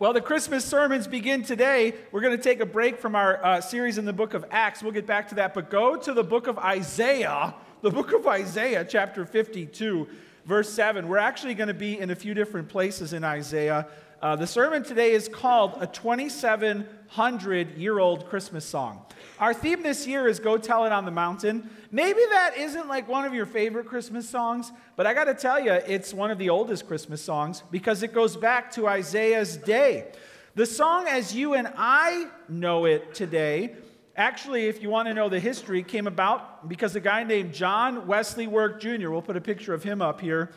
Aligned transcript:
Well, 0.00 0.12
the 0.12 0.20
Christmas 0.20 0.64
sermons 0.64 1.08
begin 1.08 1.42
today. 1.42 1.92
We're 2.12 2.20
going 2.20 2.36
to 2.36 2.42
take 2.42 2.60
a 2.60 2.66
break 2.66 3.00
from 3.00 3.16
our 3.16 3.44
uh, 3.44 3.60
series 3.60 3.98
in 3.98 4.04
the 4.04 4.12
book 4.12 4.32
of 4.32 4.44
Acts. 4.52 4.80
We'll 4.80 4.92
get 4.92 5.08
back 5.08 5.28
to 5.30 5.34
that, 5.34 5.54
but 5.54 5.70
go 5.70 5.96
to 5.96 6.12
the 6.12 6.22
book 6.22 6.46
of 6.46 6.56
Isaiah, 6.56 7.52
the 7.82 7.90
book 7.90 8.12
of 8.12 8.24
Isaiah, 8.24 8.86
chapter 8.88 9.26
52, 9.26 10.06
verse 10.44 10.70
7. 10.70 11.08
We're 11.08 11.18
actually 11.18 11.54
going 11.54 11.66
to 11.66 11.74
be 11.74 11.98
in 11.98 12.10
a 12.10 12.14
few 12.14 12.32
different 12.32 12.68
places 12.68 13.12
in 13.12 13.24
Isaiah. 13.24 13.88
Uh, 14.20 14.34
the 14.34 14.46
sermon 14.48 14.82
today 14.82 15.12
is 15.12 15.28
called 15.28 15.76
A 15.78 15.86
2700 15.86 17.76
Year 17.76 18.00
Old 18.00 18.28
Christmas 18.28 18.64
Song. 18.64 19.06
Our 19.38 19.54
theme 19.54 19.84
this 19.84 20.08
year 20.08 20.26
is 20.26 20.40
Go 20.40 20.58
Tell 20.58 20.84
It 20.86 20.90
on 20.90 21.04
the 21.04 21.12
Mountain. 21.12 21.70
Maybe 21.92 22.18
that 22.30 22.54
isn't 22.58 22.88
like 22.88 23.06
one 23.06 23.24
of 23.24 23.32
your 23.32 23.46
favorite 23.46 23.86
Christmas 23.86 24.28
songs, 24.28 24.72
but 24.96 25.06
I 25.06 25.14
got 25.14 25.26
to 25.26 25.34
tell 25.34 25.60
you, 25.60 25.70
it's 25.70 26.12
one 26.12 26.32
of 26.32 26.38
the 26.38 26.50
oldest 26.50 26.88
Christmas 26.88 27.22
songs 27.22 27.62
because 27.70 28.02
it 28.02 28.12
goes 28.12 28.36
back 28.36 28.72
to 28.72 28.88
Isaiah's 28.88 29.56
day. 29.56 30.10
The 30.56 30.66
song, 30.66 31.06
as 31.06 31.32
you 31.32 31.54
and 31.54 31.72
I 31.76 32.26
know 32.48 32.86
it 32.86 33.14
today, 33.14 33.76
actually, 34.16 34.66
if 34.66 34.82
you 34.82 34.90
want 34.90 35.06
to 35.06 35.14
know 35.14 35.28
the 35.28 35.38
history, 35.38 35.84
came 35.84 36.08
about 36.08 36.68
because 36.68 36.96
a 36.96 37.00
guy 37.00 37.22
named 37.22 37.54
John 37.54 38.08
Wesley 38.08 38.48
Work 38.48 38.80
Jr., 38.80 39.10
we'll 39.10 39.22
put 39.22 39.36
a 39.36 39.40
picture 39.40 39.74
of 39.74 39.84
him 39.84 40.02
up 40.02 40.20
here, 40.20 40.50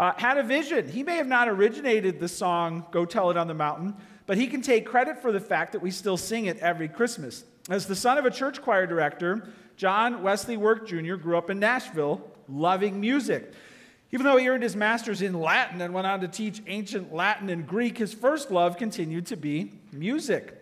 uh, 0.00 0.14
had 0.16 0.38
a 0.38 0.42
vision. 0.42 0.88
He 0.88 1.02
may 1.02 1.16
have 1.16 1.26
not 1.26 1.46
originated 1.46 2.18
the 2.18 2.26
song 2.26 2.86
Go 2.90 3.04
Tell 3.04 3.30
It 3.30 3.36
on 3.36 3.46
the 3.46 3.54
Mountain, 3.54 3.94
but 4.24 4.38
he 4.38 4.46
can 4.46 4.62
take 4.62 4.86
credit 4.86 5.20
for 5.20 5.30
the 5.30 5.40
fact 5.40 5.72
that 5.72 5.82
we 5.82 5.90
still 5.90 6.16
sing 6.16 6.46
it 6.46 6.56
every 6.60 6.88
Christmas. 6.88 7.44
As 7.68 7.86
the 7.86 7.94
son 7.94 8.16
of 8.16 8.24
a 8.24 8.30
church 8.30 8.62
choir 8.62 8.86
director, 8.86 9.52
John 9.76 10.22
Wesley 10.22 10.56
Work 10.56 10.88
Jr. 10.88 11.16
grew 11.16 11.36
up 11.36 11.50
in 11.50 11.58
Nashville, 11.58 12.26
loving 12.48 12.98
music. 12.98 13.52
Even 14.10 14.24
though 14.24 14.38
he 14.38 14.48
earned 14.48 14.62
his 14.62 14.74
master's 14.74 15.20
in 15.20 15.38
Latin 15.38 15.82
and 15.82 15.92
went 15.92 16.06
on 16.06 16.22
to 16.22 16.28
teach 16.28 16.62
ancient 16.66 17.12
Latin 17.12 17.50
and 17.50 17.66
Greek, 17.66 17.98
his 17.98 18.14
first 18.14 18.50
love 18.50 18.78
continued 18.78 19.26
to 19.26 19.36
be 19.36 19.74
music. 19.92 20.56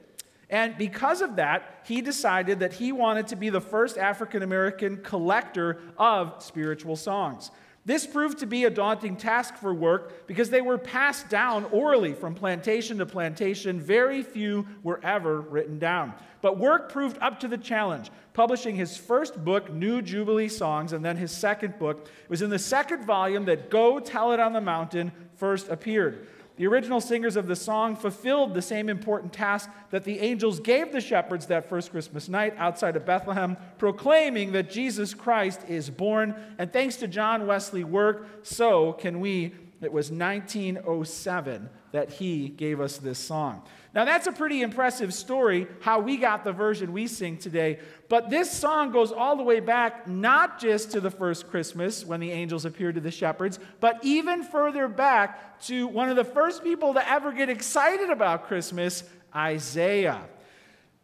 And 0.51 0.77
because 0.77 1.21
of 1.21 1.37
that, 1.37 1.83
he 1.85 2.01
decided 2.01 2.59
that 2.59 2.73
he 2.73 2.91
wanted 2.91 3.29
to 3.29 3.37
be 3.37 3.51
the 3.51 3.61
first 3.61 3.99
African 3.99 4.43
American 4.43 4.97
collector 4.97 5.81
of 5.97 6.43
spiritual 6.43 6.97
songs. 6.97 7.53
This 7.89 8.07
proved 8.07 8.41
to 8.41 8.47
be 8.47 8.65
a 8.65 8.71
daunting 8.71 9.17
task 9.17 9.57
for 9.57 9.73
work 9.73 10.27
because 10.27 10.51
they 10.51 10.61
were 10.61 10.77
passed 10.77 11.31
down 11.31 11.65
orally 11.73 12.13
from 12.13 12.35
plantation 12.35 12.99
to 12.99 13.07
plantation. 13.07 13.81
Very 13.81 14.23
few 14.23 14.67
were 14.83 15.01
ever 15.03 15.41
written 15.41 15.79
down. 15.79 16.13
But 16.43 16.59
work 16.59 16.93
proved 16.93 17.17
up 17.23 17.41
to 17.41 17.49
the 17.49 17.57
challenge, 17.57 18.11
publishing 18.35 18.77
his 18.77 18.99
first 18.99 19.43
book, 19.43 19.73
New 19.73 20.03
Jubilee 20.03 20.51
Songs, 20.51 20.93
and 20.93 21.03
then 21.03 21.17
his 21.17 21.33
second 21.33 21.79
book. 21.79 22.11
It 22.25 22.29
was 22.29 22.43
in 22.43 22.51
the 22.51 22.59
second 22.59 23.07
volume 23.07 23.47
that 23.47 23.71
Go 23.71 23.99
Tell 24.01 24.33
It 24.33 24.39
on 24.39 24.53
the 24.53 24.61
Mountain 24.61 25.11
first 25.37 25.71
appeared. 25.71 26.27
The 26.59 26.67
original 26.67 27.01
singers 27.01 27.37
of 27.37 27.47
the 27.47 27.55
song 27.55 27.95
fulfilled 27.95 28.53
the 28.53 28.63
same 28.63 28.89
important 28.89 29.33
task 29.33 29.71
that 29.91 30.03
the 30.03 30.19
angels 30.19 30.59
gave 30.59 30.91
the 30.91 31.01
shepherds 31.01 31.47
that 31.47 31.69
first 31.69 31.93
Christmas 31.93 32.29
night 32.29 32.53
outside 32.59 32.97
of 32.97 33.07
Bethlehem, 33.07 33.57
proclaiming 33.79 34.51
that 34.53 34.69
Jesus 34.69 35.15
Christ 35.15 35.61
is 35.69 35.89
born. 35.89 36.35
And 36.59 36.73
thanks 36.73 36.97
to 36.97 37.07
John 37.07 37.47
Wesley 37.47 37.85
work, 37.85 38.27
so 38.43 38.93
can 38.93 39.21
we. 39.21 39.55
It 39.81 39.93
was 39.93 40.11
1907 40.11 41.69
that 41.93 42.11
he 42.11 42.49
gave 42.49 42.81
us 42.81 42.99
this 42.99 43.19
song. 43.19 43.63
Now, 43.95 44.05
that's 44.05 44.27
a 44.27 44.33
pretty 44.33 44.63
impressive 44.63 45.15
story, 45.15 45.67
how 45.81 46.01
we 46.01 46.17
got 46.17 46.45
the 46.45 46.53
version 46.53 46.93
we 46.93 47.07
sing 47.07 47.39
today. 47.39 47.79
But 48.09 48.29
this 48.29 48.51
song 48.51 48.91
goes 48.91 49.13
all 49.13 49.37
the 49.37 49.43
way 49.43 49.61
back, 49.61 50.07
not 50.09 50.61
just 50.61 50.91
to 50.93 51.01
the 51.01 51.11
first 51.11 51.49
Christmas 51.49 52.05
when 52.05 52.21
the 52.21 52.31
angels 52.31 52.65
appeared 52.65 52.97
to 52.97 53.01
the 53.01 53.11
shepherds, 53.11 53.59
but 53.81 53.99
even 54.03 54.43
further 54.43 54.89
back 54.89 55.61
to 55.63 55.87
one 55.87 56.11
of 56.11 56.17
the 56.17 56.25
first 56.25 56.63
people 56.63 56.95
to 56.95 57.11
ever 57.11 57.33
get 57.33 57.49
excited 57.49 58.11
about 58.11 58.47
Christmas, 58.47 59.05
Isaiah. 59.35 60.23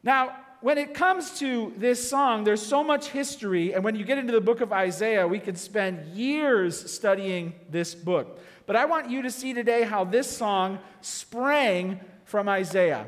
Now, 0.02 0.36
when 0.60 0.78
it 0.78 0.94
comes 0.94 1.38
to 1.40 1.74
this 1.76 2.08
song, 2.08 2.44
there's 2.44 2.64
so 2.64 2.82
much 2.82 3.08
history, 3.08 3.74
and 3.74 3.84
when 3.84 3.96
you 3.96 4.04
get 4.04 4.16
into 4.16 4.32
the 4.32 4.40
book 4.40 4.62
of 4.62 4.72
Isaiah, 4.72 5.28
we 5.28 5.38
could 5.38 5.58
spend 5.58 6.16
years 6.16 6.90
studying 6.90 7.54
this 7.68 7.94
book. 7.94 8.40
But 8.66 8.76
I 8.76 8.86
want 8.86 9.10
you 9.10 9.22
to 9.22 9.30
see 9.30 9.52
today 9.52 9.82
how 9.82 10.04
this 10.04 10.34
song 10.34 10.78
sprang 11.00 12.00
from 12.24 12.48
Isaiah. 12.48 13.06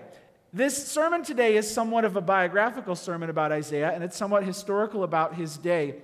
This 0.52 0.86
sermon 0.86 1.22
today 1.22 1.56
is 1.56 1.72
somewhat 1.72 2.04
of 2.04 2.16
a 2.16 2.20
biographical 2.20 2.94
sermon 2.94 3.30
about 3.30 3.52
Isaiah, 3.52 3.90
and 3.90 4.04
it's 4.04 4.16
somewhat 4.16 4.44
historical 4.44 5.02
about 5.02 5.34
his 5.34 5.56
day. 5.56 5.96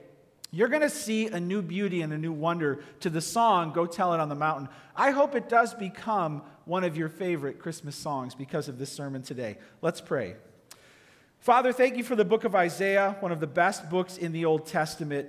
You're 0.50 0.68
going 0.68 0.82
to 0.82 0.90
see 0.90 1.28
a 1.28 1.40
new 1.40 1.62
beauty 1.62 2.02
and 2.02 2.12
a 2.12 2.18
new 2.18 2.32
wonder 2.32 2.84
to 3.00 3.08
the 3.08 3.22
song, 3.22 3.72
Go 3.72 3.86
Tell 3.86 4.12
It 4.12 4.20
on 4.20 4.28
the 4.28 4.34
Mountain. 4.34 4.68
I 4.94 5.10
hope 5.10 5.34
it 5.34 5.48
does 5.48 5.72
become 5.72 6.42
one 6.66 6.84
of 6.84 6.96
your 6.96 7.08
favorite 7.08 7.58
Christmas 7.58 7.96
songs 7.96 8.34
because 8.34 8.68
of 8.68 8.78
this 8.78 8.92
sermon 8.92 9.22
today. 9.22 9.56
Let's 9.80 10.02
pray. 10.02 10.36
Father, 11.38 11.72
thank 11.72 11.96
you 11.96 12.04
for 12.04 12.16
the 12.16 12.24
book 12.24 12.44
of 12.44 12.54
Isaiah, 12.54 13.16
one 13.20 13.32
of 13.32 13.40
the 13.40 13.46
best 13.46 13.88
books 13.88 14.18
in 14.18 14.32
the 14.32 14.44
Old 14.44 14.66
Testament. 14.66 15.28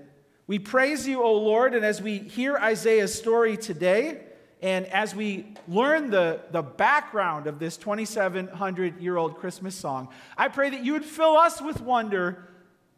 We 0.53 0.59
praise 0.59 1.07
you, 1.07 1.23
O 1.23 1.33
Lord, 1.33 1.73
and 1.73 1.83
as 1.83 1.99
we 1.99 2.19
hear 2.19 2.57
Isaiah's 2.57 3.11
story 3.11 3.57
today, 3.57 4.21
and 4.61 4.85
as 4.85 5.15
we 5.15 5.47
learn 5.67 6.11
the, 6.11 6.41
the 6.51 6.61
background 6.61 7.47
of 7.47 7.57
this 7.57 7.75
2,700 7.75 9.01
year 9.01 9.17
old 9.17 9.37
Christmas 9.37 9.73
song, 9.73 10.09
I 10.37 10.49
pray 10.49 10.69
that 10.69 10.85
you 10.85 10.93
would 10.93 11.05
fill 11.05 11.37
us 11.37 11.59
with 11.59 11.81
wonder 11.81 12.49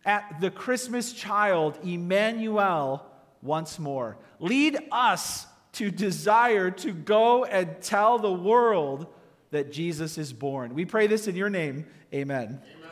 at 0.03 0.41
the 0.41 0.51
Christmas 0.51 1.13
child, 1.13 1.79
Emmanuel, 1.81 3.05
once 3.41 3.79
more. 3.79 4.17
Lead 4.41 4.77
us 4.91 5.47
to 5.75 5.91
desire 5.91 6.71
to 6.71 6.91
go 6.91 7.45
and 7.45 7.81
tell 7.81 8.19
the 8.19 8.33
world 8.33 9.07
that 9.51 9.71
Jesus 9.71 10.17
is 10.17 10.33
born. 10.33 10.73
We 10.73 10.83
pray 10.83 11.07
this 11.07 11.25
in 11.25 11.37
your 11.37 11.49
name. 11.49 11.85
Amen. 12.13 12.61
Amen. 12.77 12.84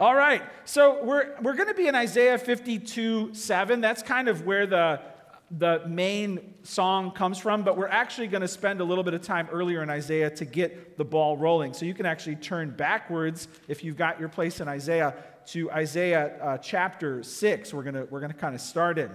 All 0.00 0.14
right, 0.14 0.42
so 0.64 1.04
we're, 1.04 1.38
we're 1.42 1.56
going 1.56 1.68
to 1.68 1.74
be 1.74 1.86
in 1.86 1.94
Isaiah 1.94 2.38
52 2.38 3.34
7. 3.34 3.82
That's 3.82 4.02
kind 4.02 4.28
of 4.28 4.46
where 4.46 4.64
the 4.64 4.98
the 5.50 5.82
main 5.86 6.54
song 6.62 7.10
comes 7.10 7.36
from, 7.36 7.64
but 7.64 7.76
we're 7.76 7.86
actually 7.86 8.28
going 8.28 8.40
to 8.40 8.48
spend 8.48 8.80
a 8.80 8.84
little 8.84 9.04
bit 9.04 9.12
of 9.12 9.20
time 9.20 9.46
earlier 9.52 9.82
in 9.82 9.90
Isaiah 9.90 10.30
to 10.30 10.46
get 10.46 10.96
the 10.96 11.04
ball 11.04 11.36
rolling. 11.36 11.74
So 11.74 11.84
you 11.84 11.92
can 11.92 12.06
actually 12.06 12.36
turn 12.36 12.70
backwards 12.70 13.46
if 13.68 13.84
you've 13.84 13.98
got 13.98 14.18
your 14.18 14.30
place 14.30 14.60
in 14.60 14.68
Isaiah 14.68 15.14
to 15.48 15.70
Isaiah 15.70 16.38
uh, 16.40 16.56
chapter 16.56 17.22
6. 17.22 17.74
We're 17.74 17.82
going 17.82 17.96
to 17.96 18.04
we're 18.04 18.20
going 18.20 18.32
to 18.32 18.38
kind 18.38 18.54
of 18.54 18.62
start 18.62 18.96
in. 18.96 19.10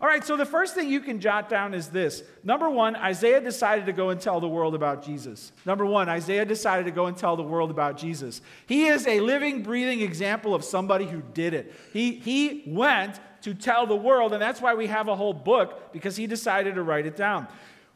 All 0.00 0.08
right, 0.08 0.24
so 0.24 0.36
the 0.36 0.46
first 0.46 0.74
thing 0.74 0.88
you 0.88 1.00
can 1.00 1.20
jot 1.20 1.50
down 1.50 1.74
is 1.74 1.88
this. 1.88 2.22
Number 2.42 2.70
one, 2.70 2.96
Isaiah 2.96 3.40
decided 3.40 3.84
to 3.84 3.92
go 3.92 4.08
and 4.08 4.18
tell 4.18 4.40
the 4.40 4.48
world 4.48 4.74
about 4.74 5.04
Jesus. 5.04 5.52
Number 5.66 5.84
one, 5.84 6.08
Isaiah 6.08 6.46
decided 6.46 6.86
to 6.86 6.90
go 6.90 7.04
and 7.04 7.16
tell 7.16 7.36
the 7.36 7.42
world 7.42 7.70
about 7.70 7.98
Jesus. 7.98 8.40
He 8.66 8.86
is 8.86 9.06
a 9.06 9.20
living, 9.20 9.62
breathing 9.62 10.00
example 10.00 10.54
of 10.54 10.64
somebody 10.64 11.04
who 11.04 11.20
did 11.34 11.52
it. 11.52 11.74
He, 11.92 12.12
he 12.12 12.62
went 12.66 13.20
to 13.42 13.52
tell 13.52 13.86
the 13.86 13.96
world, 13.96 14.32
and 14.32 14.40
that's 14.40 14.62
why 14.62 14.72
we 14.72 14.86
have 14.86 15.08
a 15.08 15.16
whole 15.16 15.34
book, 15.34 15.92
because 15.92 16.16
he 16.16 16.26
decided 16.26 16.76
to 16.76 16.82
write 16.82 17.04
it 17.04 17.16
down. 17.16 17.46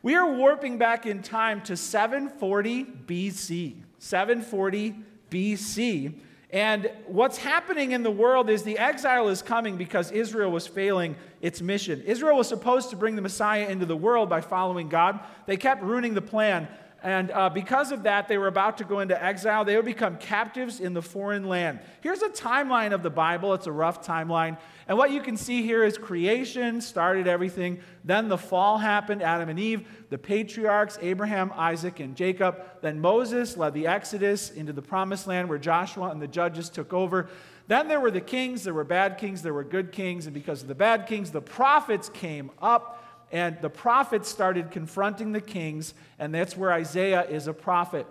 We 0.02 0.14
are 0.14 0.30
warping 0.30 0.76
back 0.76 1.06
in 1.06 1.22
time 1.22 1.62
to 1.62 1.74
740 1.74 2.84
BC. 2.84 3.76
740 3.98 4.94
BC. 5.30 6.14
And 6.54 6.88
what's 7.06 7.36
happening 7.36 7.90
in 7.90 8.04
the 8.04 8.12
world 8.12 8.48
is 8.48 8.62
the 8.62 8.78
exile 8.78 9.26
is 9.26 9.42
coming 9.42 9.76
because 9.76 10.12
Israel 10.12 10.52
was 10.52 10.68
failing 10.68 11.16
its 11.42 11.60
mission. 11.60 12.00
Israel 12.02 12.36
was 12.36 12.46
supposed 12.46 12.90
to 12.90 12.96
bring 12.96 13.16
the 13.16 13.22
Messiah 13.22 13.66
into 13.66 13.86
the 13.86 13.96
world 13.96 14.28
by 14.28 14.40
following 14.40 14.88
God. 14.88 15.18
They 15.46 15.56
kept 15.56 15.82
ruining 15.82 16.14
the 16.14 16.22
plan. 16.22 16.68
And 17.04 17.30
uh, 17.32 17.50
because 17.50 17.92
of 17.92 18.04
that, 18.04 18.28
they 18.28 18.38
were 18.38 18.46
about 18.46 18.78
to 18.78 18.84
go 18.84 19.00
into 19.00 19.22
exile. 19.22 19.62
They 19.62 19.76
would 19.76 19.84
become 19.84 20.16
captives 20.16 20.80
in 20.80 20.94
the 20.94 21.02
foreign 21.02 21.46
land. 21.46 21.80
Here's 22.00 22.22
a 22.22 22.30
timeline 22.30 22.94
of 22.94 23.02
the 23.02 23.10
Bible. 23.10 23.52
It's 23.52 23.66
a 23.66 23.72
rough 23.72 24.02
timeline. 24.02 24.56
And 24.88 24.96
what 24.96 25.10
you 25.10 25.20
can 25.20 25.36
see 25.36 25.62
here 25.62 25.84
is 25.84 25.98
creation 25.98 26.80
started 26.80 27.28
everything. 27.28 27.80
Then 28.04 28.28
the 28.28 28.38
fall 28.38 28.78
happened, 28.78 29.22
Adam 29.22 29.50
and 29.50 29.60
Eve, 29.60 29.86
the 30.08 30.16
patriarchs, 30.16 30.98
Abraham, 31.02 31.52
Isaac, 31.54 32.00
and 32.00 32.16
Jacob. 32.16 32.64
Then 32.80 32.98
Moses 32.98 33.58
led 33.58 33.74
the 33.74 33.86
Exodus 33.86 34.50
into 34.50 34.72
the 34.72 34.82
promised 34.82 35.26
land 35.26 35.50
where 35.50 35.58
Joshua 35.58 36.08
and 36.08 36.22
the 36.22 36.26
judges 36.26 36.70
took 36.70 36.94
over. 36.94 37.28
Then 37.66 37.86
there 37.86 38.00
were 38.00 38.10
the 38.10 38.22
kings, 38.22 38.64
there 38.64 38.72
were 38.72 38.82
bad 38.82 39.18
kings, 39.18 39.42
there 39.42 39.52
were 39.52 39.64
good 39.64 39.92
kings. 39.92 40.24
And 40.24 40.32
because 40.32 40.62
of 40.62 40.68
the 40.68 40.74
bad 40.74 41.06
kings, 41.06 41.32
the 41.32 41.42
prophets 41.42 42.08
came 42.08 42.50
up 42.62 43.03
and 43.34 43.60
the 43.60 43.68
prophets 43.68 44.28
started 44.28 44.70
confronting 44.70 45.32
the 45.32 45.40
kings, 45.40 45.92
and 46.20 46.32
that's 46.32 46.56
where 46.56 46.72
Isaiah 46.72 47.24
is 47.24 47.48
a 47.48 47.52
prophet. 47.52 48.06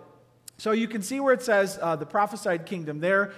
So 0.58 0.72
you 0.72 0.86
can 0.86 1.00
see 1.00 1.18
where 1.18 1.32
it 1.32 1.42
says 1.42 1.78
uh, 1.80 1.96
the 1.96 2.04
prophesied 2.04 2.66
kingdom 2.66 3.00
there. 3.00 3.32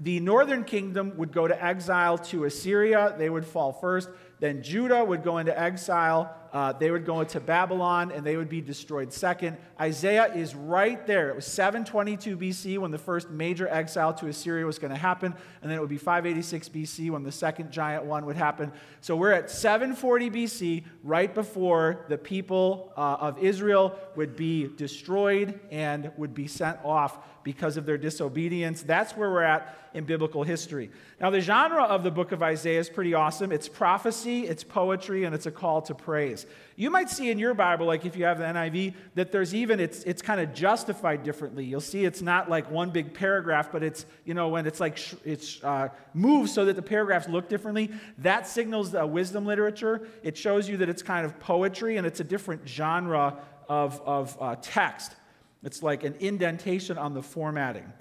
The 0.00 0.18
northern 0.18 0.64
kingdom 0.64 1.16
would 1.16 1.30
go 1.30 1.46
to 1.46 1.64
exile 1.64 2.18
to 2.18 2.44
Assyria. 2.44 3.14
They 3.16 3.30
would 3.30 3.46
fall 3.46 3.72
first. 3.72 4.08
Then 4.40 4.62
Judah 4.62 5.04
would 5.04 5.22
go 5.22 5.38
into 5.38 5.58
exile. 5.58 6.34
Uh, 6.52 6.72
they 6.72 6.90
would 6.90 7.04
go 7.04 7.20
into 7.20 7.40
Babylon 7.40 8.10
and 8.10 8.24
they 8.24 8.36
would 8.36 8.48
be 8.48 8.60
destroyed 8.60 9.12
second. 9.12 9.56
Isaiah 9.80 10.32
is 10.32 10.54
right 10.54 11.06
there. 11.06 11.28
It 11.28 11.36
was 11.36 11.46
722 11.46 12.36
BC 12.36 12.78
when 12.78 12.90
the 12.90 12.98
first 12.98 13.30
major 13.30 13.68
exile 13.68 14.14
to 14.14 14.28
Assyria 14.28 14.64
was 14.64 14.78
going 14.78 14.92
to 14.92 14.98
happen, 14.98 15.34
and 15.60 15.70
then 15.70 15.76
it 15.76 15.80
would 15.80 15.90
be 15.90 15.98
586 15.98 16.68
BC 16.70 17.10
when 17.10 17.22
the 17.22 17.32
second 17.32 17.70
giant 17.70 18.04
one 18.04 18.24
would 18.26 18.36
happen. 18.36 18.72
So 19.00 19.14
we're 19.14 19.32
at 19.32 19.50
740 19.50 20.30
BC, 20.30 20.84
right 21.02 21.34
before 21.34 22.06
the 22.08 22.16
people 22.16 22.92
uh, 22.96 23.16
of 23.20 23.38
Israel 23.38 23.98
would 24.16 24.36
be 24.36 24.68
destroyed 24.68 25.60
and 25.70 26.10
would 26.16 26.34
be 26.34 26.46
sent 26.46 26.78
off 26.84 27.18
because 27.48 27.78
of 27.78 27.86
their 27.86 27.96
disobedience. 27.96 28.82
That's 28.82 29.16
where 29.16 29.30
we're 29.30 29.42
at 29.42 29.74
in 29.94 30.04
biblical 30.04 30.42
history. 30.42 30.90
Now, 31.18 31.30
the 31.30 31.40
genre 31.40 31.82
of 31.82 32.02
the 32.02 32.10
book 32.10 32.30
of 32.32 32.42
Isaiah 32.42 32.78
is 32.78 32.90
pretty 32.90 33.14
awesome. 33.14 33.52
It's 33.52 33.70
prophecy, 33.70 34.46
it's 34.46 34.62
poetry, 34.62 35.24
and 35.24 35.34
it's 35.34 35.46
a 35.46 35.50
call 35.50 35.80
to 35.80 35.94
praise. 35.94 36.44
You 36.76 36.90
might 36.90 37.08
see 37.08 37.30
in 37.30 37.38
your 37.38 37.54
Bible, 37.54 37.86
like 37.86 38.04
if 38.04 38.16
you 38.16 38.26
have 38.26 38.36
the 38.36 38.44
NIV, 38.44 38.92
that 39.14 39.32
there's 39.32 39.54
even, 39.54 39.80
it's, 39.80 40.02
it's 40.02 40.20
kind 40.20 40.42
of 40.42 40.52
justified 40.52 41.22
differently. 41.22 41.64
You'll 41.64 41.80
see 41.80 42.04
it's 42.04 42.20
not 42.20 42.50
like 42.50 42.70
one 42.70 42.90
big 42.90 43.14
paragraph, 43.14 43.72
but 43.72 43.82
it's, 43.82 44.04
you 44.26 44.34
know, 44.34 44.50
when 44.50 44.66
it's 44.66 44.78
like, 44.78 44.98
it's 45.24 45.64
uh, 45.64 45.88
moved 46.12 46.50
so 46.50 46.66
that 46.66 46.76
the 46.76 46.82
paragraphs 46.82 47.30
look 47.30 47.48
differently. 47.48 47.90
That 48.18 48.46
signals 48.46 48.90
the 48.90 49.06
wisdom 49.06 49.46
literature. 49.46 50.06
It 50.22 50.36
shows 50.36 50.68
you 50.68 50.76
that 50.76 50.90
it's 50.90 51.02
kind 51.02 51.24
of 51.24 51.40
poetry 51.40 51.96
and 51.96 52.06
it's 52.06 52.20
a 52.20 52.24
different 52.24 52.68
genre 52.68 53.38
of, 53.70 54.02
of 54.04 54.36
uh, 54.38 54.56
text. 54.60 55.14
It's 55.62 55.82
like 55.82 56.04
an 56.04 56.14
indentation 56.20 56.98
on 56.98 57.14
the 57.14 57.22
formatting. 57.22 57.92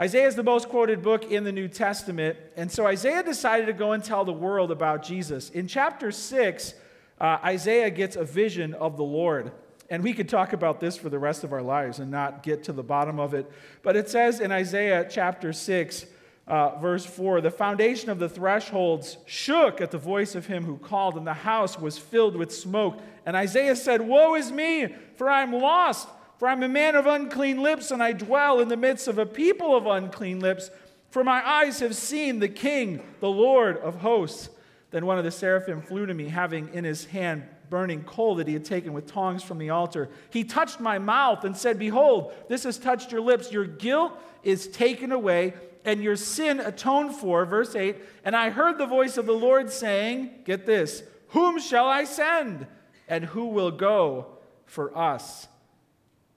Isaiah 0.00 0.26
is 0.26 0.34
the 0.34 0.42
most 0.42 0.68
quoted 0.68 1.02
book 1.02 1.30
in 1.30 1.44
the 1.44 1.52
New 1.52 1.68
Testament, 1.68 2.36
and 2.56 2.70
so 2.70 2.84
Isaiah 2.84 3.22
decided 3.22 3.66
to 3.66 3.72
go 3.72 3.92
and 3.92 4.02
tell 4.02 4.24
the 4.24 4.32
world 4.32 4.72
about 4.72 5.04
Jesus. 5.04 5.50
In 5.50 5.68
chapter 5.68 6.10
6, 6.10 6.74
uh, 7.20 7.38
Isaiah 7.44 7.90
gets 7.90 8.16
a 8.16 8.24
vision 8.24 8.74
of 8.74 8.96
the 8.96 9.04
Lord. 9.04 9.52
And 9.90 10.02
we 10.02 10.12
could 10.14 10.28
talk 10.28 10.52
about 10.52 10.80
this 10.80 10.96
for 10.96 11.10
the 11.10 11.18
rest 11.18 11.44
of 11.44 11.52
our 11.52 11.62
lives 11.62 11.98
and 11.98 12.10
not 12.10 12.42
get 12.42 12.64
to 12.64 12.72
the 12.72 12.82
bottom 12.82 13.20
of 13.20 13.34
it. 13.34 13.50
But 13.82 13.96
it 13.96 14.08
says 14.08 14.40
in 14.40 14.50
Isaiah 14.50 15.06
chapter 15.08 15.52
6, 15.52 16.06
uh, 16.46 16.78
verse 16.78 17.06
4 17.06 17.40
the 17.40 17.50
foundation 17.50 18.10
of 18.10 18.18
the 18.18 18.28
thresholds 18.28 19.18
shook 19.26 19.80
at 19.80 19.90
the 19.90 19.98
voice 19.98 20.34
of 20.34 20.46
him 20.46 20.64
who 20.64 20.76
called, 20.76 21.16
and 21.16 21.26
the 21.26 21.32
house 21.32 21.78
was 21.78 21.98
filled 21.98 22.36
with 22.36 22.52
smoke. 22.54 22.98
And 23.24 23.36
Isaiah 23.36 23.76
said, 23.76 24.00
Woe 24.00 24.34
is 24.34 24.50
me, 24.50 24.94
for 25.16 25.30
I 25.30 25.42
am 25.42 25.52
lost. 25.52 26.08
For 26.38 26.48
I'm 26.48 26.62
a 26.62 26.68
man 26.68 26.96
of 26.96 27.06
unclean 27.06 27.62
lips, 27.62 27.90
and 27.90 28.02
I 28.02 28.12
dwell 28.12 28.60
in 28.60 28.68
the 28.68 28.76
midst 28.76 29.08
of 29.08 29.18
a 29.18 29.26
people 29.26 29.76
of 29.76 29.86
unclean 29.86 30.40
lips. 30.40 30.70
For 31.10 31.22
my 31.22 31.46
eyes 31.48 31.80
have 31.80 31.94
seen 31.94 32.40
the 32.40 32.48
King, 32.48 33.02
the 33.20 33.30
Lord 33.30 33.76
of 33.78 34.00
hosts. 34.00 34.48
Then 34.90 35.06
one 35.06 35.18
of 35.18 35.24
the 35.24 35.30
seraphim 35.30 35.80
flew 35.80 36.06
to 36.06 36.14
me, 36.14 36.28
having 36.28 36.72
in 36.74 36.84
his 36.84 37.04
hand 37.06 37.44
burning 37.70 38.04
coal 38.04 38.36
that 38.36 38.46
he 38.46 38.52
had 38.52 38.64
taken 38.64 38.92
with 38.92 39.06
tongs 39.06 39.42
from 39.42 39.58
the 39.58 39.70
altar. 39.70 40.08
He 40.30 40.44
touched 40.44 40.80
my 40.80 40.98
mouth 40.98 41.44
and 41.44 41.56
said, 41.56 41.78
Behold, 41.78 42.32
this 42.48 42.64
has 42.64 42.78
touched 42.78 43.10
your 43.10 43.20
lips. 43.20 43.50
Your 43.50 43.64
guilt 43.64 44.12
is 44.42 44.68
taken 44.68 45.12
away, 45.12 45.54
and 45.84 46.02
your 46.02 46.16
sin 46.16 46.60
atoned 46.60 47.14
for. 47.14 47.44
Verse 47.44 47.74
8 47.74 47.96
And 48.24 48.36
I 48.36 48.50
heard 48.50 48.78
the 48.78 48.86
voice 48.86 49.16
of 49.16 49.26
the 49.26 49.32
Lord 49.32 49.70
saying, 49.70 50.30
Get 50.44 50.66
this, 50.66 51.02
whom 51.28 51.58
shall 51.58 51.86
I 51.86 52.04
send? 52.04 52.66
And 53.08 53.24
who 53.24 53.46
will 53.46 53.70
go 53.70 54.38
for 54.66 54.96
us? 54.96 55.48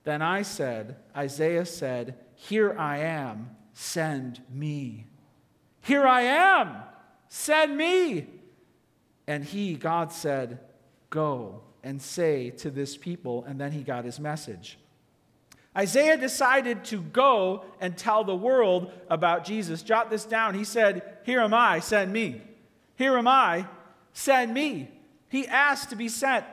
Then 0.08 0.22
I 0.22 0.44
said, 0.44 0.96
Isaiah 1.18 1.66
said, 1.66 2.16
Here 2.34 2.74
I 2.80 3.00
am, 3.00 3.50
send 3.74 4.40
me. 4.50 5.06
Here 5.82 6.08
I 6.08 6.22
am, 6.22 6.78
send 7.28 7.76
me. 7.76 8.28
And 9.28 9.44
he, 9.44 9.74
God 9.76 10.14
said, 10.14 10.60
Go 11.10 11.60
and 11.84 12.02
say 12.02 12.52
to 12.52 12.72
this 12.72 12.96
people, 12.96 13.44
and 13.50 13.60
then 13.60 13.74
he 13.74 13.84
got 13.84 14.06
his 14.06 14.18
message. 14.18 14.78
Isaiah 15.76 16.16
decided 16.16 16.86
to 16.86 17.02
go 17.02 17.66
and 17.82 17.98
tell 17.98 18.24
the 18.24 18.34
world 18.34 18.94
about 19.10 19.44
Jesus. 19.44 19.84
Jot 19.84 20.10
this 20.10 20.24
down. 20.24 20.56
He 20.56 20.64
said, 20.64 21.18
Here 21.26 21.42
am 21.42 21.54
I, 21.54 21.82
send 21.82 22.14
me. 22.14 22.42
Here 22.96 23.18
am 23.18 23.28
I, 23.28 23.66
send 24.14 24.54
me. 24.54 24.90
He 25.28 25.46
asked 25.46 25.90
to 25.90 25.98
be 25.98 26.08
sent. 26.08 26.46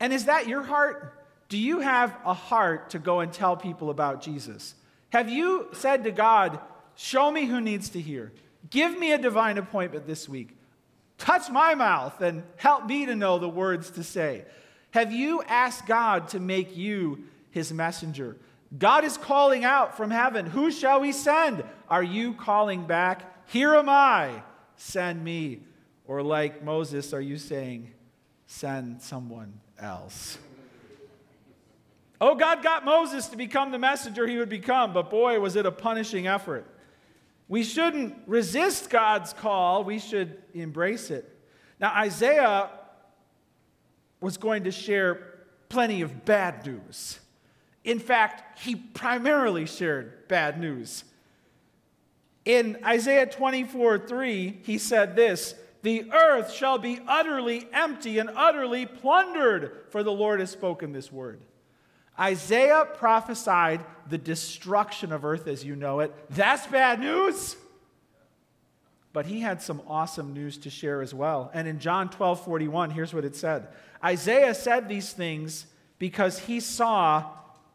And 0.00 0.10
is 0.10 0.24
that 0.24 0.48
your 0.48 0.62
heart? 0.62 1.13
Do 1.48 1.58
you 1.58 1.80
have 1.80 2.16
a 2.24 2.34
heart 2.34 2.90
to 2.90 2.98
go 2.98 3.20
and 3.20 3.32
tell 3.32 3.56
people 3.56 3.90
about 3.90 4.22
Jesus? 4.22 4.74
Have 5.10 5.28
you 5.28 5.68
said 5.72 6.04
to 6.04 6.10
God, 6.10 6.58
Show 6.96 7.30
me 7.30 7.46
who 7.46 7.60
needs 7.60 7.88
to 7.90 8.00
hear? 8.00 8.32
Give 8.70 8.96
me 8.98 9.12
a 9.12 9.18
divine 9.18 9.58
appointment 9.58 10.06
this 10.06 10.28
week. 10.28 10.56
Touch 11.18 11.50
my 11.50 11.74
mouth 11.74 12.20
and 12.20 12.44
help 12.56 12.86
me 12.86 13.06
to 13.06 13.14
know 13.14 13.38
the 13.38 13.48
words 13.48 13.90
to 13.92 14.04
say. 14.04 14.44
Have 14.92 15.12
you 15.12 15.42
asked 15.48 15.86
God 15.86 16.28
to 16.28 16.40
make 16.40 16.76
you 16.76 17.24
his 17.50 17.72
messenger? 17.72 18.36
God 18.76 19.04
is 19.04 19.16
calling 19.16 19.64
out 19.64 19.96
from 19.96 20.10
heaven, 20.10 20.46
Who 20.46 20.70
shall 20.70 21.00
we 21.00 21.12
send? 21.12 21.64
Are 21.88 22.02
you 22.02 22.34
calling 22.34 22.86
back, 22.86 23.48
Here 23.48 23.74
am 23.74 23.88
I, 23.88 24.42
send 24.76 25.22
me? 25.22 25.60
Or 26.06 26.22
like 26.22 26.62
Moses, 26.62 27.12
are 27.12 27.20
you 27.20 27.38
saying, 27.38 27.92
Send 28.46 29.00
someone 29.02 29.60
else? 29.78 30.38
Oh, 32.26 32.34
God 32.34 32.62
got 32.62 32.86
Moses 32.86 33.28
to 33.28 33.36
become 33.36 33.70
the 33.70 33.78
messenger 33.78 34.26
he 34.26 34.38
would 34.38 34.48
become, 34.48 34.94
but 34.94 35.10
boy, 35.10 35.38
was 35.40 35.56
it 35.56 35.66
a 35.66 35.70
punishing 35.70 36.26
effort. 36.26 36.66
We 37.48 37.62
shouldn't 37.62 38.14
resist 38.26 38.88
God's 38.88 39.34
call, 39.34 39.84
we 39.84 39.98
should 39.98 40.42
embrace 40.54 41.10
it. 41.10 41.30
Now, 41.78 41.92
Isaiah 41.94 42.70
was 44.22 44.38
going 44.38 44.64
to 44.64 44.70
share 44.70 45.34
plenty 45.68 46.00
of 46.00 46.24
bad 46.24 46.64
news. 46.64 47.20
In 47.84 47.98
fact, 47.98 48.58
he 48.58 48.74
primarily 48.74 49.66
shared 49.66 50.26
bad 50.26 50.58
news. 50.58 51.04
In 52.46 52.78
Isaiah 52.86 53.26
24 53.26 53.98
3, 53.98 54.60
he 54.62 54.78
said 54.78 55.14
this 55.14 55.54
The 55.82 56.10
earth 56.10 56.54
shall 56.54 56.78
be 56.78 57.00
utterly 57.06 57.68
empty 57.70 58.18
and 58.18 58.30
utterly 58.34 58.86
plundered, 58.86 59.82
for 59.90 60.02
the 60.02 60.10
Lord 60.10 60.40
has 60.40 60.50
spoken 60.50 60.92
this 60.92 61.12
word. 61.12 61.42
Isaiah 62.18 62.86
prophesied 62.94 63.84
the 64.08 64.18
destruction 64.18 65.12
of 65.12 65.24
earth 65.24 65.48
as 65.48 65.64
you 65.64 65.74
know 65.74 66.00
it. 66.00 66.14
That's 66.30 66.66
bad 66.66 67.00
news. 67.00 67.56
But 69.12 69.26
he 69.26 69.40
had 69.40 69.62
some 69.62 69.80
awesome 69.86 70.34
news 70.34 70.58
to 70.58 70.70
share 70.70 71.00
as 71.00 71.14
well. 71.14 71.50
And 71.54 71.68
in 71.68 71.78
John 71.78 72.08
12 72.10 72.44
41, 72.44 72.90
here's 72.90 73.14
what 73.14 73.24
it 73.24 73.36
said 73.36 73.68
Isaiah 74.02 74.54
said 74.54 74.88
these 74.88 75.12
things 75.12 75.66
because 75.98 76.38
he 76.40 76.60
saw 76.60 77.24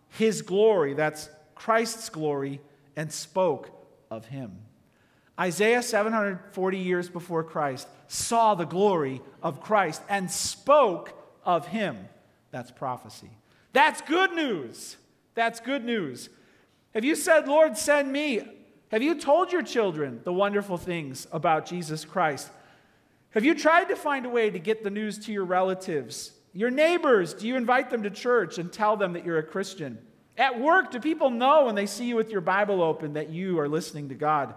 his 0.09 0.41
glory, 0.41 0.94
that's 0.94 1.30
Christ's 1.56 2.09
glory, 2.09 2.62
and 2.95 3.12
spoke 3.12 3.71
of 4.12 4.25
him. 4.25 4.57
Isaiah, 5.39 5.81
740 5.81 6.77
years 6.77 7.07
before 7.07 7.44
Christ, 7.44 7.88
saw 8.07 8.56
the 8.56 8.65
glory 8.65 9.21
of 9.41 9.62
Christ 9.62 10.01
and 10.09 10.30
spoke 10.30 11.13
of 11.45 11.68
him. 11.68 12.09
That's 12.51 12.71
prophecy. 12.71 13.30
That's 13.74 14.01
good 14.01 14.33
news. 14.33 14.98
That's 15.36 15.60
good 15.60 15.86
news. 15.86 16.30
Have 16.94 17.06
you 17.06 17.16
said, 17.16 17.48
Lord, 17.48 17.77
send 17.77 18.12
me? 18.12 18.42
Have 18.92 19.03
you 19.03 19.15
told 19.15 19.51
your 19.51 19.62
children 19.62 20.22
the 20.24 20.34
wonderful 20.34 20.77
things 20.77 21.27
about 21.32 21.65
Jesus 21.65 22.03
Christ? 22.03 22.50
Have 23.32 23.46
you 23.46 23.53
tried 23.53 23.89
to 23.89 23.96
find 23.96 24.25
a 24.25 24.29
way 24.29 24.50
to 24.50 24.58
get 24.58 24.84
the 24.84 24.89
news 24.89 25.20
to 25.25 25.32
your 25.32 25.46
relatives? 25.46 26.32
Your 26.53 26.72
neighbors, 26.72 27.36
do 27.36 27.48
you 27.48 27.55
invite 27.55 27.91
them 27.91 28.01
to 28.03 28.10
church 28.10 28.58
and 28.58 28.74
tell 28.74 28.98
them 28.98 29.13
that 29.13 29.24
you're 29.24 29.38
a 29.38 29.44
Christian? 29.44 30.00
At 30.36 30.60
work, 30.60 30.89
do 30.89 31.00
people 31.00 31.29
know 31.29 31.65
when 31.65 31.75
they 31.75 31.86
see 31.86 32.05
you 32.05 32.15
with 32.15 32.32
your 32.32 32.41
Bible 32.41 32.82
open 32.82 33.13
that 33.13 33.29
you 33.29 33.60
are 33.60 33.70
listening 33.70 34.10
to 34.10 34.15
God? 34.15 34.55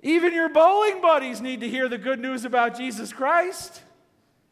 Even 0.00 0.32
your 0.32 0.48
bowling 0.48 1.02
buddies 1.02 1.40
need 1.40 1.60
to 1.60 1.68
hear 1.68 1.88
the 1.88 1.98
good 1.98 2.18
news 2.18 2.44
about 2.44 2.78
Jesus 2.78 3.12
Christ. 3.12 3.82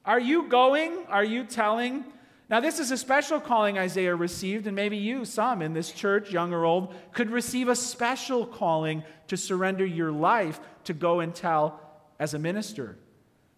Are 0.05 0.21
you 0.21 0.49
going? 0.49 1.07
Are 1.09 1.25
you 1.25 1.45
telling? 1.45 2.05
Now, 2.51 2.59
this 2.59 2.81
is 2.81 2.91
a 2.91 2.97
special 2.97 3.39
calling 3.39 3.79
Isaiah 3.79 4.17
received, 4.17 4.67
and 4.67 4.75
maybe 4.75 4.97
you, 4.97 5.25
some 5.25 5.63
in 5.63 5.73
this 5.73 5.93
church, 5.93 6.33
young 6.33 6.53
or 6.53 6.65
old, 6.65 6.93
could 7.13 7.31
receive 7.31 7.69
a 7.69 7.77
special 7.77 8.45
calling 8.45 9.05
to 9.29 9.37
surrender 9.37 9.87
your 9.87 10.11
life 10.11 10.59
to 10.85 10.93
go 10.93 11.21
and 11.21 11.33
tell 11.33 11.81
as 12.19 12.35
a 12.35 12.41
minister. 12.41 12.99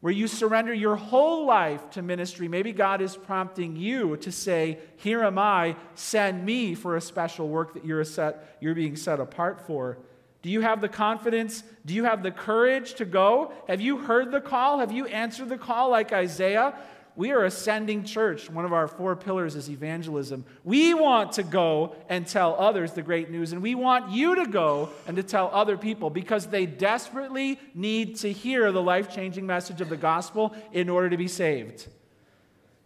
Where 0.00 0.12
you 0.12 0.28
surrender 0.28 0.74
your 0.74 0.96
whole 0.96 1.46
life 1.46 1.88
to 1.90 2.02
ministry. 2.02 2.48
Maybe 2.48 2.72
God 2.72 3.00
is 3.00 3.16
prompting 3.16 3.76
you 3.76 4.18
to 4.18 4.30
say, 4.30 4.78
Here 4.96 5.22
am 5.24 5.38
I, 5.38 5.76
send 5.94 6.44
me 6.44 6.74
for 6.74 6.96
a 6.96 7.00
special 7.00 7.48
work 7.48 7.72
that 7.72 7.86
you're, 7.86 8.04
set, 8.04 8.58
you're 8.60 8.74
being 8.74 8.96
set 8.96 9.20
apart 9.20 9.66
for. 9.66 9.96
Do 10.42 10.50
you 10.50 10.60
have 10.60 10.80
the 10.82 10.88
confidence? 10.88 11.62
Do 11.86 11.94
you 11.94 12.04
have 12.04 12.22
the 12.22 12.32
courage 12.32 12.94
to 12.94 13.06
go? 13.06 13.52
Have 13.68 13.80
you 13.80 13.96
heard 13.96 14.32
the 14.32 14.40
call? 14.40 14.80
Have 14.80 14.92
you 14.92 15.06
answered 15.06 15.48
the 15.48 15.56
call 15.56 15.88
like 15.88 16.12
Isaiah? 16.12 16.74
We 17.14 17.32
are 17.32 17.44
ascending 17.44 18.04
church. 18.04 18.48
One 18.48 18.64
of 18.64 18.72
our 18.72 18.88
four 18.88 19.16
pillars 19.16 19.54
is 19.54 19.68
evangelism. 19.68 20.46
We 20.64 20.94
want 20.94 21.32
to 21.32 21.42
go 21.42 21.94
and 22.08 22.26
tell 22.26 22.56
others 22.58 22.92
the 22.92 23.02
great 23.02 23.30
news, 23.30 23.52
and 23.52 23.60
we 23.60 23.74
want 23.74 24.10
you 24.10 24.36
to 24.36 24.46
go 24.46 24.88
and 25.06 25.16
to 25.16 25.22
tell 25.22 25.50
other 25.52 25.76
people 25.76 26.08
because 26.08 26.46
they 26.46 26.64
desperately 26.64 27.60
need 27.74 28.16
to 28.16 28.32
hear 28.32 28.72
the 28.72 28.82
life 28.82 29.14
changing 29.14 29.46
message 29.46 29.82
of 29.82 29.90
the 29.90 29.96
gospel 29.96 30.54
in 30.72 30.88
order 30.88 31.10
to 31.10 31.18
be 31.18 31.28
saved. 31.28 31.86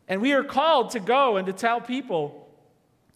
And 0.09 0.21
we 0.21 0.33
are 0.33 0.45
called 0.45 0.91
to 0.91 1.01
go 1.01 1.37
and 1.37 1.47
to 1.47 1.53
tell 1.53 1.81
people, 1.81 2.49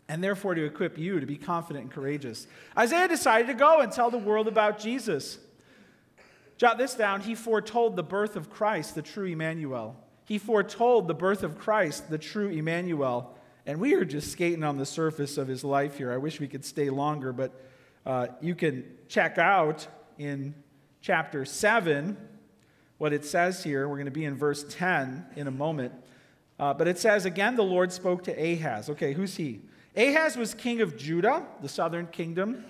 and 0.08 0.22
therefore 0.22 0.54
to 0.54 0.64
equip 0.64 0.96
you 0.96 1.18
to 1.18 1.26
be 1.26 1.36
confident 1.36 1.84
and 1.84 1.92
courageous. 1.92 2.46
Isaiah 2.78 3.08
decided 3.08 3.48
to 3.48 3.54
go 3.54 3.80
and 3.80 3.90
tell 3.90 4.10
the 4.10 4.18
world 4.18 4.46
about 4.46 4.78
Jesus. 4.78 5.38
Jot 6.56 6.78
this 6.78 6.94
down. 6.94 7.20
He 7.20 7.34
foretold 7.34 7.96
the 7.96 8.02
birth 8.02 8.36
of 8.36 8.50
Christ, 8.50 8.94
the 8.94 9.02
true 9.02 9.26
Emmanuel. 9.26 9.96
He 10.30 10.38
foretold 10.38 11.08
the 11.08 11.14
birth 11.14 11.42
of 11.42 11.58
Christ, 11.58 12.08
the 12.08 12.16
true 12.16 12.50
Emmanuel. 12.50 13.34
And 13.66 13.80
we 13.80 13.94
are 13.94 14.04
just 14.04 14.30
skating 14.30 14.62
on 14.62 14.78
the 14.78 14.86
surface 14.86 15.36
of 15.36 15.48
his 15.48 15.64
life 15.64 15.98
here. 15.98 16.12
I 16.12 16.18
wish 16.18 16.38
we 16.38 16.46
could 16.46 16.64
stay 16.64 16.88
longer, 16.88 17.32
but 17.32 17.60
uh, 18.06 18.28
you 18.40 18.54
can 18.54 18.84
check 19.08 19.38
out 19.38 19.88
in 20.18 20.54
chapter 21.00 21.44
7 21.44 22.16
what 22.98 23.12
it 23.12 23.24
says 23.24 23.64
here. 23.64 23.88
We're 23.88 23.96
going 23.96 24.04
to 24.04 24.12
be 24.12 24.24
in 24.24 24.36
verse 24.36 24.64
10 24.68 25.26
in 25.34 25.48
a 25.48 25.50
moment. 25.50 25.94
Uh, 26.60 26.74
but 26.74 26.86
it 26.86 26.96
says, 26.96 27.24
again, 27.24 27.56
the 27.56 27.64
Lord 27.64 27.90
spoke 27.90 28.22
to 28.22 28.32
Ahaz. 28.32 28.88
Okay, 28.88 29.14
who's 29.14 29.34
he? 29.34 29.62
Ahaz 29.96 30.36
was 30.36 30.54
king 30.54 30.80
of 30.80 30.96
Judah, 30.96 31.44
the 31.60 31.68
southern 31.68 32.06
kingdom. 32.06 32.64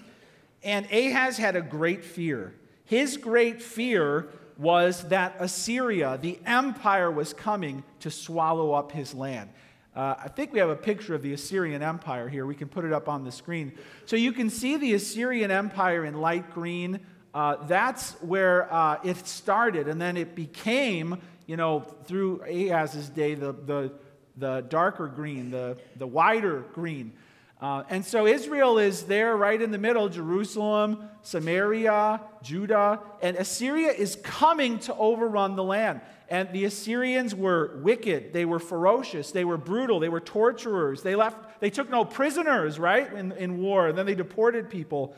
And 0.62 0.86
Ahaz 0.90 1.36
had 1.36 1.56
a 1.56 1.60
great 1.60 2.06
fear. 2.06 2.54
His 2.86 3.18
great 3.18 3.60
fear 3.60 4.30
was 4.60 5.04
that 5.08 5.34
Assyria, 5.38 6.18
the 6.20 6.38
empire, 6.44 7.10
was 7.10 7.32
coming 7.32 7.82
to 8.00 8.10
swallow 8.10 8.72
up 8.74 8.92
his 8.92 9.14
land. 9.14 9.48
Uh, 9.96 10.14
I 10.22 10.28
think 10.28 10.52
we 10.52 10.58
have 10.58 10.68
a 10.68 10.76
picture 10.76 11.14
of 11.14 11.22
the 11.22 11.32
Assyrian 11.32 11.82
Empire 11.82 12.28
here. 12.28 12.44
We 12.44 12.54
can 12.54 12.68
put 12.68 12.84
it 12.84 12.92
up 12.92 13.08
on 13.08 13.24
the 13.24 13.32
screen. 13.32 13.72
So 14.04 14.16
you 14.16 14.32
can 14.32 14.50
see 14.50 14.76
the 14.76 14.92
Assyrian 14.92 15.50
Empire 15.50 16.04
in 16.04 16.20
light 16.20 16.52
green. 16.52 17.00
Uh, 17.32 17.56
that's 17.66 18.12
where 18.20 18.72
uh, 18.72 18.98
it 19.02 19.26
started, 19.26 19.88
and 19.88 20.00
then 20.00 20.18
it 20.18 20.34
became, 20.34 21.18
you 21.46 21.56
know, 21.56 21.80
through 21.80 22.42
Ahaz's 22.42 23.08
day, 23.08 23.34
the, 23.34 23.52
the, 23.52 23.92
the 24.36 24.60
darker 24.68 25.06
green, 25.06 25.50
the, 25.50 25.78
the 25.96 26.06
wider 26.06 26.64
green. 26.74 27.12
Uh, 27.60 27.82
and 27.90 28.04
so 28.04 28.26
Israel 28.26 28.78
is 28.78 29.02
there 29.02 29.36
right 29.36 29.60
in 29.60 29.70
the 29.70 29.78
middle 29.78 30.08
Jerusalem, 30.08 31.10
Samaria, 31.22 32.20
Judah, 32.42 33.00
and 33.20 33.36
Assyria 33.36 33.92
is 33.92 34.16
coming 34.22 34.78
to 34.80 34.94
overrun 34.94 35.56
the 35.56 35.64
land. 35.64 36.00
And 36.30 36.50
the 36.52 36.64
Assyrians 36.64 37.34
were 37.34 37.78
wicked, 37.82 38.32
they 38.32 38.44
were 38.44 38.60
ferocious, 38.60 39.32
they 39.32 39.44
were 39.44 39.58
brutal, 39.58 40.00
they 40.00 40.08
were 40.08 40.20
torturers. 40.20 41.02
They 41.02 41.16
left, 41.16 41.60
they 41.60 41.70
took 41.70 41.90
no 41.90 42.04
prisoners, 42.04 42.78
right, 42.78 43.12
in, 43.12 43.32
in 43.32 43.60
war, 43.60 43.88
and 43.88 43.98
then 43.98 44.06
they 44.06 44.14
deported 44.14 44.70
people 44.70 45.14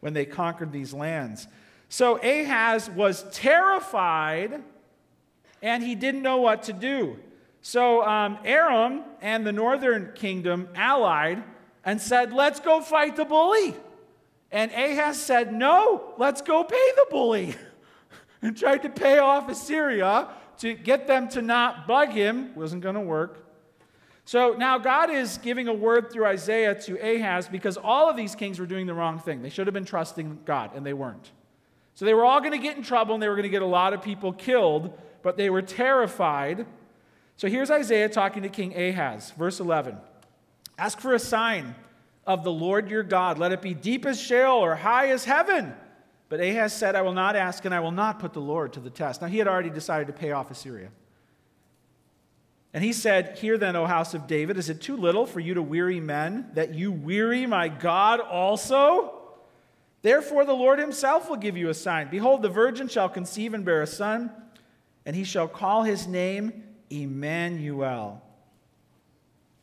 when 0.00 0.12
they 0.12 0.26
conquered 0.26 0.72
these 0.72 0.92
lands. 0.92 1.46
So 1.88 2.16
Ahaz 2.16 2.90
was 2.90 3.24
terrified 3.32 4.62
and 5.62 5.82
he 5.82 5.94
didn't 5.94 6.22
know 6.22 6.38
what 6.38 6.64
to 6.64 6.72
do. 6.72 7.16
So 7.62 8.04
um, 8.04 8.38
Aram 8.44 9.02
and 9.22 9.46
the 9.46 9.52
northern 9.52 10.12
kingdom 10.14 10.68
allied 10.74 11.42
and 11.86 11.98
said, 12.00 12.34
Let's 12.34 12.60
go 12.60 12.82
fight 12.82 13.16
the 13.16 13.24
bully. 13.24 13.74
And 14.50 14.70
Ahaz 14.72 15.18
said, 15.18 15.54
No, 15.54 16.12
let's 16.18 16.42
go 16.42 16.64
pay 16.64 16.90
the 16.96 17.06
bully. 17.08 17.54
and 18.42 18.54
tried 18.54 18.82
to 18.82 18.90
pay 18.90 19.16
off 19.18 19.48
Assyria 19.48 20.28
to 20.58 20.74
get 20.74 21.06
them 21.06 21.28
to 21.30 21.40
not 21.40 21.86
bug 21.86 22.10
him. 22.10 22.54
Wasn't 22.54 22.82
going 22.82 22.96
to 22.96 23.00
work. 23.00 23.44
So 24.26 24.54
now 24.58 24.76
God 24.76 25.08
is 25.08 25.38
giving 25.38 25.68
a 25.68 25.72
word 25.72 26.10
through 26.10 26.26
Isaiah 26.26 26.74
to 26.82 26.96
Ahaz 26.96 27.46
because 27.48 27.76
all 27.76 28.10
of 28.10 28.16
these 28.16 28.34
kings 28.34 28.58
were 28.58 28.66
doing 28.66 28.86
the 28.86 28.94
wrong 28.94 29.20
thing. 29.20 29.40
They 29.40 29.50
should 29.50 29.68
have 29.68 29.74
been 29.74 29.84
trusting 29.84 30.40
God, 30.44 30.72
and 30.74 30.84
they 30.84 30.92
weren't. 30.92 31.30
So 31.94 32.04
they 32.04 32.12
were 32.12 32.24
all 32.24 32.40
going 32.40 32.52
to 32.52 32.58
get 32.58 32.76
in 32.76 32.82
trouble 32.82 33.14
and 33.14 33.22
they 33.22 33.28
were 33.28 33.36
going 33.36 33.44
to 33.44 33.48
get 33.48 33.62
a 33.62 33.66
lot 33.66 33.94
of 33.94 34.02
people 34.02 34.32
killed, 34.32 34.92
but 35.22 35.36
they 35.36 35.48
were 35.48 35.62
terrified. 35.62 36.66
So 37.36 37.48
here's 37.48 37.70
Isaiah 37.70 38.08
talking 38.08 38.42
to 38.42 38.48
King 38.48 38.76
Ahaz, 38.76 39.30
verse 39.30 39.60
11. 39.60 39.96
Ask 40.78 41.00
for 41.00 41.14
a 41.14 41.18
sign 41.18 41.74
of 42.26 42.44
the 42.44 42.52
Lord 42.52 42.90
your 42.90 43.02
God. 43.02 43.38
Let 43.38 43.52
it 43.52 43.62
be 43.62 43.74
deep 43.74 44.04
as 44.04 44.20
Sheol 44.20 44.64
or 44.64 44.74
high 44.74 45.08
as 45.10 45.24
heaven. 45.24 45.74
But 46.28 46.40
Ahaz 46.40 46.72
said, 46.74 46.96
I 46.96 47.02
will 47.02 47.12
not 47.12 47.36
ask 47.36 47.64
and 47.64 47.74
I 47.74 47.80
will 47.80 47.92
not 47.92 48.18
put 48.18 48.32
the 48.32 48.40
Lord 48.40 48.72
to 48.72 48.80
the 48.80 48.90
test. 48.90 49.22
Now, 49.22 49.28
he 49.28 49.38
had 49.38 49.46
already 49.46 49.70
decided 49.70 50.08
to 50.08 50.12
pay 50.12 50.32
off 50.32 50.50
Assyria. 50.50 50.88
And 52.74 52.82
he 52.82 52.92
said, 52.92 53.38
Hear 53.38 53.56
then, 53.56 53.76
O 53.76 53.86
house 53.86 54.12
of 54.12 54.26
David, 54.26 54.58
is 54.58 54.68
it 54.68 54.82
too 54.82 54.96
little 54.96 55.24
for 55.24 55.40
you 55.40 55.54
to 55.54 55.62
weary 55.62 56.00
men, 56.00 56.50
that 56.54 56.74
you 56.74 56.92
weary 56.92 57.46
my 57.46 57.68
God 57.68 58.20
also? 58.20 59.14
Therefore, 60.02 60.44
the 60.44 60.52
Lord 60.52 60.78
himself 60.78 61.30
will 61.30 61.36
give 61.36 61.56
you 61.56 61.70
a 61.70 61.74
sign. 61.74 62.08
Behold, 62.10 62.42
the 62.42 62.48
virgin 62.48 62.88
shall 62.88 63.08
conceive 63.08 63.54
and 63.54 63.64
bear 63.64 63.82
a 63.82 63.86
son, 63.86 64.30
and 65.06 65.16
he 65.16 65.24
shall 65.24 65.48
call 65.48 65.84
his 65.84 66.06
name 66.06 66.64
Emmanuel 66.90 68.22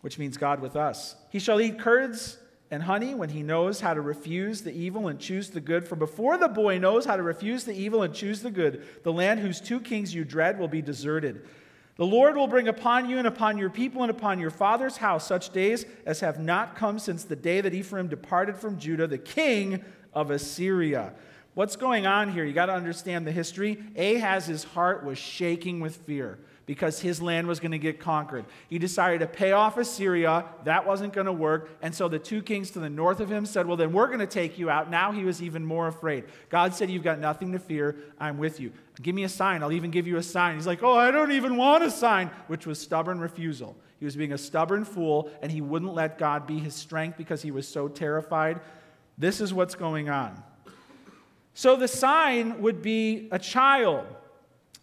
which 0.04 0.20
means 0.20 0.36
God 0.36 0.60
with 0.60 0.76
us. 0.76 1.16
He 1.30 1.40
shall 1.40 1.62
eat 1.62 1.80
curds 1.80 2.38
and 2.70 2.84
honey 2.84 3.16
when 3.16 3.30
he 3.30 3.42
knows 3.42 3.80
how 3.80 3.94
to 3.94 4.02
refuse 4.02 4.62
the 4.62 4.74
evil 4.74 5.08
and 5.08 5.18
choose 5.18 5.50
the 5.50 5.62
good. 5.62 5.88
For 5.88 5.96
before 5.96 6.38
the 6.38 6.50
boy 6.50 6.78
knows 6.78 7.06
how 7.06 7.16
to 7.16 7.24
refuse 7.24 7.64
the 7.64 7.74
evil 7.74 8.04
and 8.04 8.14
choose 8.14 8.42
the 8.42 8.52
good, 8.52 8.84
the 9.04 9.14
land 9.14 9.40
whose 9.40 9.62
two 9.62 9.80
kings 9.80 10.14
you 10.14 10.26
dread 10.26 10.60
will 10.60 10.68
be 10.68 10.82
deserted. 10.82 11.48
The 11.96 12.06
Lord 12.06 12.36
will 12.36 12.48
bring 12.48 12.68
upon 12.68 13.10
you 13.10 13.18
and 13.18 13.28
upon 13.28 13.58
your 13.58 13.70
people 13.70 14.02
and 14.02 14.12
upon 14.12 14.40
your 14.40 14.50
father's 14.50 14.98
house 14.98 15.26
such 15.26 15.52
days 15.52 15.86
as 16.06 16.20
have 16.20 16.38
not 16.38 16.76
come 16.76 17.00
since 17.00 17.24
the 17.24 17.38
day 17.38 17.62
that 17.62 17.74
Ephraim 17.74 18.10
departed 18.10 18.58
from 18.58 18.78
Judah, 18.78 19.08
the 19.08 19.18
king 19.18 19.86
of 20.14 20.32
Assyria. 20.32 21.14
What's 21.54 21.78
going 21.78 22.06
on 22.06 22.30
here? 22.30 22.44
You 22.44 22.52
got 22.52 22.66
to 22.66 22.74
understand 22.74 23.26
the 23.26 23.32
history. 23.32 23.82
Ahaz's 23.96 24.66
heart 24.66 25.06
was 25.06 25.18
shaking 25.18 25.80
with 25.80 25.96
fear 25.96 26.40
because 26.66 27.00
his 27.00 27.22
land 27.22 27.48
was 27.48 27.60
going 27.60 27.72
to 27.72 27.78
get 27.78 28.00
conquered. 28.00 28.46
He 28.70 28.80
decided 28.80 29.20
to 29.20 29.28
pay 29.28 29.52
off 29.52 29.78
Assyria. 29.78 30.46
That 30.64 30.86
wasn't 30.86 31.14
going 31.14 31.26
to 31.26 31.34
work. 31.34 31.78
And 31.82 31.94
so 31.94 32.08
the 32.08 32.20
two 32.20 32.42
kings 32.42 32.72
to 32.72 32.80
the 32.80 32.90
north 32.90 33.20
of 33.20 33.30
him 33.30 33.46
said, 33.46 33.68
Well, 33.68 33.78
then 33.78 33.92
we're 33.92 34.08
going 34.08 34.20
to 34.20 34.28
take 34.28 34.58
you 34.58 34.70
out. 34.70 34.90
Now 34.90 35.12
he 35.12 35.26
was 35.26 35.42
even 35.42 35.66
more 35.66 35.88
afraid. 35.88 36.26
God 36.50 36.74
said, 36.74 36.90
You've 36.90 37.04
got 37.04 37.20
nothing 37.20 37.52
to 37.52 37.60
fear. 37.60 37.98
I'm 38.20 38.38
with 38.38 38.60
you. 38.60 38.72
Give 39.02 39.14
me 39.14 39.24
a 39.24 39.30
sign. 39.30 39.62
I'll 39.62 39.72
even 39.72 39.92
give 39.92 40.08
you 40.08 40.18
a 40.18 40.24
sign. 40.24 40.56
He's 40.56 40.68
like, 40.68 40.84
Oh, 40.84 40.94
I 40.94 41.12
don't 41.12 41.32
even 41.32 41.58
want 41.58 41.84
a 41.84 41.92
sign, 41.92 42.30
which 42.48 42.66
was 42.66 42.80
stubborn 42.80 43.20
refusal. 43.20 43.76
He 44.00 44.06
was 44.06 44.16
being 44.16 44.34
a 44.34 44.38
stubborn 44.38 44.86
fool, 44.86 45.32
and 45.42 45.52
he 45.52 45.62
wouldn't 45.62 45.94
let 45.94 46.18
God 46.18 46.46
be 46.46 46.60
his 46.60 46.76
strength 46.76 47.18
because 47.18 47.42
he 47.42 47.52
was 47.52 47.68
so 47.68 47.88
terrified. 47.88 48.60
This 49.18 49.42
is 49.42 49.54
what's 49.54 49.76
going 49.76 50.10
on. 50.10 50.42
So 51.54 51.76
the 51.76 51.88
sign 51.88 52.62
would 52.62 52.82
be 52.82 53.28
a 53.32 53.40
child. 53.40 54.06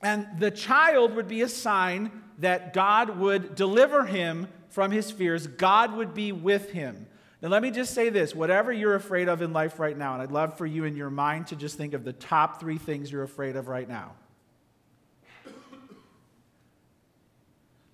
And 0.02 0.26
the 0.38 0.50
child 0.50 1.14
would 1.14 1.28
be 1.28 1.42
a 1.42 1.48
sign 1.48 2.10
that 2.38 2.72
God 2.72 3.18
would 3.18 3.54
deliver 3.54 4.06
him 4.06 4.48
from 4.70 4.92
his 4.92 5.10
fears, 5.10 5.46
God 5.46 5.94
would 5.96 6.14
be 6.14 6.32
with 6.32 6.70
him. 6.70 7.06
Now, 7.42 7.48
let 7.48 7.62
me 7.62 7.70
just 7.70 7.94
say 7.94 8.08
this 8.08 8.34
whatever 8.34 8.72
you're 8.72 8.94
afraid 8.94 9.28
of 9.28 9.42
in 9.42 9.52
life 9.52 9.80
right 9.80 9.96
now, 9.96 10.12
and 10.14 10.22
I'd 10.22 10.30
love 10.30 10.56
for 10.56 10.66
you 10.66 10.84
in 10.84 10.94
your 10.94 11.10
mind 11.10 11.48
to 11.48 11.56
just 11.56 11.76
think 11.76 11.94
of 11.94 12.04
the 12.04 12.12
top 12.12 12.60
three 12.60 12.78
things 12.78 13.10
you're 13.10 13.22
afraid 13.22 13.56
of 13.56 13.68
right 13.68 13.88
now. 13.88 14.12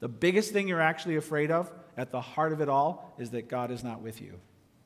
The 0.00 0.08
biggest 0.08 0.52
thing 0.52 0.68
you're 0.68 0.80
actually 0.80 1.16
afraid 1.16 1.50
of, 1.50 1.72
at 1.96 2.10
the 2.10 2.20
heart 2.20 2.52
of 2.52 2.60
it 2.60 2.68
all, 2.68 3.14
is 3.18 3.30
that 3.30 3.48
God 3.48 3.70
is 3.70 3.82
not 3.82 4.02
with 4.02 4.20
you. 4.20 4.38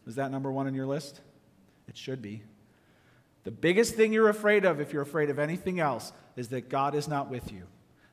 Is 0.06 0.14
that 0.14 0.30
number 0.30 0.52
one 0.52 0.66
on 0.66 0.74
your 0.74 0.86
list? 0.86 1.20
It 1.88 1.96
should 1.96 2.22
be. 2.22 2.42
The 3.44 3.50
biggest 3.50 3.94
thing 3.94 4.12
you're 4.12 4.28
afraid 4.28 4.64
of, 4.64 4.80
if 4.80 4.92
you're 4.92 5.02
afraid 5.02 5.30
of 5.30 5.38
anything 5.38 5.80
else, 5.80 6.12
is 6.36 6.48
that 6.48 6.68
God 6.68 6.94
is 6.94 7.08
not 7.08 7.30
with 7.30 7.52
you. 7.52 7.62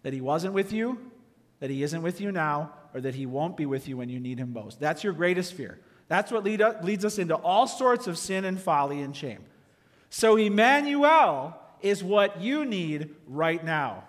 That 0.03 0.13
He 0.13 0.21
wasn't 0.21 0.53
with 0.53 0.71
you, 0.71 1.11
that 1.59 1.69
He 1.69 1.83
isn't 1.83 2.01
with 2.01 2.21
you 2.21 2.31
now, 2.31 2.71
or 2.93 3.01
that 3.01 3.15
He 3.15 3.25
won't 3.25 3.57
be 3.57 3.65
with 3.65 3.87
you 3.87 3.97
when 3.97 4.09
you 4.09 4.19
need 4.19 4.39
Him 4.39 4.53
most. 4.53 4.79
That's 4.79 5.03
your 5.03 5.13
greatest 5.13 5.53
fear. 5.53 5.79
That's 6.07 6.31
what 6.31 6.43
lead, 6.43 6.63
leads 6.81 7.03
us 7.03 7.17
into 7.17 7.35
all 7.35 7.67
sorts 7.67 8.07
of 8.07 8.17
sin 8.17 8.45
and 8.45 8.59
folly 8.59 9.01
and 9.01 9.15
shame. 9.15 9.43
So, 10.09 10.37
Emmanuel 10.37 11.59
is 11.81 12.03
what 12.03 12.41
you 12.41 12.65
need 12.65 13.13
right 13.27 13.63
now. 13.63 14.05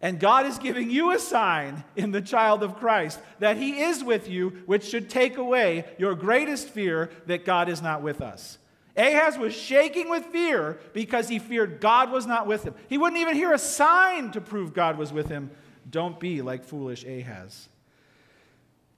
And 0.00 0.20
God 0.20 0.46
is 0.46 0.58
giving 0.58 0.90
you 0.90 1.10
a 1.10 1.18
sign 1.18 1.82
in 1.96 2.12
the 2.12 2.20
child 2.20 2.62
of 2.62 2.76
Christ 2.76 3.18
that 3.40 3.56
He 3.56 3.80
is 3.80 4.04
with 4.04 4.28
you, 4.28 4.50
which 4.66 4.84
should 4.84 5.10
take 5.10 5.36
away 5.38 5.86
your 5.98 6.14
greatest 6.14 6.68
fear 6.68 7.10
that 7.26 7.44
God 7.44 7.68
is 7.68 7.82
not 7.82 8.02
with 8.02 8.20
us. 8.20 8.58
Ahaz 8.98 9.38
was 9.38 9.54
shaking 9.54 10.10
with 10.10 10.26
fear 10.26 10.78
because 10.92 11.28
he 11.28 11.38
feared 11.38 11.80
God 11.80 12.10
was 12.10 12.26
not 12.26 12.48
with 12.48 12.64
him. 12.64 12.74
He 12.88 12.98
wouldn't 12.98 13.20
even 13.20 13.36
hear 13.36 13.52
a 13.52 13.58
sign 13.58 14.32
to 14.32 14.40
prove 14.40 14.74
God 14.74 14.98
was 14.98 15.12
with 15.12 15.28
him. 15.28 15.50
Don't 15.88 16.18
be 16.18 16.42
like 16.42 16.64
foolish 16.64 17.04
Ahaz. 17.04 17.68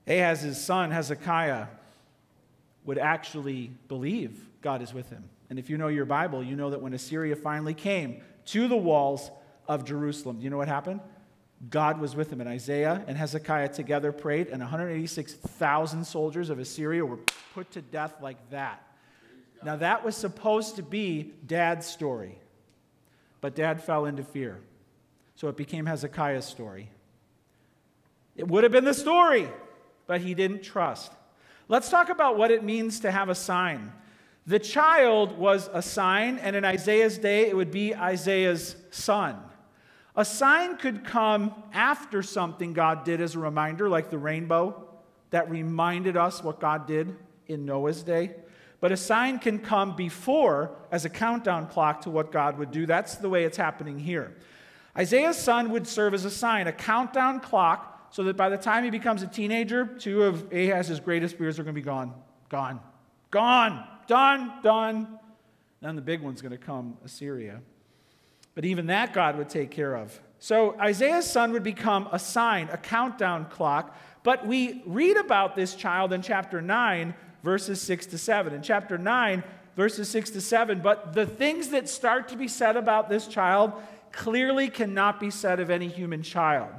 Ahaz's 0.07 0.63
son, 0.63 0.91
Hezekiah, 0.91 1.67
would 2.85 2.97
actually 2.99 3.71
believe 3.89 4.49
God 4.63 4.81
is 4.81 4.95
with 4.95 5.11
him. 5.11 5.29
And 5.51 5.59
if 5.59 5.69
you 5.69 5.77
know 5.77 5.89
your 5.89 6.07
Bible, 6.07 6.43
you 6.43 6.57
know 6.57 6.71
that 6.71 6.81
when 6.81 6.95
Assyria 6.95 7.37
finally 7.37 7.75
came 7.75 8.23
to 8.47 8.69
the 8.69 8.77
walls 8.77 9.31
of 9.69 9.85
Jerusalem, 9.85 10.39
do 10.39 10.45
you 10.45 10.51
know 10.51 10.57
what 10.57 10.69
happened? 10.69 11.01
God 11.69 12.01
was 12.01 12.17
with 12.17 12.33
him. 12.33 12.41
And 12.41 12.49
Isaiah 12.49 13.05
and 13.07 13.19
Hezekiah 13.19 13.69
together 13.69 14.13
prayed, 14.13 14.49
and 14.49 14.61
186,000 14.61 16.05
soldiers 16.05 16.49
of 16.49 16.59
Assyria 16.59 17.05
were 17.05 17.19
put 17.53 17.71
to 17.73 17.83
death 17.83 18.15
like 18.23 18.39
that. 18.51 18.83
Now, 19.63 19.77
that 19.77 20.05
was 20.05 20.17
supposed 20.17 20.77
to 20.77 20.83
be 20.83 21.33
dad's 21.47 21.87
story, 21.87 22.39
but 23.41 23.55
dad 23.55 23.83
fell 23.83 24.07
into 24.07 24.23
fear. 24.23 24.61
So 25.37 25.49
it 25.49 25.57
became 25.57 25.87
Hezekiah's 25.87 26.45
story. 26.45 26.91
It 28.37 28.49
would 28.49 28.63
have 28.63 28.73
been 28.73 28.85
the 28.85 28.95
story, 28.95 29.49
but 30.07 30.21
he 30.21 30.35
didn't 30.35 30.63
trust. 30.63 31.13
Let's 31.69 31.91
talk 31.91 32.09
about 32.09 32.37
what 32.37 32.51
it 32.51 32.65
means 32.65 33.01
to 33.01 33.11
have 33.11 33.29
a 33.29 33.35
sign. 33.35 33.93
The 34.47 34.59
child 34.59 35.39
was 35.39 35.69
a 35.73 35.83
sign, 35.83 36.39
and 36.39 36.57
in 36.57 36.65
Isaiah's 36.65 37.19
day, 37.19 37.49
it 37.49 37.57
would 37.57 37.71
be 37.71 37.95
Isaiah's 37.95 38.77
son. 38.91 39.37
A 40.17 40.25
sign 40.25 40.77
could 40.77 41.05
come 41.05 41.55
after 41.73 42.23
something 42.23 42.73
God 42.73 43.05
did 43.05 43.21
as 43.21 43.35
a 43.35 43.39
reminder, 43.39 43.89
like 43.89 44.11
the 44.11 44.19
rainbow 44.19 44.89
that 45.31 45.49
reminded 45.49 46.17
us 46.17 46.43
what 46.43 46.61
God 46.61 46.87
did 46.87 47.15
in 47.47 47.65
Noah's 47.65 48.03
day. 48.03 48.35
But 48.81 48.93
a 48.93 48.97
sign 48.97 49.39
can 49.39 49.59
come 49.59 49.95
before 49.95 50.71
as 50.91 51.05
a 51.05 51.11
countdown 51.11 51.67
clock 51.67 52.01
to 52.03 52.11
what 52.11 52.33
God 52.33 52.59
would 52.59 52.71
do. 52.71 52.87
That's 52.87 53.17
the 53.17 53.29
way 53.29 53.45
it's 53.45 53.57
happening 53.57 53.99
here. 53.99 54.35
Isaiah's 54.97 55.37
son 55.37 55.71
would 55.71 55.87
serve 55.87 56.15
as 56.15 56.25
a 56.25 56.31
sign, 56.31 56.67
a 56.67 56.73
countdown 56.73 57.41
clock, 57.41 58.09
so 58.11 58.25
that 58.25 58.37
by 58.37 58.49
the 58.49 58.57
time 58.57 58.83
he 58.83 58.91
becomes 58.91 59.23
a 59.23 59.27
teenager, 59.27 59.87
two 59.87 60.25
of 60.25 60.53
Ahaz's 60.53 60.99
greatest 60.99 61.37
fears 61.37 61.59
are 61.59 61.63
going 61.63 61.75
to 61.75 61.81
be 61.81 61.85
gone. 61.85 62.15
Gone. 62.49 62.81
Gone. 63.31 63.87
Done. 64.09 64.53
Done. 64.63 65.19
Then 65.81 65.95
the 65.95 66.03
big 66.03 66.21
one's 66.21 66.43
going 66.43 66.53
to 66.53 66.59
come 66.59 66.97
Assyria. 67.05 67.61
But 68.55 68.65
even 68.65 68.87
that 68.87 69.13
God 69.15 69.39
would 69.39 69.49
take 69.49 69.71
care 69.71 69.95
of. 69.95 70.21
So 70.41 70.79
Isaiah's 70.81 71.31
son 71.31 71.53
would 71.53 71.63
become 71.63 72.09
a 72.11 72.19
sign, 72.19 72.69
a 72.73 72.77
countdown 72.77 73.45
clock. 73.47 73.97
But 74.23 74.47
we 74.47 74.83
read 74.87 75.17
about 75.17 75.55
this 75.55 75.75
child 75.75 76.13
in 76.13 76.23
chapter 76.23 76.61
9, 76.61 77.15
verses 77.43 77.81
6 77.81 78.07
to 78.07 78.19
7. 78.19 78.53
In 78.55 78.63
chapter 78.63 78.99
9, 78.99 79.43
verses 79.77 80.09
6 80.09 80.31
to 80.31 80.41
7, 80.41 80.81
but 80.81 81.15
the 81.15 81.27
things 81.27 81.69
that 81.69 81.89
start 81.89 82.29
to 82.29 82.37
be 82.37 82.49
said 82.49 82.77
about 82.77 83.09
this 83.09 83.27
child 83.27 83.73
clearly 84.13 84.69
cannot 84.69 85.21
be 85.21 85.31
said 85.31 85.61
of 85.61 85.71
any 85.71 85.89
human 85.89 86.23
child. 86.23 86.71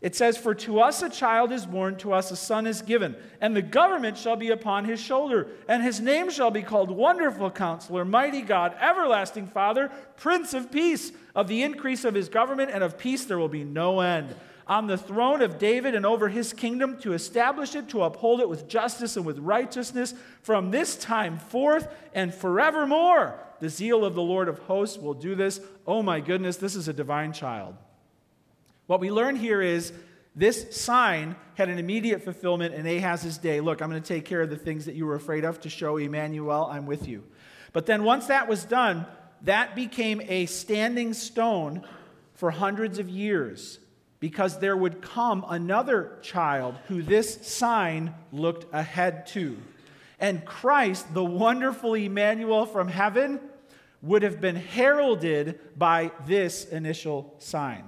It 0.00 0.14
says, 0.14 0.38
For 0.38 0.54
to 0.54 0.80
us 0.80 1.02
a 1.02 1.10
child 1.10 1.50
is 1.50 1.66
born, 1.66 1.96
to 1.98 2.12
us 2.12 2.30
a 2.30 2.36
son 2.36 2.68
is 2.68 2.82
given, 2.82 3.16
and 3.40 3.54
the 3.54 3.62
government 3.62 4.16
shall 4.16 4.36
be 4.36 4.50
upon 4.50 4.84
his 4.84 5.00
shoulder, 5.00 5.48
and 5.68 5.82
his 5.82 6.00
name 6.00 6.30
shall 6.30 6.52
be 6.52 6.62
called 6.62 6.90
Wonderful 6.90 7.50
Counselor, 7.50 8.04
Mighty 8.04 8.42
God, 8.42 8.76
Everlasting 8.80 9.48
Father, 9.48 9.90
Prince 10.16 10.54
of 10.54 10.70
Peace. 10.70 11.10
Of 11.34 11.48
the 11.48 11.62
increase 11.62 12.04
of 12.04 12.14
his 12.14 12.28
government 12.28 12.70
and 12.72 12.82
of 12.82 12.98
peace 12.98 13.24
there 13.24 13.38
will 13.38 13.48
be 13.48 13.64
no 13.64 14.00
end. 14.00 14.34
On 14.68 14.86
the 14.86 14.98
throne 14.98 15.40
of 15.40 15.58
David 15.58 15.94
and 15.94 16.04
over 16.04 16.28
his 16.28 16.52
kingdom, 16.52 16.98
to 16.98 17.14
establish 17.14 17.74
it, 17.74 17.88
to 17.88 18.02
uphold 18.02 18.40
it 18.40 18.48
with 18.48 18.68
justice 18.68 19.16
and 19.16 19.24
with 19.24 19.38
righteousness 19.38 20.12
from 20.42 20.70
this 20.70 20.96
time 20.96 21.38
forth 21.38 21.88
and 22.12 22.34
forevermore. 22.34 23.40
The 23.60 23.70
zeal 23.70 24.04
of 24.04 24.14
the 24.14 24.22
Lord 24.22 24.46
of 24.48 24.58
hosts 24.60 24.98
will 24.98 25.14
do 25.14 25.34
this. 25.34 25.60
Oh 25.86 26.02
my 26.02 26.20
goodness, 26.20 26.58
this 26.58 26.76
is 26.76 26.86
a 26.86 26.92
divine 26.92 27.32
child. 27.32 27.76
What 28.86 29.00
we 29.00 29.10
learn 29.10 29.36
here 29.36 29.62
is 29.62 29.92
this 30.36 30.76
sign 30.76 31.34
had 31.54 31.70
an 31.70 31.78
immediate 31.78 32.22
fulfillment 32.22 32.74
in 32.74 32.86
Ahaz's 32.86 33.38
day. 33.38 33.60
Look, 33.60 33.80
I'm 33.80 33.90
going 33.90 34.02
to 34.02 34.06
take 34.06 34.26
care 34.26 34.42
of 34.42 34.50
the 34.50 34.56
things 34.56 34.84
that 34.84 34.94
you 34.94 35.06
were 35.06 35.14
afraid 35.14 35.44
of 35.44 35.60
to 35.60 35.70
show 35.70 35.96
Emmanuel, 35.96 36.68
I'm 36.70 36.86
with 36.86 37.08
you. 37.08 37.24
But 37.72 37.86
then 37.86 38.04
once 38.04 38.26
that 38.26 38.48
was 38.48 38.64
done, 38.64 39.06
that 39.42 39.74
became 39.74 40.20
a 40.28 40.46
standing 40.46 41.14
stone 41.14 41.86
for 42.34 42.50
hundreds 42.50 42.98
of 42.98 43.08
years 43.08 43.78
because 44.20 44.58
there 44.58 44.76
would 44.76 45.00
come 45.00 45.44
another 45.48 46.18
child 46.22 46.76
who 46.88 47.02
this 47.02 47.46
sign 47.46 48.14
looked 48.32 48.72
ahead 48.74 49.26
to. 49.28 49.56
And 50.18 50.44
Christ, 50.44 51.14
the 51.14 51.24
wonderful 51.24 51.94
Emmanuel 51.94 52.66
from 52.66 52.88
heaven, 52.88 53.40
would 54.02 54.22
have 54.22 54.40
been 54.40 54.56
heralded 54.56 55.60
by 55.76 56.10
this 56.26 56.64
initial 56.64 57.34
sign. 57.38 57.84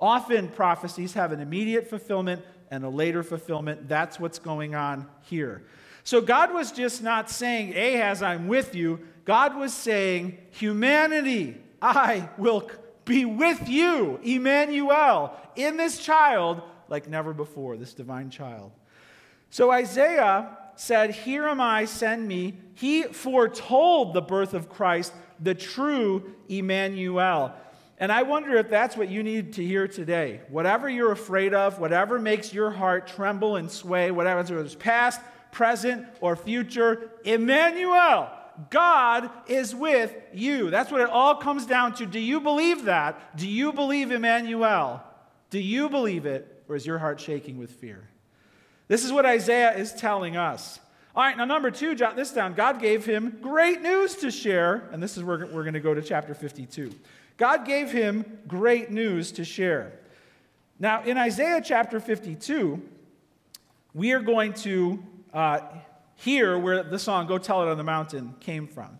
Often 0.00 0.48
prophecies 0.48 1.14
have 1.14 1.32
an 1.32 1.40
immediate 1.40 1.88
fulfillment 1.88 2.42
and 2.70 2.84
a 2.84 2.88
later 2.88 3.22
fulfillment. 3.22 3.88
That's 3.88 4.20
what's 4.20 4.38
going 4.38 4.74
on 4.74 5.06
here. 5.22 5.62
So 6.04 6.20
God 6.20 6.54
was 6.54 6.72
just 6.72 7.02
not 7.02 7.30
saying, 7.30 7.76
Ahaz, 7.76 8.22
I'm 8.22 8.48
with 8.48 8.74
you. 8.74 9.00
God 9.24 9.56
was 9.56 9.74
saying, 9.74 10.38
Humanity, 10.52 11.56
I 11.82 12.28
will 12.38 12.70
be 13.08 13.24
with 13.24 13.68
you, 13.68 14.20
Emmanuel, 14.22 15.34
in 15.56 15.76
this 15.76 15.98
child 15.98 16.62
like 16.88 17.08
never 17.08 17.32
before, 17.32 17.76
this 17.76 17.94
divine 17.94 18.30
child. 18.30 18.72
So 19.50 19.70
Isaiah 19.70 20.56
said, 20.76 21.10
Here 21.10 21.48
am 21.48 21.60
I, 21.60 21.84
send 21.84 22.26
me. 22.26 22.54
He 22.74 23.04
foretold 23.04 24.14
the 24.14 24.20
birth 24.20 24.54
of 24.54 24.68
Christ, 24.68 25.12
the 25.40 25.54
true 25.54 26.34
Emmanuel. 26.48 27.54
And 28.00 28.12
I 28.12 28.22
wonder 28.22 28.56
if 28.56 28.70
that's 28.70 28.96
what 28.96 29.08
you 29.08 29.22
need 29.22 29.54
to 29.54 29.64
hear 29.64 29.88
today. 29.88 30.40
Whatever 30.48 30.88
you're 30.88 31.10
afraid 31.10 31.52
of, 31.52 31.80
whatever 31.80 32.18
makes 32.18 32.54
your 32.54 32.70
heart 32.70 33.08
tremble 33.08 33.56
and 33.56 33.68
sway, 33.68 34.12
whatever 34.12 34.60
it's 34.60 34.76
past, 34.76 35.20
present, 35.50 36.06
or 36.20 36.36
future, 36.36 37.10
Emmanuel, 37.24 38.30
God 38.70 39.30
is 39.46 39.74
with 39.74 40.14
you. 40.32 40.70
That's 40.70 40.90
what 40.90 41.00
it 41.00 41.10
all 41.10 41.36
comes 41.36 41.66
down 41.66 41.94
to. 41.94 42.06
Do 42.06 42.18
you 42.18 42.40
believe 42.40 42.84
that? 42.84 43.36
Do 43.36 43.48
you 43.48 43.72
believe 43.72 44.10
Emmanuel? 44.10 45.02
Do 45.50 45.60
you 45.60 45.88
believe 45.88 46.26
it, 46.26 46.64
or 46.68 46.76
is 46.76 46.86
your 46.86 46.98
heart 46.98 47.20
shaking 47.20 47.58
with 47.58 47.70
fear? 47.70 48.08
This 48.88 49.04
is 49.04 49.12
what 49.12 49.24
Isaiah 49.26 49.76
is 49.76 49.92
telling 49.92 50.36
us. 50.36 50.80
All 51.14 51.22
right, 51.22 51.36
now, 51.36 51.44
number 51.44 51.70
two, 51.70 51.94
jot 51.94 52.16
this 52.16 52.30
down. 52.30 52.54
God 52.54 52.80
gave 52.80 53.04
him 53.04 53.38
great 53.40 53.82
news 53.82 54.16
to 54.16 54.30
share, 54.30 54.88
and 54.92 55.02
this 55.02 55.16
is 55.16 55.24
where 55.24 55.38
we're 55.38 55.62
going 55.62 55.74
to 55.74 55.80
go 55.80 55.94
to 55.94 56.02
chapter 56.02 56.34
52. 56.34 56.92
God 57.36 57.64
gave 57.64 57.90
him 57.90 58.24
great 58.46 58.90
news 58.90 59.32
to 59.32 59.44
share. 59.44 59.92
Now, 60.78 61.02
in 61.02 61.16
Isaiah 61.16 61.60
chapter 61.64 61.98
52, 61.98 62.80
we 63.94 64.12
are 64.12 64.20
going 64.20 64.52
to 64.54 65.02
uh, 65.32 65.60
hear 66.18 66.58
where 66.58 66.82
the 66.82 66.98
song 66.98 67.26
Go 67.26 67.38
Tell 67.38 67.62
It 67.62 67.70
on 67.70 67.78
the 67.78 67.84
Mountain 67.84 68.34
came 68.40 68.66
from. 68.66 68.98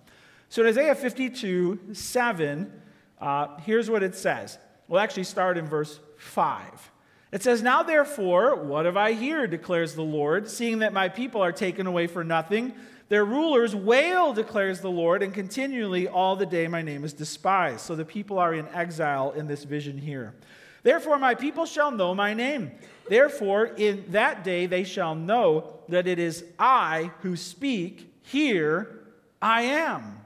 So, 0.49 0.63
in 0.63 0.69
Isaiah 0.69 0.95
52 0.95 1.93
7, 1.93 2.73
uh, 3.21 3.57
here's 3.59 3.91
what 3.91 4.03
it 4.03 4.15
says. 4.15 4.59
We'll 4.87 5.01
actually 5.01 5.25
start 5.25 5.59
in 5.59 5.67
verse 5.67 6.01
5. 6.17 6.91
It 7.33 7.43
says, 7.43 7.63
Now 7.63 7.83
therefore, 7.83 8.57
what 8.57 8.87
have 8.87 8.97
I 8.97 9.13
here, 9.13 9.47
declares 9.47 9.95
the 9.95 10.03
Lord, 10.03 10.49
seeing 10.49 10.79
that 10.79 10.93
my 10.93 11.09
people 11.09 11.43
are 11.43 11.53
taken 11.53 11.87
away 11.87 12.07
for 12.07 12.25
nothing? 12.25 12.73
Their 13.09 13.25
rulers 13.25 13.75
wail, 13.75 14.33
declares 14.33 14.81
the 14.81 14.91
Lord, 14.91 15.23
and 15.23 15.35
continually 15.35 16.09
all 16.09 16.37
the 16.37 16.47
day 16.47 16.69
my 16.69 16.83
name 16.83 17.05
is 17.05 17.13
despised. 17.13 17.81
So 17.81 17.97
the 17.97 18.05
people 18.05 18.39
are 18.39 18.55
in 18.55 18.69
exile 18.69 19.33
in 19.33 19.47
this 19.47 19.65
vision 19.65 19.99
here. 19.99 20.35
Therefore, 20.83 21.19
my 21.19 21.35
people 21.35 21.67
shall 21.67 21.91
know 21.91 22.15
my 22.15 22.33
name. 22.33 22.71
Therefore, 23.09 23.67
in 23.67 24.05
that 24.11 24.45
day 24.45 24.67
they 24.67 24.85
shall 24.85 25.15
know 25.15 25.81
that 25.89 26.07
it 26.07 26.19
is 26.19 26.45
I 26.59 27.13
who 27.21 27.37
speak. 27.37 28.13
Here 28.23 29.01
I 29.41 29.63
am. 29.63 30.21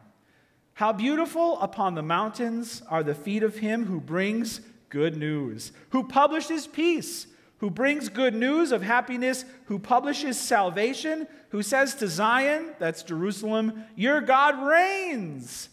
How 0.75 0.93
beautiful 0.93 1.61
upon 1.61 1.95
the 1.95 2.03
mountains 2.03 2.83
are 2.89 3.03
the 3.03 3.15
feet 3.15 3.43
of 3.43 3.59
him 3.59 3.87
who 3.87 4.01
brings 4.01 4.61
good 4.89 5.17
news, 5.17 5.73
who 5.91 6.05
publishes 6.05 6.67
peace 6.67 7.27
who 7.63 7.71
brings 7.71 8.09
good 8.09 8.35
news 8.35 8.73
of 8.73 8.83
happiness, 8.83 9.45
who 9.67 9.79
publishes 9.79 10.37
salvation, 10.37 11.29
who 11.51 11.63
says 11.63 11.95
to 11.95 12.09
Zion, 12.09 12.75
that's 12.81 13.05
Jerusalem, 13.05 13.85
Your 13.95 14.21
God 14.21 14.67
reigns. 14.67 15.69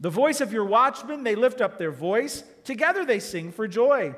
The 0.00 0.08
voice 0.08 0.40
of 0.40 0.54
your 0.54 0.64
watchmen, 0.64 1.22
they 1.22 1.34
lift 1.34 1.60
up 1.60 1.76
their 1.76 1.90
voice. 1.90 2.44
Together 2.64 3.04
they 3.04 3.18
sing 3.18 3.52
for 3.52 3.68
joy. 3.68 4.14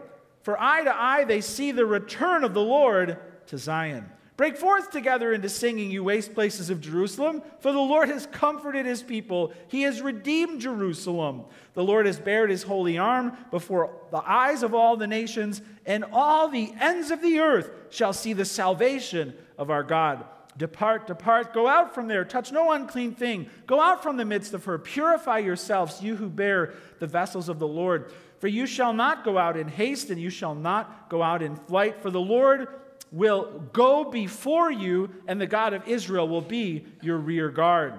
For 0.48 0.58
eye 0.58 0.82
to 0.82 0.96
eye 0.98 1.24
they 1.24 1.42
see 1.42 1.72
the 1.72 1.84
return 1.84 2.42
of 2.42 2.54
the 2.54 2.62
Lord 2.62 3.18
to 3.48 3.58
Zion. 3.58 4.08
Break 4.38 4.56
forth 4.56 4.90
together 4.90 5.34
into 5.34 5.50
singing, 5.50 5.90
you 5.90 6.02
waste 6.02 6.32
places 6.32 6.70
of 6.70 6.80
Jerusalem, 6.80 7.42
for 7.60 7.70
the 7.70 7.78
Lord 7.78 8.08
has 8.08 8.24
comforted 8.24 8.86
his 8.86 9.02
people. 9.02 9.52
He 9.68 9.82
has 9.82 10.00
redeemed 10.00 10.62
Jerusalem. 10.62 11.44
The 11.74 11.84
Lord 11.84 12.06
has 12.06 12.18
bared 12.18 12.48
his 12.48 12.62
holy 12.62 12.96
arm 12.96 13.36
before 13.50 13.90
the 14.10 14.22
eyes 14.26 14.62
of 14.62 14.72
all 14.72 14.96
the 14.96 15.06
nations, 15.06 15.60
and 15.84 16.02
all 16.14 16.48
the 16.48 16.72
ends 16.80 17.10
of 17.10 17.20
the 17.20 17.40
earth 17.40 17.70
shall 17.90 18.14
see 18.14 18.32
the 18.32 18.46
salvation 18.46 19.34
of 19.58 19.70
our 19.70 19.82
God. 19.82 20.24
Depart, 20.56 21.06
depart, 21.06 21.52
go 21.52 21.68
out 21.68 21.94
from 21.94 22.08
there, 22.08 22.24
touch 22.24 22.50
no 22.52 22.72
unclean 22.72 23.14
thing. 23.14 23.48
Go 23.66 23.80
out 23.80 24.02
from 24.02 24.16
the 24.16 24.24
midst 24.24 24.54
of 24.54 24.64
her, 24.64 24.76
purify 24.76 25.38
yourselves, 25.38 26.02
you 26.02 26.16
who 26.16 26.30
bear 26.30 26.72
the 27.00 27.06
vessels 27.06 27.50
of 27.50 27.58
the 27.58 27.68
Lord. 27.68 28.10
For 28.38 28.48
you 28.48 28.66
shall 28.66 28.92
not 28.92 29.24
go 29.24 29.36
out 29.38 29.56
in 29.56 29.68
haste, 29.68 30.10
and 30.10 30.20
you 30.20 30.30
shall 30.30 30.54
not 30.54 31.08
go 31.08 31.22
out 31.22 31.42
in 31.42 31.56
flight, 31.56 32.02
for 32.02 32.10
the 32.10 32.20
Lord 32.20 32.68
will 33.10 33.62
go 33.72 34.04
before 34.04 34.70
you, 34.70 35.10
and 35.26 35.40
the 35.40 35.46
God 35.46 35.72
of 35.72 35.86
Israel 35.88 36.28
will 36.28 36.42
be 36.42 36.84
your 37.00 37.16
rear 37.16 37.50
guard. 37.50 37.94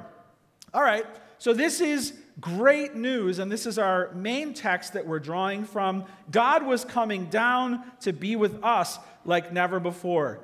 All 0.73 0.84
right, 0.84 1.06
so 1.39 1.54
this 1.54 1.82
is 1.82 2.13
great 2.39 2.95
news, 2.95 3.39
and 3.39 3.52
this 3.52 3.65
is 3.65 3.80
our 3.80 4.12
main 4.13 4.54
text 4.54 4.93
that 4.93 5.06
we're 5.06 5.19
drawing 5.19 5.65
from. 5.65 6.06
God 6.32 6.65
was 6.65 6.86
coming 6.86 7.25
down 7.25 7.84
to 8.02 8.13
be 8.13 8.36
with 8.36 8.63
us 8.63 8.99
like 9.25 9.52
never 9.52 9.80
before. 9.80 10.39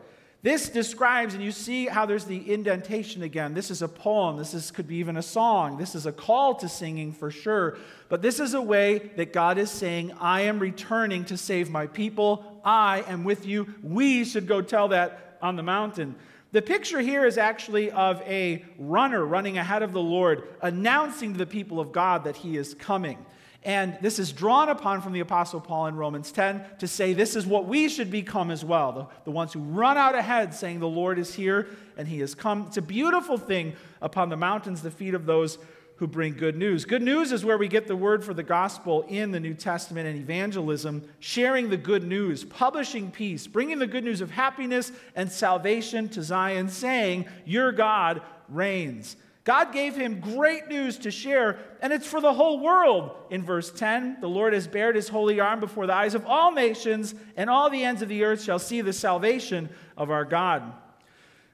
This 0.45 0.69
describes, 0.69 1.34
and 1.34 1.43
you 1.43 1.51
see 1.51 1.88
how 1.88 2.05
there's 2.05 2.25
the 2.25 2.53
indentation 2.53 3.23
again. 3.23 3.55
This 3.55 3.71
is 3.71 3.81
a 3.81 3.88
poem. 3.88 4.38
This 4.38 4.53
is, 4.53 4.69
could 4.69 4.88
be 4.88 4.97
even 4.97 5.17
a 5.17 5.23
song. 5.23 5.79
This 5.79 5.95
is 5.95 6.05
a 6.05 6.12
call 6.12 6.53
to 6.58 6.69
singing 6.69 7.13
for 7.13 7.31
sure. 7.31 7.79
But 8.10 8.21
this 8.21 8.39
is 8.39 8.53
a 8.53 8.62
way 8.62 9.10
that 9.15 9.34
God 9.34 9.58
is 9.58 9.71
saying, 9.71 10.12
I 10.19 10.41
am 10.41 10.60
returning 10.60 11.25
to 11.25 11.36
save 11.36 11.71
my 11.71 11.88
people. 11.88 12.62
I 12.63 13.03
am 13.08 13.23
with 13.23 13.47
you. 13.47 13.73
We 13.81 14.23
should 14.23 14.45
go 14.45 14.62
tell 14.62 14.89
that 14.89 15.39
on 15.41 15.55
the 15.55 15.63
mountain. 15.63 16.13
The 16.51 16.62
picture 16.62 16.99
here 16.99 17.25
is 17.25 17.39
actually 17.39 17.89
of 17.89 18.21
a 18.21 18.63
runner 18.77 19.25
running 19.25 19.58
ahead 19.58 19.81
of 19.81 19.93
the 19.93 19.99
Lord, 19.99 20.43
announcing 20.62 21.34
to 21.34 21.39
the 21.39 21.47
people 21.47 21.79
of 21.79 21.91
God 21.91 22.25
that 22.25 22.36
he 22.36 22.55
is 22.55 22.75
coming. 22.75 23.17
And 23.65 23.97
this 23.99 24.19
is 24.19 24.32
drawn 24.32 24.69
upon 24.69 25.01
from 25.01 25.12
the 25.12 25.21
Apostle 25.21 25.60
Paul 25.60 25.88
in 25.88 25.95
Romans 25.95 26.32
10 26.32 26.63
to 26.80 26.88
say 26.88 27.13
this 27.13 27.36
is 27.36 27.47
what 27.47 27.65
we 27.65 27.89
should 27.89 28.12
become 28.12 28.51
as 28.51 28.63
well. 28.63 28.91
The, 28.91 29.08
the 29.25 29.32
ones 29.32 29.51
who 29.54 29.60
run 29.60 29.97
out 29.97 30.13
ahead 30.13 30.54
saying 30.54 30.80
the 30.80 30.88
Lord 30.88 31.17
is 31.17 31.34
here 31.34 31.67
and 31.97 32.08
he 32.08 32.19
has 32.19 32.36
come. 32.36 32.65
It's 32.67 32.78
a 32.78 32.82
beautiful 32.84 33.39
thing 33.39 33.73
upon 34.04 34.30
the 34.30 34.38
mountains, 34.38 34.84
the 34.84 34.91
feet 34.91 35.15
of 35.15 35.25
those 35.25 35.58
who 35.95 36.06
bring 36.06 36.34
good 36.36 36.56
news. 36.56 36.86
Good 36.86 37.01
news 37.01 37.32
is 37.32 37.43
where 37.43 37.58
we 37.58 37.67
get 37.67 37.88
the 37.88 37.95
word 37.95 38.23
for 38.23 38.36
the 38.36 38.43
gospel 38.43 39.04
in 39.08 39.32
the 39.32 39.39
New 39.39 39.54
Testament 39.56 40.08
and 40.08 40.19
evangelism, 40.19 41.08
sharing 41.19 41.69
the 41.69 41.78
good 41.78 42.04
news, 42.04 42.43
publishing 42.43 43.10
peace, 43.10 43.47
bringing 43.47 43.80
the 43.80 43.88
good 43.88 44.04
news 44.04 44.21
of 44.21 44.30
happiness 44.30 44.91
and 45.15 45.32
salvation 45.32 46.08
to 46.10 46.21
Zion, 46.21 46.69
saying, 46.69 47.25
Your 47.45 47.71
God 47.71 48.21
reigns. 48.49 49.15
God 49.45 49.71
gave 49.71 49.95
him 49.95 50.19
great 50.19 50.67
news 50.67 50.97
to 50.99 51.12
share, 51.12 51.60
and 51.79 51.93
it's 51.93 52.08
for 52.08 52.19
the 52.19 52.34
whole 52.34 52.60
world. 52.60 53.12
In 53.29 53.43
verse 53.43 53.71
10, 53.71 54.17
the 54.19 54.27
Lord 54.27 54.53
has 54.53 54.67
bared 54.67 54.95
his 54.95 55.08
holy 55.08 55.39
arm 55.39 55.60
before 55.60 55.86
the 55.86 55.93
eyes 55.93 56.15
of 56.15 56.25
all 56.25 56.51
nations, 56.51 57.13
and 57.38 57.47
all 57.47 57.69
the 57.69 57.84
ends 57.84 58.01
of 58.01 58.10
the 58.10 58.23
earth 58.23 58.43
shall 58.43 58.58
see 58.58 58.81
the 58.81 58.91
salvation 58.91 59.69
of 59.95 60.10
our 60.10 60.25
God. 60.25 60.73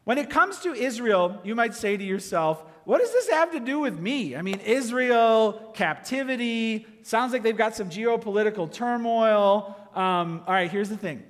When 0.06 0.18
it 0.18 0.30
comes 0.30 0.60
to 0.60 0.74
Israel, 0.74 1.40
you 1.44 1.54
might 1.54 1.76
say 1.76 1.98
to 1.98 2.04
yourself, 2.04 2.64
what 2.86 3.02
does 3.02 3.12
this 3.12 3.30
have 3.30 3.52
to 3.52 3.60
do 3.60 3.80
with 3.80 4.00
me? 4.00 4.38
I 4.38 4.42
mean, 4.42 4.62
Israel, 4.62 5.72
captivity, 5.76 6.88
sounds 7.04 7.34
like 7.34 7.44
they've 7.44 7.56
got 7.56 7.76
some 7.76 7.90
geopolitical 7.90 8.72
turmoil. 8.72 9.76
Um, 9.94 10.44
all 10.48 10.54
right, 10.54 10.72
here's 10.72 10.90
the 10.90 10.98
thing 10.98 11.24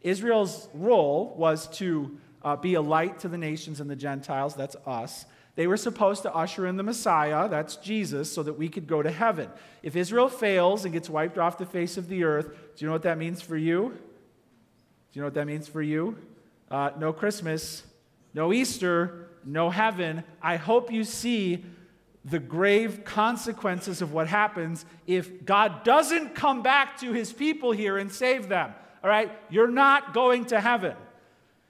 Israel's 0.00 0.68
role 0.72 1.34
was 1.36 1.68
to 1.76 2.18
uh, 2.42 2.56
be 2.56 2.74
a 2.74 2.80
light 2.80 3.18
to 3.20 3.28
the 3.28 3.38
nations 3.38 3.80
and 3.80 3.90
the 3.90 3.96
Gentiles, 3.96 4.54
that's 4.54 4.76
us. 4.86 5.26
They 5.56 5.66
were 5.66 5.78
supposed 5.78 6.22
to 6.22 6.34
usher 6.34 6.66
in 6.66 6.76
the 6.76 6.82
Messiah, 6.82 7.48
that's 7.48 7.76
Jesus, 7.76 8.32
so 8.32 8.42
that 8.42 8.52
we 8.52 8.68
could 8.68 8.86
go 8.86 9.02
to 9.02 9.10
heaven. 9.10 9.50
If 9.82 9.96
Israel 9.96 10.28
fails 10.28 10.84
and 10.84 10.92
gets 10.92 11.10
wiped 11.10 11.38
off 11.38 11.58
the 11.58 11.66
face 11.66 11.96
of 11.96 12.08
the 12.08 12.24
earth, 12.24 12.46
do 12.76 12.84
you 12.84 12.86
know 12.86 12.92
what 12.92 13.02
that 13.02 13.16
means 13.16 13.40
for 13.40 13.56
you? 13.56 13.88
Do 13.88 15.18
you 15.18 15.22
know 15.22 15.26
what 15.26 15.34
that 15.34 15.46
means 15.46 15.66
for 15.66 15.80
you? 15.80 16.18
Uh, 16.70 16.90
no 16.98 17.12
Christmas, 17.12 17.84
no 18.34 18.52
Easter, 18.52 19.30
no 19.46 19.70
heaven. 19.70 20.24
I 20.42 20.56
hope 20.56 20.92
you 20.92 21.04
see 21.04 21.64
the 22.26 22.38
grave 22.38 23.04
consequences 23.04 24.02
of 24.02 24.12
what 24.12 24.28
happens 24.28 24.84
if 25.06 25.46
God 25.46 25.84
doesn't 25.84 26.34
come 26.34 26.62
back 26.62 26.98
to 27.00 27.12
his 27.12 27.32
people 27.32 27.72
here 27.72 27.96
and 27.96 28.12
save 28.12 28.48
them. 28.48 28.74
All 29.02 29.08
right? 29.08 29.30
You're 29.48 29.70
not 29.70 30.12
going 30.12 30.44
to 30.46 30.60
heaven. 30.60 30.96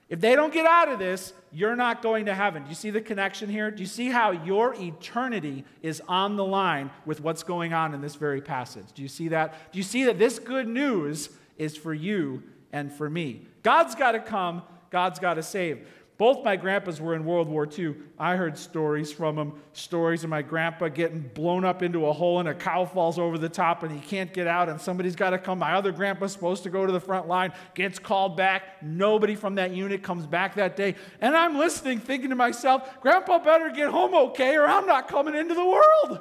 If 0.08 0.20
they 0.20 0.34
don't 0.34 0.52
get 0.52 0.66
out 0.66 0.88
of 0.88 0.98
this, 0.98 1.32
you're 1.56 1.74
not 1.74 2.02
going 2.02 2.26
to 2.26 2.34
heaven. 2.34 2.64
Do 2.64 2.68
you 2.68 2.74
see 2.74 2.90
the 2.90 3.00
connection 3.00 3.48
here? 3.48 3.70
Do 3.70 3.80
you 3.82 3.86
see 3.86 4.08
how 4.08 4.30
your 4.30 4.74
eternity 4.74 5.64
is 5.80 6.02
on 6.06 6.36
the 6.36 6.44
line 6.44 6.90
with 7.06 7.22
what's 7.22 7.42
going 7.42 7.72
on 7.72 7.94
in 7.94 8.02
this 8.02 8.14
very 8.14 8.42
passage? 8.42 8.84
Do 8.94 9.00
you 9.00 9.08
see 9.08 9.28
that? 9.28 9.72
Do 9.72 9.78
you 9.78 9.82
see 9.82 10.04
that 10.04 10.18
this 10.18 10.38
good 10.38 10.68
news 10.68 11.30
is 11.56 11.74
for 11.74 11.94
you 11.94 12.42
and 12.74 12.92
for 12.92 13.08
me? 13.08 13.46
God's 13.62 13.94
got 13.94 14.12
to 14.12 14.20
come, 14.20 14.64
God's 14.90 15.18
got 15.18 15.34
to 15.34 15.42
save. 15.42 15.88
Both 16.18 16.42
my 16.44 16.56
grandpas 16.56 16.98
were 16.98 17.14
in 17.14 17.26
World 17.26 17.46
War 17.46 17.68
II. 17.70 17.94
I 18.18 18.36
heard 18.36 18.56
stories 18.56 19.12
from 19.12 19.36
them 19.36 19.60
stories 19.74 20.24
of 20.24 20.30
my 20.30 20.40
grandpa 20.40 20.88
getting 20.88 21.20
blown 21.20 21.62
up 21.62 21.82
into 21.82 22.06
a 22.06 22.12
hole 22.12 22.40
and 22.40 22.48
a 22.48 22.54
cow 22.54 22.86
falls 22.86 23.18
over 23.18 23.36
the 23.36 23.50
top 23.50 23.82
and 23.82 23.92
he 23.92 24.00
can't 24.00 24.32
get 24.32 24.46
out 24.46 24.70
and 24.70 24.80
somebody's 24.80 25.14
got 25.14 25.30
to 25.30 25.38
come. 25.38 25.58
My 25.58 25.74
other 25.74 25.92
grandpa's 25.92 26.32
supposed 26.32 26.62
to 26.62 26.70
go 26.70 26.86
to 26.86 26.92
the 26.92 27.00
front 27.00 27.28
line, 27.28 27.52
gets 27.74 27.98
called 27.98 28.34
back. 28.34 28.82
Nobody 28.82 29.34
from 29.34 29.56
that 29.56 29.72
unit 29.72 30.02
comes 30.02 30.26
back 30.26 30.54
that 30.54 30.74
day. 30.74 30.94
And 31.20 31.36
I'm 31.36 31.58
listening, 31.58 31.98
thinking 31.98 32.30
to 32.30 32.36
myself, 32.36 33.00
Grandpa 33.02 33.38
better 33.40 33.68
get 33.68 33.90
home 33.90 34.14
okay 34.14 34.56
or 34.56 34.64
I'm 34.64 34.86
not 34.86 35.08
coming 35.08 35.34
into 35.34 35.52
the 35.52 35.66
world. 35.66 36.20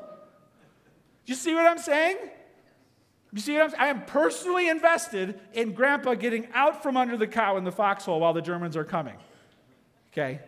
You 1.25 1.35
see 1.35 1.53
what 1.53 1.65
I'm 1.65 1.79
saying? 1.79 2.17
You 3.31 3.39
see 3.39 3.53
what 3.53 3.63
I'm 3.63 3.69
saying? 3.69 3.81
I 3.81 3.87
am 3.87 4.05
personally 4.05 4.67
invested 4.67 5.39
in 5.53 5.71
Grandpa 5.71 6.15
getting 6.15 6.49
out 6.53 6.83
from 6.83 6.97
under 6.97 7.15
the 7.15 7.27
cow 7.27 7.55
in 7.55 7.63
the 7.63 7.71
foxhole 7.71 8.19
while 8.19 8.33
the 8.33 8.41
Germans 8.41 8.75
are 8.75 8.83
coming. 8.83 9.15
Okay? 10.15 10.39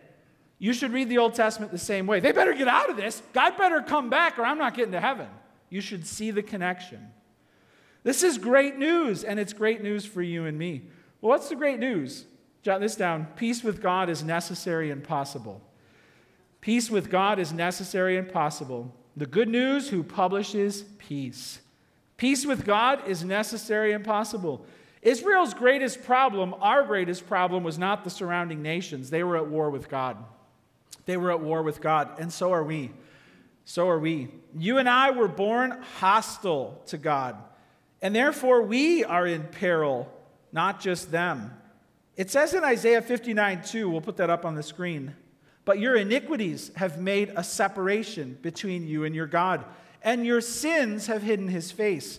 You 0.58 0.72
should 0.72 0.92
read 0.92 1.08
the 1.08 1.18
Old 1.18 1.34
Testament 1.34 1.70
the 1.70 1.78
same 1.78 2.06
way. 2.06 2.20
They 2.20 2.32
better 2.32 2.54
get 2.54 2.68
out 2.68 2.90
of 2.90 2.96
this. 2.96 3.22
God 3.34 3.56
better 3.58 3.82
come 3.82 4.08
back 4.08 4.38
or 4.38 4.44
I'm 4.44 4.58
not 4.58 4.74
getting 4.74 4.92
to 4.92 5.00
heaven. 5.00 5.28
You 5.68 5.82
should 5.82 6.06
see 6.06 6.30
the 6.30 6.42
connection. 6.42 7.10
This 8.02 8.22
is 8.22 8.38
great 8.38 8.78
news, 8.78 9.22
and 9.22 9.38
it's 9.38 9.52
great 9.52 9.82
news 9.82 10.06
for 10.06 10.22
you 10.22 10.46
and 10.46 10.58
me. 10.58 10.84
Well, 11.20 11.30
what's 11.30 11.48
the 11.48 11.56
great 11.56 11.78
news? 11.78 12.24
Jot 12.62 12.80
this 12.80 12.96
down. 12.96 13.26
Peace 13.36 13.62
with 13.62 13.82
God 13.82 14.08
is 14.08 14.24
necessary 14.24 14.90
and 14.90 15.04
possible. 15.04 15.60
Peace 16.60 16.90
with 16.90 17.10
God 17.10 17.38
is 17.38 17.52
necessary 17.52 18.16
and 18.16 18.32
possible. 18.32 18.94
The 19.16 19.26
good 19.26 19.48
news 19.48 19.90
who 19.90 20.02
publishes 20.02 20.84
peace. 20.98 21.60
Peace 22.16 22.46
with 22.46 22.64
God 22.64 23.06
is 23.06 23.24
necessary 23.24 23.92
and 23.92 24.04
possible. 24.04 24.64
Israel's 25.02 25.54
greatest 25.54 26.02
problem, 26.02 26.54
our 26.60 26.82
greatest 26.82 27.26
problem, 27.26 27.62
was 27.62 27.78
not 27.78 28.04
the 28.04 28.10
surrounding 28.10 28.62
nations. 28.62 29.10
They 29.10 29.22
were 29.22 29.36
at 29.36 29.46
war 29.46 29.70
with 29.70 29.88
God. 29.88 30.16
They 31.06 31.16
were 31.16 31.30
at 31.30 31.40
war 31.40 31.62
with 31.62 31.80
God, 31.80 32.18
and 32.18 32.32
so 32.32 32.52
are 32.52 32.64
we. 32.64 32.90
So 33.64 33.88
are 33.88 33.98
we. 33.98 34.28
You 34.56 34.78
and 34.78 34.88
I 34.88 35.10
were 35.10 35.28
born 35.28 35.70
hostile 35.98 36.82
to 36.86 36.98
God, 36.98 37.36
and 38.02 38.14
therefore 38.14 38.62
we 38.62 39.04
are 39.04 39.26
in 39.26 39.44
peril, 39.44 40.12
not 40.52 40.80
just 40.80 41.10
them. 41.10 41.52
It 42.16 42.30
says 42.30 42.52
in 42.52 42.64
Isaiah 42.64 43.02
59 43.02 43.62
2, 43.62 43.88
we'll 43.88 44.00
put 44.00 44.16
that 44.16 44.30
up 44.30 44.44
on 44.44 44.56
the 44.56 44.62
screen. 44.62 45.14
But 45.64 45.78
your 45.78 45.96
iniquities 45.96 46.72
have 46.76 46.98
made 46.98 47.30
a 47.36 47.44
separation 47.44 48.38
between 48.42 48.88
you 48.88 49.04
and 49.04 49.14
your 49.14 49.26
God, 49.26 49.64
and 50.02 50.26
your 50.26 50.40
sins 50.40 51.06
have 51.06 51.22
hidden 51.22 51.48
his 51.48 51.70
face 51.70 52.18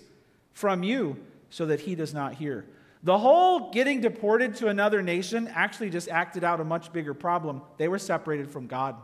from 0.53 0.83
you 0.83 1.17
so 1.49 1.65
that 1.67 1.81
he 1.81 1.95
does 1.95 2.13
not 2.13 2.35
hear. 2.35 2.65
The 3.03 3.17
whole 3.17 3.71
getting 3.71 4.01
deported 4.01 4.55
to 4.57 4.67
another 4.67 5.01
nation 5.01 5.47
actually 5.47 5.89
just 5.89 6.09
acted 6.09 6.43
out 6.43 6.59
a 6.59 6.65
much 6.65 6.91
bigger 6.91 7.13
problem. 7.13 7.61
They 7.77 7.87
were 7.87 7.99
separated 7.99 8.51
from 8.51 8.67
God. 8.67 8.95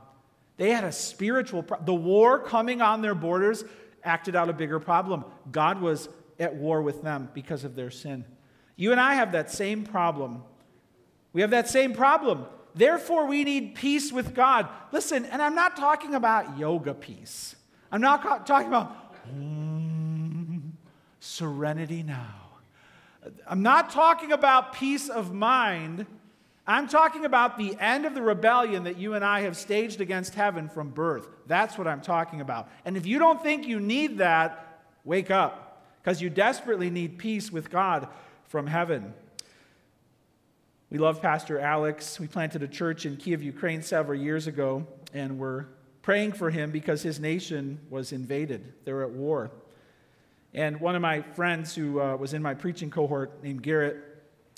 They 0.57 0.71
had 0.71 0.83
a 0.83 0.91
spiritual. 0.91 1.65
The 1.85 1.93
war 1.93 2.39
coming 2.39 2.81
on 2.81 3.01
their 3.01 3.15
borders 3.15 3.63
acted 4.03 4.35
out 4.35 4.49
a 4.49 4.53
bigger 4.53 4.79
problem. 4.79 5.25
God 5.51 5.81
was 5.81 6.09
at 6.39 6.55
war 6.55 6.81
with 6.81 7.01
them 7.01 7.29
because 7.33 7.63
of 7.63 7.75
their 7.75 7.91
sin. 7.91 8.25
You 8.75 8.91
and 8.91 8.99
I 8.99 9.15
have 9.15 9.31
that 9.31 9.51
same 9.51 9.85
problem. 9.85 10.43
We 11.31 11.41
have 11.41 11.51
that 11.51 11.69
same 11.69 11.93
problem. 11.93 12.45
Therefore, 12.75 13.25
we 13.25 13.45
need 13.45 13.75
peace 13.75 14.11
with 14.11 14.33
God. 14.33 14.67
Listen, 14.91 15.25
and 15.25 15.41
I'm 15.41 15.55
not 15.55 15.77
talking 15.77 16.13
about 16.13 16.57
yoga 16.57 16.93
peace. 16.93 17.55
I'm 17.91 18.01
not 18.01 18.45
talking 18.45 18.67
about 18.67 19.15
mm, 19.33 19.94
serenity 21.25 22.03
now. 22.03 22.35
I'm 23.47 23.63
not 23.63 23.89
talking 23.89 24.31
about 24.31 24.73
peace 24.73 25.09
of 25.09 25.33
mind. 25.33 26.05
I'm 26.67 26.87
talking 26.87 27.25
about 27.25 27.57
the 27.57 27.75
end 27.79 28.05
of 28.05 28.13
the 28.13 28.21
rebellion 28.21 28.83
that 28.83 28.97
you 28.97 29.13
and 29.15 29.25
I 29.25 29.41
have 29.41 29.57
staged 29.57 30.01
against 30.01 30.35
heaven 30.35 30.69
from 30.69 30.89
birth. 30.89 31.27
That's 31.47 31.77
what 31.77 31.87
I'm 31.87 32.01
talking 32.01 32.41
about. 32.41 32.69
And 32.85 32.95
if 32.95 33.05
you 33.05 33.19
don't 33.19 33.41
think 33.41 33.67
you 33.67 33.79
need 33.79 34.19
that, 34.19 34.83
wake 35.03 35.31
up, 35.31 35.83
because 36.01 36.21
you 36.21 36.29
desperately 36.29 36.89
need 36.89 37.17
peace 37.17 37.51
with 37.51 37.69
God 37.69 38.07
from 38.45 38.67
heaven. 38.67 39.13
We 40.91 40.99
love 40.99 41.21
Pastor 41.21 41.59
Alex. 41.59 42.19
We 42.19 42.27
planted 42.27 42.61
a 42.61 42.67
church 42.67 43.05
in 43.05 43.17
Kiev, 43.17 43.41
Ukraine 43.41 43.81
several 43.81 44.19
years 44.19 44.45
ago, 44.45 44.85
and 45.13 45.39
we're 45.39 45.65
praying 46.03 46.33
for 46.33 46.51
him 46.51 46.69
because 46.69 47.01
his 47.01 47.19
nation 47.19 47.79
was 47.89 48.11
invaded. 48.11 48.73
They're 48.85 49.03
at 49.03 49.09
war. 49.09 49.49
And 50.55 50.79
one 50.79 50.95
of 50.95 51.01
my 51.01 51.21
friends 51.21 51.75
who 51.75 51.99
uh, 51.99 52.15
was 52.15 52.33
in 52.33 52.41
my 52.41 52.53
preaching 52.53 52.89
cohort 52.89 53.43
named 53.43 53.61
Garrett 53.61 53.97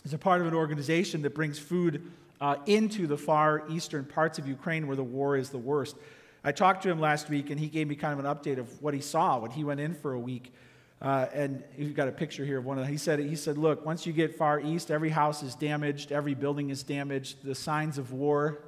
is 0.05 0.13
a 0.13 0.17
part 0.19 0.41
of 0.41 0.47
an 0.47 0.53
organization 0.53 1.23
that 1.23 1.33
brings 1.33 1.57
food 1.57 2.11
uh, 2.39 2.57
into 2.67 3.07
the 3.07 3.17
far 3.17 3.63
eastern 3.67 4.05
parts 4.05 4.37
of 4.37 4.47
Ukraine 4.47 4.85
where 4.85 4.95
the 4.95 5.03
war 5.03 5.35
is 5.35 5.49
the 5.49 5.57
worst. 5.57 5.95
I 6.43 6.51
talked 6.51 6.83
to 6.83 6.89
him 6.89 6.99
last 6.99 7.31
week, 7.31 7.49
and 7.49 7.59
he 7.59 7.65
gave 7.65 7.87
me 7.87 7.95
kind 7.95 8.17
of 8.17 8.23
an 8.23 8.31
update 8.31 8.59
of 8.59 8.79
what 8.79 8.93
he 8.93 9.01
saw 9.01 9.39
when 9.39 9.49
he 9.49 9.63
went 9.63 9.79
in 9.79 9.95
for 9.95 10.13
a 10.13 10.19
week. 10.19 10.53
Uh, 11.01 11.25
and 11.33 11.63
you've 11.75 11.95
got 11.95 12.07
a 12.07 12.11
picture 12.11 12.45
here 12.45 12.59
of 12.59 12.65
one 12.65 12.77
of 12.77 12.83
them. 12.83 12.91
He 12.91 12.99
said, 12.99 13.17
he 13.17 13.35
said, 13.35 13.57
look, 13.57 13.83
once 13.83 14.05
you 14.05 14.13
get 14.13 14.37
far 14.37 14.59
east, 14.59 14.91
every 14.91 15.09
house 15.09 15.41
is 15.41 15.55
damaged, 15.55 16.11
every 16.11 16.35
building 16.35 16.69
is 16.69 16.83
damaged, 16.83 17.43
the 17.43 17.55
signs 17.55 17.97
of 17.97 18.13
war 18.13 18.59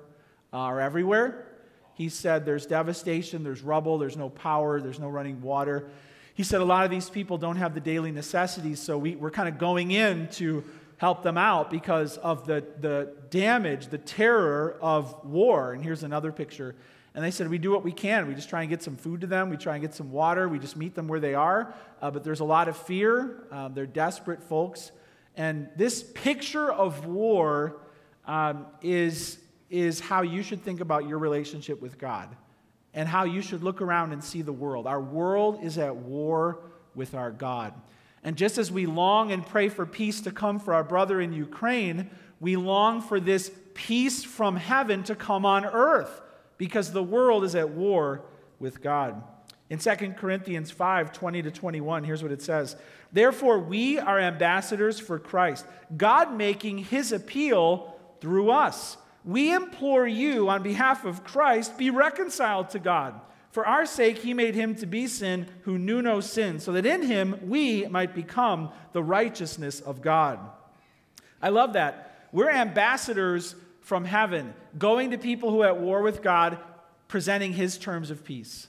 are 0.51 0.81
everywhere. 0.81 1.45
he 1.93 2.09
said 2.09 2.43
there's 2.43 2.65
devastation, 2.65 3.43
there's 3.43 3.61
rubble, 3.61 3.99
there's 3.99 4.17
no 4.17 4.29
power, 4.29 4.81
there's 4.81 4.99
no 4.99 5.09
running 5.09 5.39
water. 5.43 5.91
He 6.39 6.45
said 6.45 6.61
a 6.61 6.63
lot 6.63 6.85
of 6.85 6.89
these 6.89 7.09
people 7.09 7.37
don't 7.37 7.57
have 7.57 7.73
the 7.73 7.81
daily 7.81 8.13
necessities, 8.13 8.79
so 8.79 8.97
we, 8.97 9.17
we're 9.17 9.29
kind 9.29 9.49
of 9.49 9.57
going 9.57 9.91
in 9.91 10.29
to 10.29 10.63
help 10.95 11.21
them 11.21 11.37
out 11.37 11.69
because 11.69 12.15
of 12.15 12.47
the, 12.47 12.63
the 12.79 13.11
damage, 13.29 13.87
the 13.87 13.97
terror 13.97 14.77
of 14.81 15.25
war. 15.25 15.73
And 15.73 15.83
here's 15.83 16.03
another 16.03 16.31
picture. 16.31 16.77
And 17.13 17.25
they 17.25 17.31
said, 17.31 17.49
We 17.49 17.57
do 17.57 17.71
what 17.71 17.83
we 17.83 17.91
can. 17.91 18.25
We 18.25 18.35
just 18.35 18.47
try 18.47 18.61
and 18.61 18.69
get 18.69 18.81
some 18.81 18.95
food 18.95 19.19
to 19.19 19.27
them. 19.27 19.49
We 19.49 19.57
try 19.57 19.73
and 19.73 19.81
get 19.81 19.93
some 19.93 20.13
water. 20.13 20.47
We 20.47 20.59
just 20.59 20.77
meet 20.77 20.95
them 20.95 21.09
where 21.09 21.19
they 21.19 21.33
are. 21.33 21.73
Uh, 22.01 22.09
but 22.09 22.23
there's 22.23 22.39
a 22.39 22.45
lot 22.45 22.69
of 22.69 22.77
fear. 22.77 23.43
Uh, 23.51 23.67
they're 23.67 23.85
desperate 23.85 24.41
folks. 24.41 24.93
And 25.35 25.67
this 25.75 26.03
picture 26.03 26.71
of 26.71 27.05
war 27.05 27.81
um, 28.25 28.65
is, 28.81 29.39
is 29.69 29.99
how 29.99 30.21
you 30.21 30.41
should 30.41 30.63
think 30.63 30.79
about 30.79 31.05
your 31.05 31.17
relationship 31.17 31.81
with 31.81 31.97
God 31.97 32.33
and 32.93 33.07
how 33.07 33.23
you 33.23 33.41
should 33.41 33.63
look 33.63 33.81
around 33.81 34.13
and 34.13 34.23
see 34.23 34.41
the 34.41 34.53
world. 34.53 34.87
Our 34.87 35.01
world 35.01 35.63
is 35.63 35.77
at 35.77 35.95
war 35.95 36.59
with 36.95 37.13
our 37.13 37.31
God. 37.31 37.73
And 38.23 38.35
just 38.35 38.57
as 38.57 38.71
we 38.71 38.85
long 38.85 39.31
and 39.31 39.45
pray 39.45 39.69
for 39.69 39.85
peace 39.85 40.21
to 40.21 40.31
come 40.31 40.59
for 40.59 40.73
our 40.73 40.83
brother 40.83 41.21
in 41.21 41.31
Ukraine, 41.31 42.09
we 42.39 42.55
long 42.55 43.01
for 43.01 43.19
this 43.19 43.51
peace 43.73 44.23
from 44.23 44.55
heaven 44.55 45.03
to 45.03 45.15
come 45.15 45.45
on 45.45 45.65
earth 45.65 46.21
because 46.57 46.91
the 46.91 47.03
world 47.03 47.43
is 47.43 47.55
at 47.55 47.69
war 47.69 48.25
with 48.59 48.81
God. 48.81 49.23
In 49.69 49.77
2 49.77 49.91
Corinthians 50.17 50.71
5 50.71 51.13
20 51.13 51.43
to 51.43 51.51
21, 51.51 52.03
here's 52.03 52.23
what 52.23 52.31
it 52.31 52.41
says 52.41 52.75
Therefore, 53.11 53.59
we 53.59 53.99
are 53.99 54.19
ambassadors 54.19 54.99
for 54.99 55.19
Christ, 55.19 55.65
God 55.95 56.35
making 56.35 56.79
his 56.79 57.11
appeal 57.11 57.95
through 58.19 58.51
us. 58.51 58.97
We 59.25 59.53
implore 59.53 60.07
you, 60.07 60.49
on 60.49 60.63
behalf 60.63 61.05
of 61.05 61.23
Christ, 61.23 61.77
be 61.77 61.89
reconciled 61.89 62.69
to 62.71 62.79
God. 62.79 63.19
For 63.51 63.65
our 63.65 63.85
sake, 63.85 64.19
he 64.19 64.33
made 64.33 64.55
him 64.55 64.75
to 64.75 64.85
be 64.85 65.07
sin 65.07 65.47
who 65.63 65.77
knew 65.77 66.01
no 66.01 66.21
sin, 66.21 66.59
so 66.59 66.71
that 66.73 66.85
in 66.85 67.01
him 67.01 67.39
we 67.43 67.87
might 67.87 68.13
become 68.13 68.71
the 68.93 69.03
righteousness 69.03 69.79
of 69.81 70.01
God. 70.01 70.39
I 71.41 71.49
love 71.49 71.73
that. 71.73 72.27
We're 72.31 72.51
ambassadors 72.51 73.55
from 73.81 74.05
heaven, 74.05 74.53
going 74.77 75.11
to 75.11 75.17
people 75.17 75.49
who 75.49 75.61
are 75.61 75.69
at 75.69 75.79
war 75.79 76.01
with 76.01 76.21
God, 76.21 76.59
presenting 77.07 77.53
his 77.53 77.77
terms 77.77 78.11
of 78.11 78.23
peace. 78.23 78.67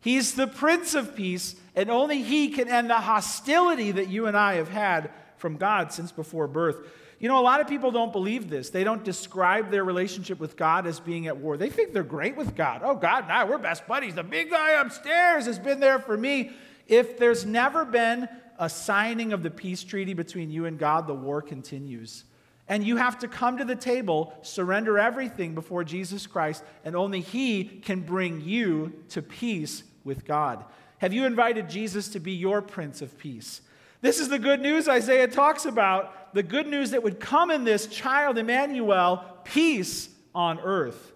He's 0.00 0.34
the 0.34 0.46
Prince 0.46 0.94
of 0.94 1.16
Peace, 1.16 1.56
and 1.74 1.90
only 1.90 2.22
he 2.22 2.50
can 2.50 2.68
end 2.68 2.88
the 2.88 2.94
hostility 2.94 3.90
that 3.90 4.08
you 4.08 4.26
and 4.26 4.36
I 4.36 4.54
have 4.54 4.68
had 4.68 5.10
from 5.36 5.56
God 5.56 5.92
since 5.92 6.12
before 6.12 6.46
birth. 6.46 6.76
You 7.18 7.26
know, 7.28 7.40
a 7.40 7.42
lot 7.42 7.60
of 7.60 7.66
people 7.66 7.90
don't 7.90 8.12
believe 8.12 8.48
this. 8.48 8.70
They 8.70 8.84
don't 8.84 9.02
describe 9.02 9.70
their 9.70 9.84
relationship 9.84 10.38
with 10.38 10.56
God 10.56 10.86
as 10.86 11.00
being 11.00 11.26
at 11.26 11.36
war. 11.36 11.56
They 11.56 11.68
think 11.68 11.92
they're 11.92 12.04
great 12.04 12.36
with 12.36 12.54
God. 12.54 12.82
Oh, 12.84 12.94
God, 12.94 13.26
now 13.26 13.46
we're 13.46 13.58
best 13.58 13.88
buddies. 13.88 14.14
The 14.14 14.22
big 14.22 14.50
guy 14.50 14.80
upstairs 14.80 15.46
has 15.46 15.58
been 15.58 15.80
there 15.80 15.98
for 15.98 16.16
me. 16.16 16.52
If 16.86 17.18
there's 17.18 17.44
never 17.44 17.84
been 17.84 18.28
a 18.58 18.68
signing 18.68 19.32
of 19.32 19.42
the 19.42 19.50
peace 19.50 19.82
treaty 19.82 20.14
between 20.14 20.50
you 20.50 20.66
and 20.66 20.78
God, 20.78 21.06
the 21.06 21.14
war 21.14 21.42
continues. 21.42 22.24
And 22.68 22.84
you 22.84 22.96
have 22.96 23.18
to 23.20 23.28
come 23.28 23.58
to 23.58 23.64
the 23.64 23.76
table, 23.76 24.32
surrender 24.42 24.98
everything 24.98 25.54
before 25.54 25.82
Jesus 25.82 26.26
Christ, 26.26 26.62
and 26.84 26.94
only 26.94 27.20
He 27.20 27.64
can 27.64 28.02
bring 28.02 28.42
you 28.42 28.92
to 29.08 29.22
peace 29.22 29.82
with 30.04 30.24
God. 30.24 30.64
Have 30.98 31.12
you 31.12 31.24
invited 31.24 31.68
Jesus 31.68 32.08
to 32.10 32.20
be 32.20 32.32
your 32.32 32.62
Prince 32.62 33.02
of 33.02 33.18
Peace? 33.18 33.62
This 34.00 34.20
is 34.20 34.28
the 34.28 34.38
good 34.38 34.60
news 34.60 34.88
Isaiah 34.88 35.26
talks 35.26 35.64
about 35.64 36.27
the 36.32 36.42
good 36.42 36.66
news 36.66 36.90
that 36.90 37.02
would 37.02 37.20
come 37.20 37.50
in 37.50 37.64
this 37.64 37.86
child, 37.86 38.38
Emmanuel, 38.38 39.24
peace 39.44 40.08
on 40.34 40.60
earth. 40.60 41.12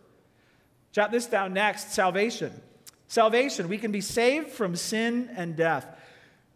Jot 0.93 1.11
this 1.11 1.27
down 1.27 1.53
next 1.53 1.93
salvation. 1.93 2.53
Salvation. 3.09 3.69
We 3.69 3.79
can 3.79 3.93
be 3.93 4.01
saved 4.01 4.49
from 4.49 4.77
sin 4.77 5.31
and 5.37 5.57
death. 5.57 5.87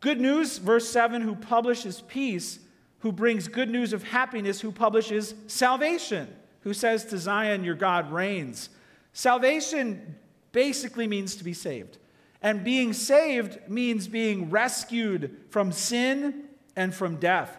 Good 0.00 0.20
news, 0.20 0.58
verse 0.58 0.88
7, 0.88 1.22
who 1.22 1.34
publishes 1.34 2.02
peace, 2.02 2.58
who 3.00 3.12
brings 3.12 3.48
good 3.48 3.70
news 3.70 3.92
of 3.92 4.02
happiness, 4.02 4.60
who 4.60 4.72
publishes 4.72 5.34
salvation, 5.46 6.28
who 6.60 6.74
says 6.74 7.04
to 7.06 7.18
Zion, 7.18 7.64
Your 7.64 7.74
God 7.74 8.12
reigns. 8.12 8.68
Salvation 9.12 10.16
basically 10.52 11.06
means 11.06 11.36
to 11.36 11.44
be 11.44 11.54
saved. 11.54 11.98
And 12.42 12.62
being 12.62 12.92
saved 12.92 13.58
means 13.68 14.06
being 14.08 14.50
rescued 14.50 15.36
from 15.50 15.72
sin 15.72 16.44
and 16.76 16.94
from 16.94 17.16
death. 17.16 17.56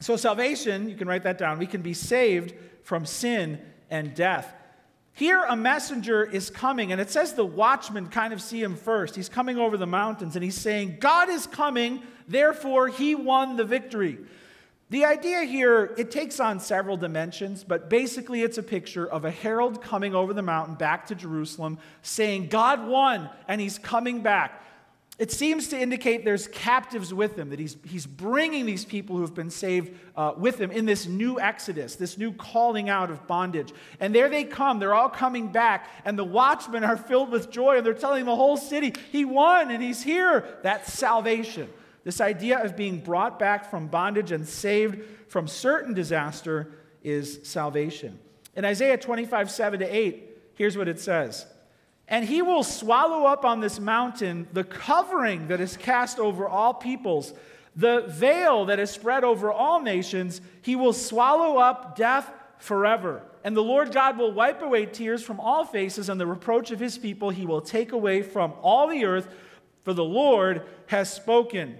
So, 0.00 0.16
salvation, 0.16 0.88
you 0.88 0.94
can 0.94 1.08
write 1.08 1.22
that 1.22 1.38
down, 1.38 1.58
we 1.58 1.66
can 1.66 1.82
be 1.82 1.94
saved 1.94 2.54
from 2.82 3.06
sin 3.06 3.60
and 3.90 4.14
death. 4.14 4.52
Here, 5.12 5.44
a 5.44 5.56
messenger 5.56 6.24
is 6.24 6.50
coming, 6.50 6.92
and 6.92 7.00
it 7.00 7.08
says 7.08 7.32
the 7.32 7.44
watchmen 7.44 8.08
kind 8.08 8.34
of 8.34 8.42
see 8.42 8.62
him 8.62 8.76
first. 8.76 9.16
He's 9.16 9.30
coming 9.30 9.56
over 9.56 9.78
the 9.78 9.86
mountains, 9.86 10.36
and 10.36 10.44
he's 10.44 10.60
saying, 10.60 10.98
God 11.00 11.30
is 11.30 11.46
coming, 11.46 12.02
therefore, 12.28 12.88
he 12.88 13.14
won 13.14 13.56
the 13.56 13.64
victory. 13.64 14.18
The 14.90 15.06
idea 15.06 15.44
here, 15.44 15.94
it 15.96 16.10
takes 16.10 16.38
on 16.38 16.60
several 16.60 16.98
dimensions, 16.98 17.64
but 17.64 17.88
basically 17.88 18.42
it's 18.42 18.58
a 18.58 18.62
picture 18.62 19.06
of 19.06 19.24
a 19.24 19.30
herald 19.30 19.82
coming 19.82 20.14
over 20.14 20.34
the 20.34 20.42
mountain 20.42 20.74
back 20.74 21.06
to 21.06 21.14
Jerusalem 21.14 21.78
saying, 22.02 22.48
God 22.48 22.86
won, 22.86 23.30
and 23.48 23.58
he's 23.60 23.78
coming 23.78 24.22
back. 24.22 24.62
It 25.18 25.32
seems 25.32 25.68
to 25.68 25.80
indicate 25.80 26.26
there's 26.26 26.46
captives 26.46 27.14
with 27.14 27.38
him, 27.38 27.48
that 27.48 27.58
he's, 27.58 27.78
he's 27.86 28.04
bringing 28.04 28.66
these 28.66 28.84
people 28.84 29.16
who 29.16 29.22
have 29.22 29.34
been 29.34 29.48
saved 29.48 29.98
uh, 30.14 30.34
with 30.36 30.60
him 30.60 30.70
in 30.70 30.84
this 30.84 31.06
new 31.06 31.40
exodus, 31.40 31.96
this 31.96 32.18
new 32.18 32.32
calling 32.32 32.90
out 32.90 33.10
of 33.10 33.26
bondage. 33.26 33.72
And 33.98 34.14
there 34.14 34.28
they 34.28 34.44
come. 34.44 34.78
They're 34.78 34.92
all 34.92 35.08
coming 35.08 35.48
back, 35.48 35.88
and 36.04 36.18
the 36.18 36.24
watchmen 36.24 36.84
are 36.84 36.98
filled 36.98 37.30
with 37.30 37.50
joy, 37.50 37.78
and 37.78 37.86
they're 37.86 37.94
telling 37.94 38.26
the 38.26 38.36
whole 38.36 38.58
city, 38.58 38.92
He 39.10 39.24
won, 39.24 39.70
and 39.70 39.82
He's 39.82 40.02
here. 40.02 40.58
That's 40.62 40.92
salvation. 40.92 41.70
This 42.04 42.20
idea 42.20 42.62
of 42.62 42.76
being 42.76 43.00
brought 43.00 43.38
back 43.38 43.70
from 43.70 43.88
bondage 43.88 44.32
and 44.32 44.46
saved 44.46 45.02
from 45.28 45.48
certain 45.48 45.94
disaster 45.94 46.72
is 47.02 47.40
salvation. 47.42 48.18
In 48.54 48.66
Isaiah 48.66 48.98
25, 48.98 49.50
7 49.50 49.80
to 49.80 49.86
8, 49.86 50.30
here's 50.54 50.76
what 50.76 50.88
it 50.88 51.00
says 51.00 51.46
And 52.08 52.24
he 52.24 52.40
will 52.40 52.62
swallow 52.62 53.24
up 53.24 53.44
on 53.44 53.60
this 53.60 53.80
mountain 53.80 54.46
the 54.52 54.64
covering 54.64 55.48
that 55.48 55.60
is 55.60 55.76
cast 55.76 56.18
over 56.18 56.48
all 56.48 56.72
peoples, 56.72 57.34
the 57.74 58.04
veil 58.08 58.66
that 58.66 58.78
is 58.78 58.90
spread 58.90 59.24
over 59.24 59.50
all 59.50 59.80
nations. 59.80 60.40
He 60.62 60.76
will 60.76 60.92
swallow 60.92 61.58
up 61.58 61.96
death 61.96 62.30
forever. 62.58 63.22
And 63.42 63.56
the 63.56 63.62
Lord 63.62 63.92
God 63.92 64.18
will 64.18 64.32
wipe 64.32 64.62
away 64.62 64.86
tears 64.86 65.22
from 65.22 65.40
all 65.40 65.64
faces, 65.64 66.08
and 66.08 66.20
the 66.20 66.26
reproach 66.26 66.70
of 66.70 66.80
his 66.80 66.98
people 66.98 67.30
he 67.30 67.46
will 67.46 67.60
take 67.60 67.92
away 67.92 68.22
from 68.22 68.52
all 68.62 68.88
the 68.88 69.04
earth, 69.04 69.28
for 69.84 69.92
the 69.92 70.04
Lord 70.04 70.62
has 70.86 71.12
spoken. 71.12 71.78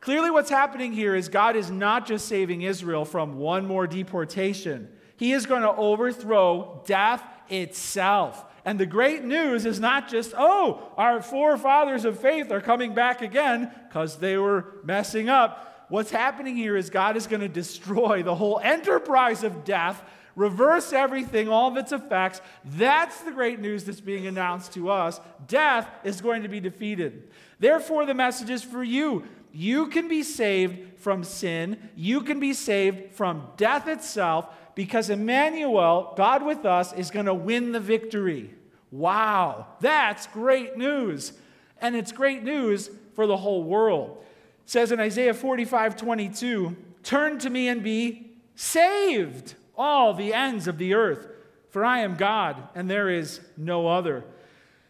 Clearly, 0.00 0.30
what's 0.30 0.50
happening 0.50 0.92
here 0.92 1.14
is 1.14 1.28
God 1.28 1.54
is 1.54 1.70
not 1.70 2.06
just 2.06 2.26
saving 2.26 2.62
Israel 2.62 3.04
from 3.04 3.38
one 3.38 3.66
more 3.66 3.86
deportation, 3.86 4.88
He 5.16 5.32
is 5.32 5.46
going 5.46 5.62
to 5.62 5.72
overthrow 5.72 6.82
death 6.86 7.22
itself. 7.48 8.44
And 8.64 8.78
the 8.78 8.86
great 8.86 9.24
news 9.24 9.66
is 9.66 9.80
not 9.80 10.08
just, 10.08 10.34
oh, 10.36 10.92
our 10.96 11.20
forefathers 11.20 12.04
of 12.04 12.18
faith 12.18 12.50
are 12.52 12.60
coming 12.60 12.94
back 12.94 13.20
again 13.20 13.70
because 13.88 14.16
they 14.16 14.36
were 14.36 14.66
messing 14.84 15.28
up. 15.28 15.86
What's 15.88 16.10
happening 16.10 16.56
here 16.56 16.76
is 16.76 16.88
God 16.88 17.16
is 17.16 17.26
going 17.26 17.40
to 17.40 17.48
destroy 17.48 18.22
the 18.22 18.34
whole 18.34 18.60
enterprise 18.62 19.42
of 19.42 19.64
death, 19.64 20.02
reverse 20.36 20.92
everything, 20.92 21.48
all 21.48 21.68
of 21.68 21.76
its 21.76 21.92
effects. 21.92 22.40
That's 22.64 23.20
the 23.22 23.32
great 23.32 23.60
news 23.60 23.84
that's 23.84 24.00
being 24.00 24.26
announced 24.26 24.72
to 24.74 24.90
us. 24.90 25.20
Death 25.48 25.88
is 26.04 26.20
going 26.20 26.42
to 26.42 26.48
be 26.48 26.60
defeated. 26.60 27.30
Therefore, 27.58 28.06
the 28.06 28.14
message 28.14 28.48
is 28.48 28.62
for 28.62 28.82
you 28.82 29.24
you 29.52 29.88
can 29.88 30.08
be 30.08 30.22
saved 30.22 30.98
from 30.98 31.24
sin. 31.24 31.76
You 31.94 32.22
can 32.22 32.40
be 32.40 32.54
saved 32.54 33.12
from 33.12 33.50
death 33.58 33.86
itself 33.86 34.48
because 34.74 35.10
Emmanuel, 35.10 36.14
God 36.16 36.44
with 36.44 36.64
us, 36.64 36.92
is 36.92 37.10
going 37.10 37.26
to 37.26 37.34
win 37.34 37.72
the 37.72 37.80
victory. 37.80 38.50
Wow, 38.90 39.66
that's 39.80 40.26
great 40.28 40.76
news. 40.76 41.32
And 41.80 41.96
it's 41.96 42.12
great 42.12 42.42
news 42.42 42.90
for 43.14 43.26
the 43.26 43.36
whole 43.36 43.64
world. 43.64 44.24
It 44.64 44.70
says 44.70 44.92
in 44.92 45.00
Isaiah 45.00 45.34
45 45.34 45.96
22, 45.96 46.76
Turn 47.02 47.38
to 47.38 47.50
me 47.50 47.68
and 47.68 47.82
be 47.82 48.30
saved, 48.54 49.54
all 49.76 50.14
the 50.14 50.32
ends 50.32 50.68
of 50.68 50.78
the 50.78 50.94
earth, 50.94 51.26
for 51.70 51.84
I 51.84 52.00
am 52.00 52.14
God 52.14 52.68
and 52.74 52.88
there 52.88 53.08
is 53.08 53.40
no 53.56 53.88
other. 53.88 54.24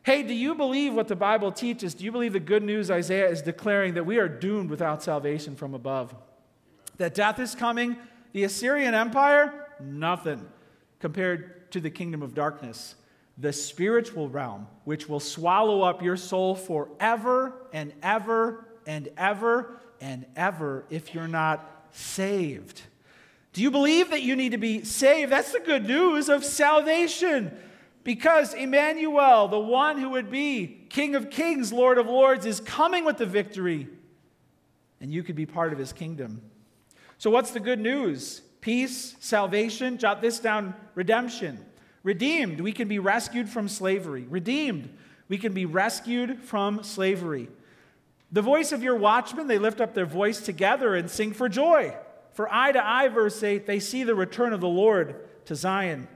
Hey, 0.05 0.25
do 0.25 0.35
you 0.35 0.57
believe 0.57 0.95
what 0.95 1.07
the 1.07 1.17
Bible 1.17 1.53
teaches? 1.53 1.95
Do 1.95 2.05
you 2.05 2.11
believe 2.11 2.33
the 2.33 2.41
good 2.41 2.65
news 2.65 2.91
Isaiah 2.91 3.29
is 3.29 3.41
declaring 3.41 3.95
that 3.95 4.05
we 4.05 4.19
are 4.19 4.29
doomed 4.29 4.69
without 4.69 5.03
salvation 5.03 5.55
from 5.55 5.75
above? 5.75 6.13
That 6.97 7.15
death 7.15 7.39
is 7.39 7.55
coming? 7.55 7.97
The 8.33 8.43
Assyrian 8.45 8.95
Empire? 8.95 9.62
Nothing 9.83 10.47
compared 11.01 11.71
to 11.73 11.81
the 11.81 11.91
kingdom 11.91 12.23
of 12.23 12.35
darkness, 12.35 12.95
the 13.39 13.53
spiritual 13.53 14.29
realm, 14.29 14.67
which 14.85 15.09
will 15.09 15.21
swallow 15.21 15.83
up 15.83 16.03
your 16.03 16.17
soul 16.17 16.55
forever 16.55 17.55
and 17.73 17.93
ever 18.03 18.67
and 18.87 19.09
ever 19.17 19.81
and 20.01 20.27
ever 20.37 20.85
if 20.91 21.15
you're 21.15 21.29
not 21.29 21.87
saved. 21.93 22.83
Do 23.53 23.63
you 23.63 23.71
believe 23.71 24.11
that 24.11 24.23
you 24.23 24.35
need 24.37 24.53
to 24.53 24.59
be 24.59 24.85
saved? 24.85 25.31
That's 25.31 25.53
the 25.53 25.61
good 25.61 25.87
news 25.87 26.29
of 26.29 26.45
salvation. 26.45 27.57
Because 28.05 28.55
Emmanuel, 28.55 29.47
the 29.49 29.59
one 29.59 29.99
who 29.99 30.11
would 30.11 30.31
be 30.31 30.87
King 30.89 31.15
of 31.15 31.31
Kings, 31.31 31.73
Lord 31.73 31.99
of 31.99 32.07
Lords, 32.07 32.47
is 32.47 32.61
coming 32.61 33.05
with 33.05 33.19
the 33.19 33.27
victory. 33.27 33.89
And 35.01 35.13
you 35.13 35.23
could 35.23 35.37
be 35.37 35.47
part 35.47 35.73
of 35.73 35.79
his 35.79 35.93
kingdom. 35.93 36.43
So, 37.19 37.31
what's 37.31 37.53
the 37.53 37.61
good 37.61 37.79
news? 37.79 38.43
Peace, 38.63 39.17
salvation, 39.19 39.99
jot 39.99 40.23
this 40.23 40.39
down 40.39 40.75
redemption. 40.95 41.59
Redeemed, 42.05 42.61
we 42.61 42.73
can 42.73 42.89
be 42.89 43.01
rescued 43.01 43.49
from 43.49 43.69
slavery. 43.69 44.25
Redeemed, 44.31 44.89
we 45.29 45.37
can 45.37 45.53
be 45.53 45.67
rescued 45.67 46.41
from 46.41 46.85
slavery. 46.85 47.49
The 48.31 48.41
voice 48.41 48.71
of 48.71 48.83
your 48.83 48.97
watchmen, 48.97 49.49
they 49.49 49.59
lift 49.59 49.81
up 49.81 49.95
their 49.95 50.07
voice 50.07 50.41
together 50.41 50.95
and 50.95 51.11
sing 51.11 51.33
for 51.33 51.49
joy. 51.49 51.95
For 52.35 52.49
eye 52.53 52.73
to 52.73 52.83
eye, 52.83 53.09
verse 53.09 53.43
8, 53.43 53.67
they 53.67 53.81
see 53.81 54.05
the 54.05 54.15
return 54.15 54.53
of 54.53 54.61
the 54.61 54.69
Lord 54.69 55.17
to 55.47 55.57
Zion. 55.57 56.07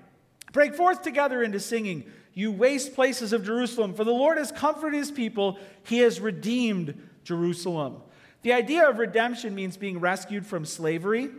Break 0.53 0.75
forth 0.75 1.03
together 1.03 1.43
into 1.43 1.59
singing, 1.59 2.05
you 2.33 2.53
waste 2.53 2.95
places 2.95 3.33
of 3.33 3.45
Jerusalem, 3.45 3.93
for 3.93 4.05
the 4.05 4.13
Lord 4.13 4.39
has 4.39 4.53
comforted 4.53 4.97
his 4.97 5.11
people, 5.11 5.59
he 5.83 5.99
has 5.99 6.21
redeemed 6.21 6.95
Jerusalem. 7.25 8.03
The 8.43 8.53
idea 8.53 8.89
of 8.89 8.99
redemption 8.99 9.55
means 9.55 9.77
being 9.77 9.99
rescued 9.99 10.47
from 10.47 10.65
slavery. 10.65 11.31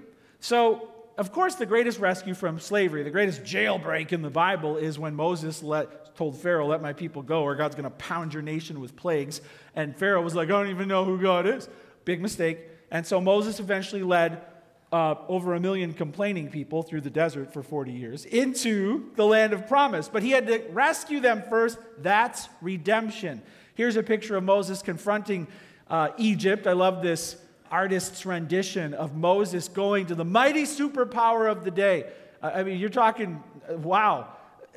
So, 0.41 0.89
of 1.17 1.31
course, 1.31 1.55
the 1.55 1.65
greatest 1.65 1.99
rescue 1.99 2.35
from 2.35 2.59
slavery, 2.59 3.01
the 3.01 3.09
greatest 3.09 3.43
jailbreak 3.43 4.11
in 4.11 4.21
the 4.21 4.29
Bible 4.29 4.77
is 4.77 4.99
when 4.99 5.15
Moses 5.15 5.63
let, 5.63 6.15
told 6.15 6.37
Pharaoh, 6.37 6.67
Let 6.67 6.81
my 6.81 6.93
people 6.93 7.23
go, 7.23 7.41
or 7.41 7.55
God's 7.55 7.73
going 7.75 7.85
to 7.85 7.89
pound 7.89 8.33
your 8.33 8.43
nation 8.43 8.79
with 8.79 8.95
plagues. 8.95 9.41
And 9.75 9.97
Pharaoh 9.97 10.21
was 10.21 10.35
like, 10.35 10.47
I 10.49 10.51
don't 10.51 10.69
even 10.69 10.87
know 10.87 11.05
who 11.05 11.19
God 11.19 11.47
is. 11.47 11.69
Big 12.05 12.21
mistake. 12.21 12.59
And 12.91 13.05
so 13.05 13.19
Moses 13.19 13.59
eventually 13.59 14.03
led 14.03 14.41
uh, 14.91 15.15
over 15.27 15.55
a 15.55 15.59
million 15.59 15.91
complaining 15.93 16.49
people 16.49 16.83
through 16.83 17.01
the 17.01 17.09
desert 17.09 17.51
for 17.51 17.61
40 17.61 17.91
years 17.91 18.25
into 18.25 19.11
the 19.15 19.25
land 19.25 19.53
of 19.53 19.67
promise. 19.67 20.07
But 20.07 20.23
he 20.23 20.31
had 20.31 20.47
to 20.47 20.63
rescue 20.69 21.19
them 21.19 21.43
first. 21.49 21.79
That's 21.97 22.47
redemption. 22.61 23.41
Here's 23.73 23.95
a 23.95 24.03
picture 24.03 24.37
of 24.37 24.43
Moses 24.43 24.81
confronting 24.81 25.47
uh, 25.89 26.09
Egypt. 26.17 26.67
I 26.67 26.73
love 26.73 27.01
this 27.01 27.37
artist's 27.71 28.25
rendition 28.25 28.93
of 28.93 29.15
Moses 29.15 29.67
going 29.67 30.07
to 30.07 30.15
the 30.15 30.25
mighty 30.25 30.63
superpower 30.63 31.49
of 31.49 31.63
the 31.63 31.71
day. 31.71 32.05
I 32.41 32.63
mean, 32.63 32.79
you're 32.79 32.89
talking, 32.89 33.43
uh, 33.69 33.77
wow, 33.77 34.27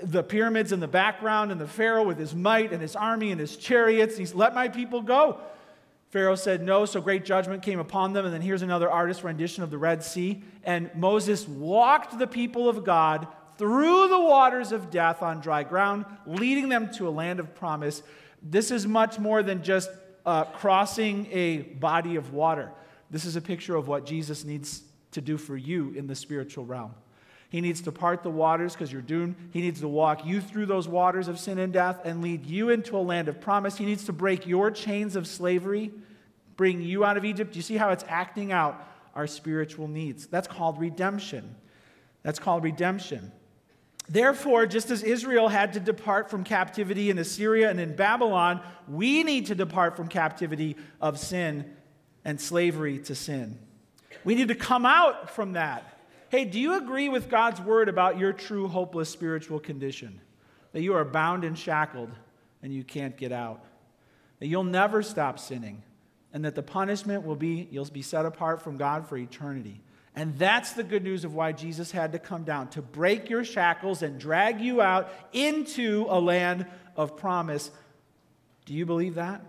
the 0.02 0.22
pyramids 0.22 0.72
in 0.72 0.80
the 0.80 0.88
background 0.88 1.52
and 1.52 1.60
the 1.60 1.66
Pharaoh 1.66 2.04
with 2.04 2.18
his 2.18 2.34
might 2.34 2.72
and 2.72 2.80
his 2.80 2.96
army 2.96 3.30
and 3.30 3.40
his 3.40 3.56
chariots. 3.56 4.16
He's 4.16 4.34
let 4.34 4.54
my 4.54 4.68
people 4.68 5.02
go. 5.02 5.38
Pharaoh 6.10 6.34
said 6.34 6.62
no, 6.62 6.86
so 6.86 7.00
great 7.00 7.24
judgment 7.24 7.62
came 7.62 7.78
upon 7.78 8.12
them. 8.12 8.24
And 8.24 8.34
then 8.34 8.40
here's 8.40 8.62
another 8.62 8.90
artist's 8.90 9.22
rendition 9.22 9.62
of 9.62 9.70
the 9.70 9.78
Red 9.78 10.02
Sea. 10.02 10.42
And 10.64 10.90
Moses 10.94 11.46
walked 11.46 12.18
the 12.18 12.26
people 12.26 12.68
of 12.68 12.84
God 12.84 13.28
through 13.58 14.08
the 14.08 14.18
waters 14.18 14.72
of 14.72 14.90
death 14.90 15.22
on 15.22 15.40
dry 15.40 15.62
ground, 15.62 16.06
leading 16.26 16.68
them 16.68 16.90
to 16.94 17.06
a 17.06 17.10
land 17.10 17.38
of 17.38 17.54
promise. 17.54 18.02
This 18.42 18.70
is 18.70 18.86
much 18.86 19.18
more 19.18 19.42
than 19.42 19.62
just 19.62 19.90
uh, 20.26 20.44
crossing 20.44 21.26
a 21.32 21.58
body 21.58 22.16
of 22.16 22.32
water. 22.32 22.70
This 23.10 23.24
is 23.24 23.36
a 23.36 23.40
picture 23.40 23.76
of 23.76 23.88
what 23.88 24.06
Jesus 24.06 24.44
needs 24.44 24.82
to 25.12 25.20
do 25.20 25.36
for 25.36 25.56
you 25.56 25.92
in 25.96 26.06
the 26.06 26.14
spiritual 26.14 26.64
realm. 26.64 26.94
He 27.50 27.60
needs 27.60 27.80
to 27.82 27.92
part 27.92 28.22
the 28.22 28.30
waters 28.30 28.74
because 28.74 28.92
you're 28.92 29.02
doomed. 29.02 29.34
He 29.52 29.60
needs 29.60 29.80
to 29.80 29.88
walk 29.88 30.24
you 30.24 30.40
through 30.40 30.66
those 30.66 30.86
waters 30.86 31.26
of 31.26 31.38
sin 31.38 31.58
and 31.58 31.72
death 31.72 32.00
and 32.04 32.22
lead 32.22 32.46
you 32.46 32.70
into 32.70 32.96
a 32.96 33.00
land 33.00 33.26
of 33.26 33.40
promise. 33.40 33.76
He 33.76 33.84
needs 33.84 34.04
to 34.04 34.12
break 34.12 34.46
your 34.46 34.70
chains 34.70 35.16
of 35.16 35.26
slavery, 35.26 35.90
bring 36.56 36.80
you 36.80 37.04
out 37.04 37.16
of 37.16 37.24
Egypt. 37.24 37.56
You 37.56 37.62
see 37.62 37.76
how 37.76 37.90
it's 37.90 38.04
acting 38.06 38.52
out 38.52 38.86
our 39.16 39.26
spiritual 39.26 39.88
needs. 39.88 40.28
That's 40.28 40.46
called 40.46 40.78
redemption. 40.78 41.56
That's 42.22 42.38
called 42.38 42.62
redemption. 42.62 43.32
Therefore, 44.10 44.66
just 44.66 44.90
as 44.90 45.04
Israel 45.04 45.46
had 45.46 45.74
to 45.74 45.80
depart 45.80 46.30
from 46.30 46.42
captivity 46.42 47.10
in 47.10 47.18
Assyria 47.18 47.70
and 47.70 47.78
in 47.78 47.94
Babylon, 47.94 48.60
we 48.88 49.22
need 49.22 49.46
to 49.46 49.54
depart 49.54 49.96
from 49.96 50.08
captivity 50.08 50.76
of 51.00 51.16
sin 51.16 51.64
and 52.24 52.40
slavery 52.40 52.98
to 52.98 53.14
sin. 53.14 53.56
We 54.24 54.34
need 54.34 54.48
to 54.48 54.56
come 54.56 54.84
out 54.84 55.30
from 55.30 55.52
that. 55.52 56.00
Hey, 56.28 56.44
do 56.44 56.58
you 56.58 56.74
agree 56.74 57.08
with 57.08 57.28
God's 57.28 57.60
word 57.60 57.88
about 57.88 58.18
your 58.18 58.32
true 58.32 58.66
hopeless 58.66 59.08
spiritual 59.08 59.60
condition? 59.60 60.20
That 60.72 60.82
you 60.82 60.94
are 60.94 61.04
bound 61.04 61.44
and 61.44 61.56
shackled 61.56 62.10
and 62.64 62.74
you 62.74 62.82
can't 62.82 63.16
get 63.16 63.30
out? 63.30 63.64
That 64.40 64.48
you'll 64.48 64.64
never 64.64 65.04
stop 65.04 65.38
sinning 65.38 65.84
and 66.32 66.44
that 66.44 66.56
the 66.56 66.64
punishment 66.64 67.24
will 67.24 67.36
be 67.36 67.68
you'll 67.70 67.84
be 67.86 68.02
set 68.02 68.26
apart 68.26 68.60
from 68.60 68.76
God 68.76 69.06
for 69.06 69.16
eternity. 69.16 69.80
And 70.14 70.36
that's 70.38 70.72
the 70.72 70.82
good 70.82 71.04
news 71.04 71.24
of 71.24 71.34
why 71.34 71.52
Jesus 71.52 71.92
had 71.92 72.12
to 72.12 72.18
come 72.18 72.42
down 72.42 72.68
to 72.70 72.82
break 72.82 73.30
your 73.30 73.44
shackles 73.44 74.02
and 74.02 74.18
drag 74.18 74.60
you 74.60 74.82
out 74.82 75.12
into 75.32 76.06
a 76.08 76.20
land 76.20 76.66
of 76.96 77.16
promise. 77.16 77.70
Do 78.64 78.74
you 78.74 78.86
believe 78.86 79.14
that? 79.14 79.42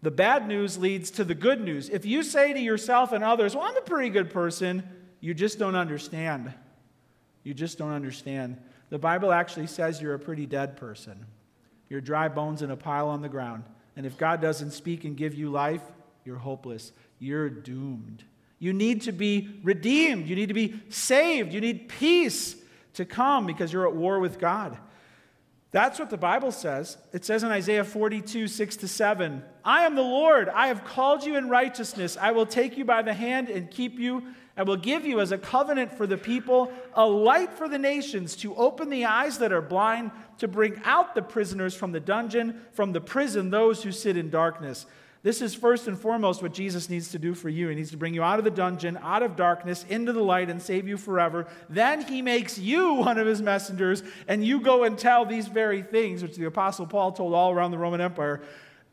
The 0.00 0.10
bad 0.10 0.48
news 0.48 0.78
leads 0.78 1.10
to 1.12 1.24
the 1.24 1.34
good 1.34 1.60
news. 1.60 1.88
If 1.88 2.04
you 2.04 2.22
say 2.22 2.52
to 2.52 2.58
yourself 2.58 3.12
and 3.12 3.22
others, 3.22 3.54
Well, 3.54 3.64
I'm 3.64 3.76
a 3.76 3.82
pretty 3.82 4.10
good 4.10 4.30
person, 4.30 4.82
you 5.20 5.34
just 5.34 5.58
don't 5.58 5.76
understand. 5.76 6.52
You 7.44 7.54
just 7.54 7.78
don't 7.78 7.92
understand. 7.92 8.56
The 8.90 8.98
Bible 8.98 9.32
actually 9.32 9.68
says 9.68 10.00
you're 10.00 10.14
a 10.14 10.18
pretty 10.18 10.46
dead 10.46 10.76
person. 10.76 11.26
You're 11.88 12.00
dry 12.00 12.28
bones 12.28 12.62
in 12.62 12.70
a 12.70 12.76
pile 12.76 13.08
on 13.08 13.22
the 13.22 13.28
ground. 13.28 13.64
And 13.96 14.06
if 14.06 14.16
God 14.16 14.40
doesn't 14.40 14.72
speak 14.72 15.04
and 15.04 15.16
give 15.16 15.34
you 15.34 15.50
life, 15.50 15.82
you're 16.24 16.38
hopeless. 16.38 16.92
You're 17.18 17.50
doomed. 17.50 18.24
You 18.62 18.72
need 18.72 19.02
to 19.02 19.12
be 19.12 19.58
redeemed. 19.64 20.28
You 20.28 20.36
need 20.36 20.46
to 20.46 20.54
be 20.54 20.80
saved. 20.88 21.52
You 21.52 21.60
need 21.60 21.88
peace 21.88 22.54
to 22.94 23.04
come 23.04 23.44
because 23.44 23.72
you're 23.72 23.88
at 23.88 23.96
war 23.96 24.20
with 24.20 24.38
God. 24.38 24.78
That's 25.72 25.98
what 25.98 26.10
the 26.10 26.16
Bible 26.16 26.52
says. 26.52 26.96
It 27.12 27.24
says 27.24 27.42
in 27.42 27.50
Isaiah 27.50 27.82
42, 27.82 28.46
6 28.46 28.76
to 28.76 28.86
7, 28.86 29.42
I 29.64 29.84
am 29.84 29.96
the 29.96 30.02
Lord. 30.02 30.48
I 30.48 30.68
have 30.68 30.84
called 30.84 31.24
you 31.24 31.34
in 31.34 31.48
righteousness. 31.48 32.16
I 32.16 32.30
will 32.30 32.46
take 32.46 32.78
you 32.78 32.84
by 32.84 33.02
the 33.02 33.12
hand 33.12 33.48
and 33.48 33.68
keep 33.68 33.98
you. 33.98 34.22
I 34.56 34.62
will 34.62 34.76
give 34.76 35.04
you 35.04 35.18
as 35.18 35.32
a 35.32 35.38
covenant 35.38 35.96
for 35.96 36.06
the 36.06 36.16
people, 36.16 36.70
a 36.94 37.04
light 37.04 37.52
for 37.52 37.68
the 37.68 37.78
nations, 37.80 38.36
to 38.36 38.54
open 38.54 38.90
the 38.90 39.06
eyes 39.06 39.38
that 39.38 39.52
are 39.52 39.60
blind, 39.60 40.12
to 40.38 40.46
bring 40.46 40.80
out 40.84 41.16
the 41.16 41.22
prisoners 41.22 41.74
from 41.74 41.90
the 41.90 41.98
dungeon, 41.98 42.60
from 42.70 42.92
the 42.92 43.00
prison, 43.00 43.50
those 43.50 43.82
who 43.82 43.90
sit 43.90 44.16
in 44.16 44.30
darkness 44.30 44.86
this 45.22 45.40
is 45.40 45.54
first 45.54 45.86
and 45.86 45.96
foremost 45.96 46.42
what 46.42 46.52
Jesus 46.52 46.90
needs 46.90 47.12
to 47.12 47.18
do 47.18 47.32
for 47.32 47.48
you. 47.48 47.68
He 47.68 47.76
needs 47.76 47.92
to 47.92 47.96
bring 47.96 48.12
you 48.12 48.24
out 48.24 48.40
of 48.40 48.44
the 48.44 48.50
dungeon, 48.50 48.98
out 49.02 49.22
of 49.22 49.36
darkness, 49.36 49.84
into 49.88 50.12
the 50.12 50.22
light, 50.22 50.50
and 50.50 50.60
save 50.60 50.88
you 50.88 50.96
forever. 50.96 51.46
Then 51.68 52.02
he 52.02 52.22
makes 52.22 52.58
you 52.58 52.94
one 52.94 53.18
of 53.18 53.26
his 53.26 53.40
messengers, 53.40 54.02
and 54.26 54.44
you 54.44 54.60
go 54.60 54.82
and 54.82 54.98
tell 54.98 55.24
these 55.24 55.46
very 55.46 55.82
things, 55.82 56.22
which 56.22 56.36
the 56.36 56.46
Apostle 56.46 56.86
Paul 56.86 57.12
told 57.12 57.34
all 57.34 57.52
around 57.52 57.70
the 57.70 57.78
Roman 57.78 58.00
Empire, 58.00 58.42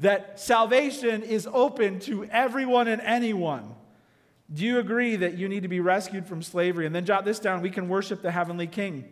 that 0.01 0.39
salvation 0.39 1.23
is 1.23 1.47
open 1.51 1.99
to 2.01 2.25
everyone 2.25 2.87
and 2.87 3.01
anyone. 3.01 3.75
Do 4.53 4.63
you 4.63 4.79
agree 4.79 5.15
that 5.17 5.35
you 5.35 5.49
need 5.49 5.63
to 5.63 5.67
be 5.67 5.79
rescued 5.79 6.27
from 6.27 6.41
slavery? 6.41 6.85
And 6.85 6.93
then 6.93 7.05
jot 7.05 7.25
this 7.25 7.39
down 7.39 7.61
we 7.61 7.69
can 7.69 7.89
worship 7.89 8.21
the 8.21 8.31
heavenly 8.31 8.67
king. 8.67 9.05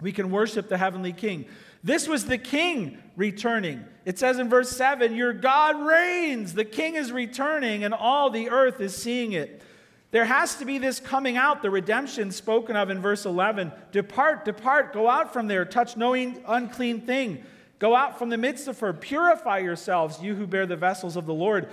We 0.00 0.12
can 0.12 0.30
worship 0.30 0.68
the 0.68 0.78
heavenly 0.78 1.12
king. 1.12 1.46
This 1.82 2.08
was 2.08 2.26
the 2.26 2.38
king 2.38 2.98
returning. 3.16 3.84
It 4.04 4.18
says 4.18 4.38
in 4.38 4.48
verse 4.48 4.70
7 4.70 5.14
Your 5.14 5.32
God 5.32 5.80
reigns. 5.80 6.54
The 6.54 6.64
king 6.64 6.94
is 6.94 7.12
returning, 7.12 7.84
and 7.84 7.94
all 7.94 8.30
the 8.30 8.50
earth 8.50 8.80
is 8.80 8.96
seeing 8.96 9.32
it. 9.32 9.62
There 10.10 10.24
has 10.24 10.56
to 10.56 10.64
be 10.64 10.78
this 10.78 11.00
coming 11.00 11.36
out, 11.36 11.62
the 11.62 11.70
redemption 11.70 12.32
spoken 12.32 12.76
of 12.76 12.88
in 12.88 13.00
verse 13.00 13.26
11. 13.26 13.72
Depart, 13.92 14.44
depart, 14.44 14.94
go 14.94 15.08
out 15.08 15.32
from 15.32 15.48
there, 15.48 15.64
touch 15.66 15.96
no 15.96 16.14
unclean 16.14 17.02
thing. 17.02 17.44
Go 17.78 17.94
out 17.94 18.18
from 18.18 18.30
the 18.30 18.38
midst 18.38 18.66
of 18.66 18.80
her, 18.80 18.92
purify 18.92 19.58
yourselves, 19.58 20.20
you 20.20 20.34
who 20.34 20.46
bear 20.46 20.66
the 20.66 20.76
vessels 20.76 21.16
of 21.16 21.26
the 21.26 21.34
Lord. 21.34 21.68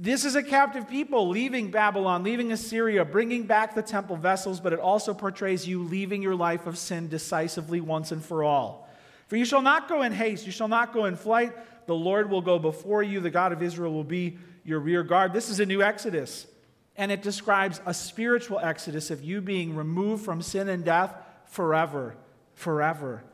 This 0.00 0.24
is 0.24 0.36
a 0.36 0.44
captive 0.44 0.88
people 0.88 1.28
leaving 1.28 1.72
Babylon, 1.72 2.22
leaving 2.22 2.52
Assyria, 2.52 3.04
bringing 3.04 3.42
back 3.42 3.74
the 3.74 3.82
temple 3.82 4.14
vessels, 4.14 4.60
but 4.60 4.72
it 4.72 4.78
also 4.78 5.12
portrays 5.12 5.66
you 5.66 5.82
leaving 5.82 6.22
your 6.22 6.36
life 6.36 6.68
of 6.68 6.78
sin 6.78 7.08
decisively 7.08 7.80
once 7.80 8.12
and 8.12 8.24
for 8.24 8.44
all. 8.44 8.88
For 9.26 9.34
you 9.34 9.44
shall 9.44 9.60
not 9.60 9.88
go 9.88 10.02
in 10.02 10.12
haste, 10.12 10.46
you 10.46 10.52
shall 10.52 10.68
not 10.68 10.92
go 10.92 11.06
in 11.06 11.16
flight. 11.16 11.52
The 11.88 11.96
Lord 11.96 12.30
will 12.30 12.42
go 12.42 12.60
before 12.60 13.02
you, 13.02 13.18
the 13.18 13.28
God 13.28 13.52
of 13.52 13.60
Israel 13.60 13.92
will 13.92 14.04
be 14.04 14.38
your 14.62 14.78
rear 14.78 15.02
guard. 15.02 15.32
This 15.32 15.48
is 15.48 15.58
a 15.58 15.66
new 15.66 15.82
Exodus, 15.82 16.46
and 16.94 17.10
it 17.10 17.20
describes 17.20 17.80
a 17.84 17.92
spiritual 17.92 18.60
Exodus 18.60 19.10
of 19.10 19.24
you 19.24 19.40
being 19.40 19.74
removed 19.74 20.24
from 20.24 20.42
sin 20.42 20.68
and 20.68 20.84
death 20.84 21.12
forever, 21.46 22.14
forever. 22.54 23.24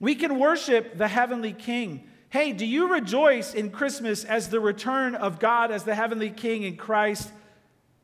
We 0.00 0.16
can 0.16 0.40
worship 0.40 0.98
the 0.98 1.06
heavenly 1.06 1.52
King. 1.52 2.08
Hey, 2.32 2.54
do 2.54 2.64
you 2.64 2.88
rejoice 2.88 3.52
in 3.52 3.68
Christmas 3.68 4.24
as 4.24 4.48
the 4.48 4.58
return 4.58 5.14
of 5.14 5.38
God 5.38 5.70
as 5.70 5.84
the 5.84 5.94
heavenly 5.94 6.30
King 6.30 6.62
in 6.62 6.78
Christ? 6.78 7.30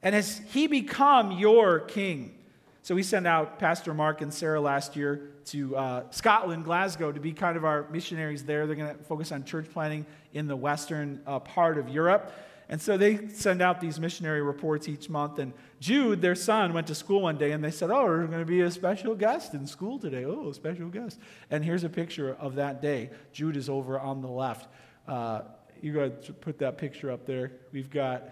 And 0.02 0.14
has 0.14 0.42
He 0.52 0.66
become 0.66 1.32
your 1.32 1.80
King? 1.80 2.36
So 2.82 2.94
we 2.94 3.02
sent 3.02 3.26
out 3.26 3.58
Pastor 3.58 3.94
Mark 3.94 4.20
and 4.20 4.32
Sarah 4.32 4.60
last 4.60 4.96
year 4.96 5.30
to 5.46 5.74
uh, 5.74 6.02
Scotland, 6.10 6.66
Glasgow, 6.66 7.10
to 7.10 7.18
be 7.18 7.32
kind 7.32 7.56
of 7.56 7.64
our 7.64 7.88
missionaries 7.88 8.44
there. 8.44 8.66
They're 8.66 8.76
going 8.76 8.94
to 8.94 9.02
focus 9.04 9.32
on 9.32 9.44
church 9.44 9.64
planting 9.72 10.04
in 10.34 10.46
the 10.46 10.56
western 10.56 11.22
uh, 11.26 11.38
part 11.38 11.78
of 11.78 11.88
Europe. 11.88 12.30
And 12.68 12.78
so 12.82 12.98
they 12.98 13.28
send 13.28 13.62
out 13.62 13.80
these 13.80 13.98
missionary 13.98 14.42
reports 14.42 14.88
each 14.88 15.08
month. 15.08 15.38
And 15.38 15.54
Jude, 15.80 16.20
their 16.20 16.34
son, 16.34 16.72
went 16.72 16.88
to 16.88 16.94
school 16.94 17.22
one 17.22 17.38
day 17.38 17.52
and 17.52 17.62
they 17.62 17.70
said, 17.70 17.90
Oh, 17.90 18.04
we're 18.04 18.26
going 18.26 18.40
to 18.40 18.44
be 18.44 18.62
a 18.62 18.70
special 18.70 19.14
guest 19.14 19.54
in 19.54 19.66
school 19.66 19.98
today. 19.98 20.24
Oh, 20.24 20.48
a 20.48 20.54
special 20.54 20.88
guest. 20.88 21.20
And 21.50 21.64
here's 21.64 21.84
a 21.84 21.88
picture 21.88 22.34
of 22.34 22.56
that 22.56 22.82
day. 22.82 23.10
Jude 23.32 23.56
is 23.56 23.68
over 23.68 23.98
on 23.98 24.20
the 24.20 24.28
left. 24.28 24.68
Uh, 25.06 25.42
you 25.80 25.92
got 25.92 26.22
to 26.24 26.32
put 26.32 26.58
that 26.58 26.78
picture 26.78 27.10
up 27.10 27.26
there. 27.26 27.52
We've 27.72 27.90
got, 27.90 28.24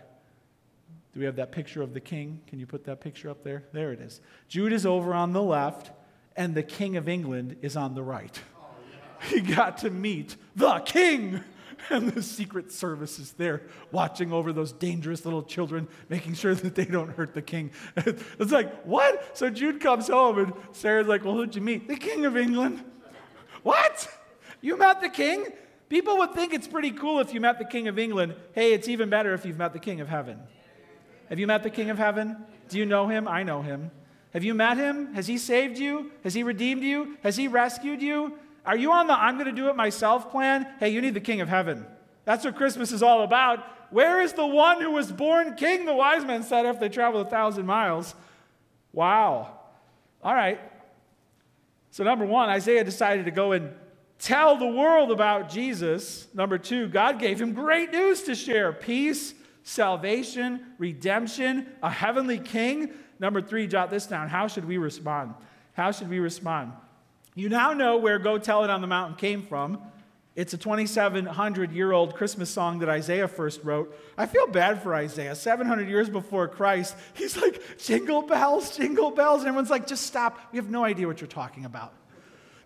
do 1.15 1.21
we 1.21 1.27
have 1.27 1.37
that 1.37 1.53
picture 1.53 1.83
of 1.83 1.95
the 1.95 2.01
king? 2.01 2.41
Can 2.49 2.59
you 2.59 2.67
put 2.67 2.85
that 2.85 3.01
picture 3.01 3.31
up 3.31 3.45
there? 3.45 3.65
There 3.73 3.93
it 3.93 4.01
is. 4.01 4.21
Jude 4.49 4.73
is 4.73 4.85
over 4.85 5.15
on 5.15 5.33
the 5.33 5.43
left, 5.43 5.93
and 6.37 6.55
the 6.55 6.65
king 6.65 6.97
of 6.97 7.09
England 7.09 7.57
is 7.63 7.77
on 7.77 7.95
the 7.95 8.03
right. 8.03 8.41
He 9.31 9.41
got 9.41 9.79
to 9.79 9.89
meet 9.89 10.37
the 10.57 10.81
king. 10.81 11.43
and 11.91 12.11
the 12.11 12.23
Secret 12.23 12.73
Service 12.73 13.19
is 13.19 13.33
there 13.33 13.63
watching 13.93 14.33
over 14.33 14.53
those 14.53 14.73
dangerous 14.73 15.25
little 15.25 15.43
children, 15.43 15.89
making 16.09 16.35
sure 16.35 16.55
that 16.55 16.75
they 16.75 16.85
don't 16.85 17.11
hurt 17.11 17.35
the 17.35 17.43
king. 17.43 17.71
it's 17.97 18.53
like, 18.53 18.85
what? 18.85 19.37
So 19.37 19.51
Jude 19.51 19.81
comes 19.81 20.09
home, 20.09 20.39
and 20.39 20.53
Sarah's 20.73 21.07
like, 21.07 21.25
well, 21.25 21.35
who'd 21.35 21.55
you 21.55 21.61
meet? 21.61 21.89
The 21.89 21.97
King 21.97 22.25
of 22.25 22.37
England. 22.37 22.85
what? 23.63 24.09
You 24.61 24.77
met 24.77 25.01
the 25.01 25.09
king? 25.09 25.47
People 25.89 26.19
would 26.19 26.33
think 26.33 26.53
it's 26.53 26.67
pretty 26.67 26.91
cool 26.91 27.21
if 27.21 27.33
you 27.33 27.41
met 27.41 27.59
the 27.59 27.65
King 27.65 27.89
of 27.89 27.99
England. 27.99 28.35
Hey, 28.53 28.73
it's 28.73 28.89
even 28.89 29.09
better 29.09 29.35
if 29.35 29.45
you've 29.45 29.59
met 29.59 29.73
the 29.73 29.79
King 29.79 30.01
of 30.01 30.09
Heaven. 30.09 30.41
Have 31.29 31.39
you 31.39 31.47
met 31.47 31.63
the 31.63 31.71
King 31.71 31.91
of 31.91 31.99
Heaven? 31.99 32.37
Do 32.69 32.79
you 32.79 32.87
know 32.87 33.07
him? 33.07 33.29
I 33.29 33.43
know 33.43 33.63
him. 33.63 33.91
Have 34.33 34.43
you 34.43 34.55
met 34.55 34.77
him? 34.77 35.15
Has 35.15 35.27
he 35.27 35.39
saved 35.39 35.79
you? 35.79 36.11
Has 36.25 36.35
he 36.35 36.43
redeemed 36.43 36.83
you? 36.83 37.17
Has 37.23 37.37
he 37.37 37.49
rescued 37.49 38.03
you? 38.03 38.39
Are 38.67 38.77
you 38.77 38.93
on 38.93 39.07
the 39.07 39.15
I'm 39.15 39.35
going 39.35 39.47
to 39.47 39.53
do 39.53 39.69
it 39.69 39.77
myself 39.77 40.31
plan? 40.31 40.67
Hey, 40.79 40.91
you 40.91 41.01
need 41.01 41.15
the 41.15 41.21
King 41.21 41.41
of 41.41 41.49
Heaven. 41.49 41.87
That's 42.25 42.45
what 42.45 42.57
Christmas 42.57 42.93
is 42.93 43.03
all 43.03 43.23
about. 43.23 43.65
Where 43.91 44.21
is 44.21 44.33
the 44.33 44.47
one 44.47 44.81
who 44.81 44.91
was 44.91 45.13
born 45.13 45.55
king? 45.55 45.85
The 45.85 45.95
wise 45.95 46.25
men 46.25 46.43
said 46.43 46.67
if 46.67 46.81
they 46.81 46.89
traveled 46.89 47.27
a 47.27 47.31
thousand 47.31 47.67
miles. 47.67 48.15
Wow. 48.93 49.59
All 50.23 50.35
right. 50.35 50.61
So, 51.93 52.03
number 52.03 52.27
one, 52.27 52.49
Isaiah 52.49 52.83
decided 52.83 53.25
to 53.27 53.31
go 53.31 53.53
and 53.53 53.73
tell 54.19 54.57
the 54.57 54.67
world 54.67 55.13
about 55.13 55.49
Jesus. 55.49 56.27
Number 56.35 56.59
two, 56.59 56.89
God 56.89 57.19
gave 57.19 57.41
him 57.41 57.53
great 57.53 57.93
news 57.93 58.23
to 58.25 58.35
share 58.35 58.73
peace, 58.73 59.35
salvation, 59.63 60.61
redemption, 60.79 61.69
a 61.83 61.91
heavenly 61.91 62.39
king. 62.39 62.91
Number 63.21 63.41
three, 63.41 63.67
jot 63.67 63.91
this 63.91 64.07
down. 64.07 64.29
How 64.29 64.49
should 64.49 64.65
we 64.65 64.79
respond? 64.79 65.35
How 65.75 65.93
should 65.93 66.11
we 66.11 66.19
respond? 66.19 66.73
You 67.37 67.51
now 67.51 67.75
know 67.75 67.99
where 67.99 68.19
Go 68.19 68.39
Tell 68.39 68.65
It 68.65 68.71
on 68.71 68.81
the 68.81 68.87
Mountain 68.87 69.19
came 69.19 69.43
from. 69.43 69.79
It's 70.35 70.55
a 70.55 70.59
2,700 70.59 71.71
year 71.71 71.93
old 71.93 72.15
Christmas 72.15 72.49
song 72.49 72.79
that 72.79 72.89
Isaiah 72.89 73.29
first 73.29 73.63
wrote. 73.63 73.95
I 74.17 74.25
feel 74.25 74.47
bad 74.47 74.83
for 74.83 74.95
Isaiah. 74.95 75.35
700 75.35 75.87
years 75.87 76.09
before 76.09 76.49
Christ, 76.49 76.97
he's 77.15 77.37
like, 77.37 77.79
jingle 77.79 78.23
bells, 78.23 78.75
jingle 78.77 79.11
bells. 79.11 79.41
And 79.41 79.49
everyone's 79.49 79.71
like, 79.71 79.87
just 79.87 80.07
stop. 80.07 80.41
We 80.51 80.57
have 80.57 80.71
no 80.71 80.83
idea 80.83 81.07
what 81.07 81.21
you're 81.21 81.29
talking 81.29 81.67
about. 81.67 81.93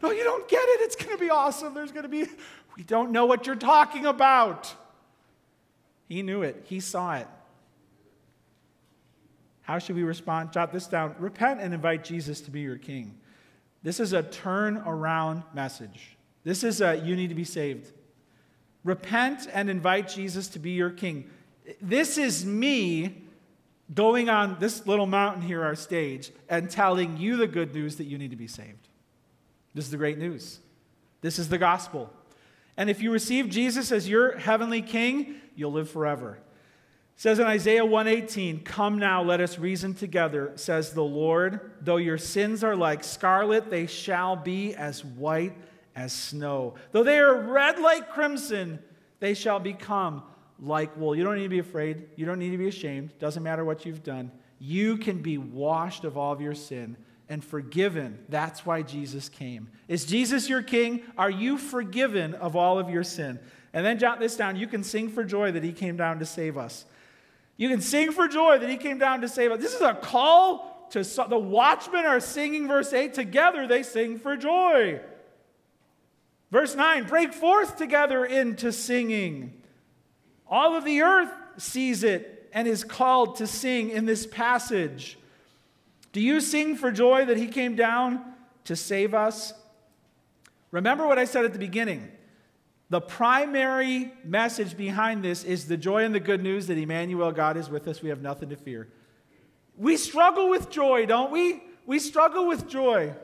No, 0.02 0.12
you 0.12 0.22
don't 0.22 0.48
get 0.48 0.62
it. 0.62 0.82
It's 0.82 0.96
going 0.96 1.16
to 1.16 1.20
be 1.20 1.30
awesome. 1.30 1.74
There's 1.74 1.92
going 1.92 2.04
to 2.04 2.08
be, 2.08 2.26
we 2.76 2.84
don't 2.84 3.10
know 3.10 3.26
what 3.26 3.46
you're 3.46 3.56
talking 3.56 4.06
about. 4.06 4.72
He 6.08 6.22
knew 6.22 6.42
it, 6.42 6.64
he 6.64 6.78
saw 6.80 7.16
it. 7.16 7.28
How 9.62 9.78
should 9.78 9.94
we 9.96 10.02
respond? 10.04 10.52
Jot 10.52 10.72
this 10.72 10.86
down. 10.86 11.14
Repent 11.18 11.60
and 11.60 11.74
invite 11.74 12.02
Jesus 12.02 12.40
to 12.42 12.50
be 12.50 12.60
your 12.60 12.78
king. 12.78 13.19
This 13.82 14.00
is 14.00 14.12
a 14.12 14.22
turn 14.22 14.78
around 14.78 15.42
message. 15.54 16.16
This 16.44 16.64
is 16.64 16.80
a 16.80 16.96
you 16.96 17.16
need 17.16 17.28
to 17.28 17.34
be 17.34 17.44
saved. 17.44 17.92
Repent 18.84 19.48
and 19.52 19.68
invite 19.68 20.08
Jesus 20.08 20.48
to 20.48 20.58
be 20.58 20.70
your 20.70 20.90
king. 20.90 21.30
This 21.80 22.18
is 22.18 22.44
me 22.44 23.22
going 23.94 24.28
on 24.28 24.56
this 24.60 24.86
little 24.86 25.06
mountain 25.06 25.42
here, 25.42 25.62
our 25.62 25.74
stage, 25.74 26.30
and 26.48 26.70
telling 26.70 27.16
you 27.16 27.36
the 27.36 27.46
good 27.46 27.74
news 27.74 27.96
that 27.96 28.04
you 28.04 28.18
need 28.18 28.30
to 28.30 28.36
be 28.36 28.46
saved. 28.46 28.88
This 29.74 29.84
is 29.84 29.90
the 29.90 29.96
great 29.96 30.18
news. 30.18 30.60
This 31.20 31.38
is 31.38 31.48
the 31.48 31.58
gospel. 31.58 32.10
And 32.76 32.88
if 32.88 33.02
you 33.02 33.12
receive 33.12 33.48
Jesus 33.48 33.92
as 33.92 34.08
your 34.08 34.38
heavenly 34.38 34.82
king, 34.82 35.36
you'll 35.54 35.72
live 35.72 35.90
forever 35.90 36.38
says 37.20 37.38
in 37.38 37.46
Isaiah 37.46 37.84
118, 37.84 38.60
Come 38.60 38.98
now, 38.98 39.22
let 39.22 39.42
us 39.42 39.58
reason 39.58 39.92
together, 39.92 40.52
says 40.54 40.94
the 40.94 41.04
Lord. 41.04 41.72
Though 41.82 41.98
your 41.98 42.16
sins 42.16 42.64
are 42.64 42.74
like 42.74 43.04
scarlet, 43.04 43.68
they 43.68 43.86
shall 43.86 44.36
be 44.36 44.74
as 44.74 45.04
white 45.04 45.52
as 45.94 46.14
snow. 46.14 46.76
Though 46.92 47.02
they 47.02 47.18
are 47.18 47.38
red 47.38 47.78
like 47.78 48.08
crimson, 48.08 48.78
they 49.18 49.34
shall 49.34 49.60
become 49.60 50.22
like 50.58 50.96
wool. 50.96 51.14
You 51.14 51.22
don't 51.22 51.36
need 51.36 51.42
to 51.42 51.50
be 51.50 51.58
afraid. 51.58 52.06
You 52.16 52.24
don't 52.24 52.38
need 52.38 52.52
to 52.52 52.56
be 52.56 52.68
ashamed. 52.68 53.12
Doesn't 53.18 53.42
matter 53.42 53.66
what 53.66 53.84
you've 53.84 54.02
done. 54.02 54.32
You 54.58 54.96
can 54.96 55.20
be 55.20 55.36
washed 55.36 56.04
of 56.04 56.16
all 56.16 56.32
of 56.32 56.40
your 56.40 56.54
sin 56.54 56.96
and 57.28 57.44
forgiven. 57.44 58.18
That's 58.30 58.64
why 58.64 58.80
Jesus 58.80 59.28
came. 59.28 59.68
Is 59.88 60.06
Jesus 60.06 60.48
your 60.48 60.62
king? 60.62 61.02
Are 61.18 61.28
you 61.28 61.58
forgiven 61.58 62.32
of 62.36 62.56
all 62.56 62.78
of 62.78 62.88
your 62.88 63.04
sin? 63.04 63.38
And 63.74 63.84
then 63.84 63.98
jot 63.98 64.20
this 64.20 64.36
down. 64.36 64.56
You 64.56 64.66
can 64.66 64.82
sing 64.82 65.10
for 65.10 65.22
joy 65.22 65.52
that 65.52 65.62
he 65.62 65.74
came 65.74 65.98
down 65.98 66.18
to 66.20 66.24
save 66.24 66.56
us. 66.56 66.86
You 67.60 67.68
can 67.68 67.82
sing 67.82 68.10
for 68.10 68.26
joy 68.26 68.56
that 68.58 68.70
he 68.70 68.78
came 68.78 68.96
down 68.96 69.20
to 69.20 69.28
save 69.28 69.52
us. 69.52 69.60
This 69.60 69.74
is 69.74 69.82
a 69.82 69.92
call 69.92 70.88
to 70.92 71.02
the 71.28 71.38
watchmen 71.38 72.06
are 72.06 72.18
singing 72.18 72.66
verse 72.66 72.90
8 72.90 73.12
together 73.12 73.66
they 73.66 73.82
sing 73.82 74.18
for 74.18 74.34
joy. 74.34 74.98
Verse 76.50 76.74
9, 76.74 77.04
break 77.04 77.34
forth 77.34 77.76
together 77.76 78.24
into 78.24 78.72
singing. 78.72 79.60
All 80.48 80.74
of 80.74 80.86
the 80.86 81.02
earth 81.02 81.30
sees 81.58 82.02
it 82.02 82.48
and 82.54 82.66
is 82.66 82.82
called 82.82 83.36
to 83.36 83.46
sing 83.46 83.90
in 83.90 84.06
this 84.06 84.26
passage. 84.26 85.18
Do 86.12 86.22
you 86.22 86.40
sing 86.40 86.76
for 86.76 86.90
joy 86.90 87.26
that 87.26 87.36
he 87.36 87.46
came 87.46 87.76
down 87.76 88.24
to 88.64 88.74
save 88.74 89.12
us? 89.12 89.52
Remember 90.70 91.06
what 91.06 91.18
I 91.18 91.26
said 91.26 91.44
at 91.44 91.52
the 91.52 91.58
beginning. 91.58 92.10
The 92.90 93.00
primary 93.00 94.12
message 94.24 94.76
behind 94.76 95.22
this 95.24 95.44
is 95.44 95.68
the 95.68 95.76
joy 95.76 96.04
and 96.04 96.12
the 96.12 96.20
good 96.20 96.42
news 96.42 96.66
that 96.66 96.76
Emmanuel, 96.76 97.30
God 97.30 97.56
is 97.56 97.70
with 97.70 97.86
us. 97.86 98.02
We 98.02 98.08
have 98.08 98.20
nothing 98.20 98.48
to 98.48 98.56
fear. 98.56 98.88
We 99.76 99.96
struggle 99.96 100.50
with 100.50 100.70
joy, 100.70 101.06
don't 101.06 101.30
we? 101.30 101.62
We 101.86 102.00
struggle 102.00 102.48
with 102.48 102.68
joy. 102.68 103.14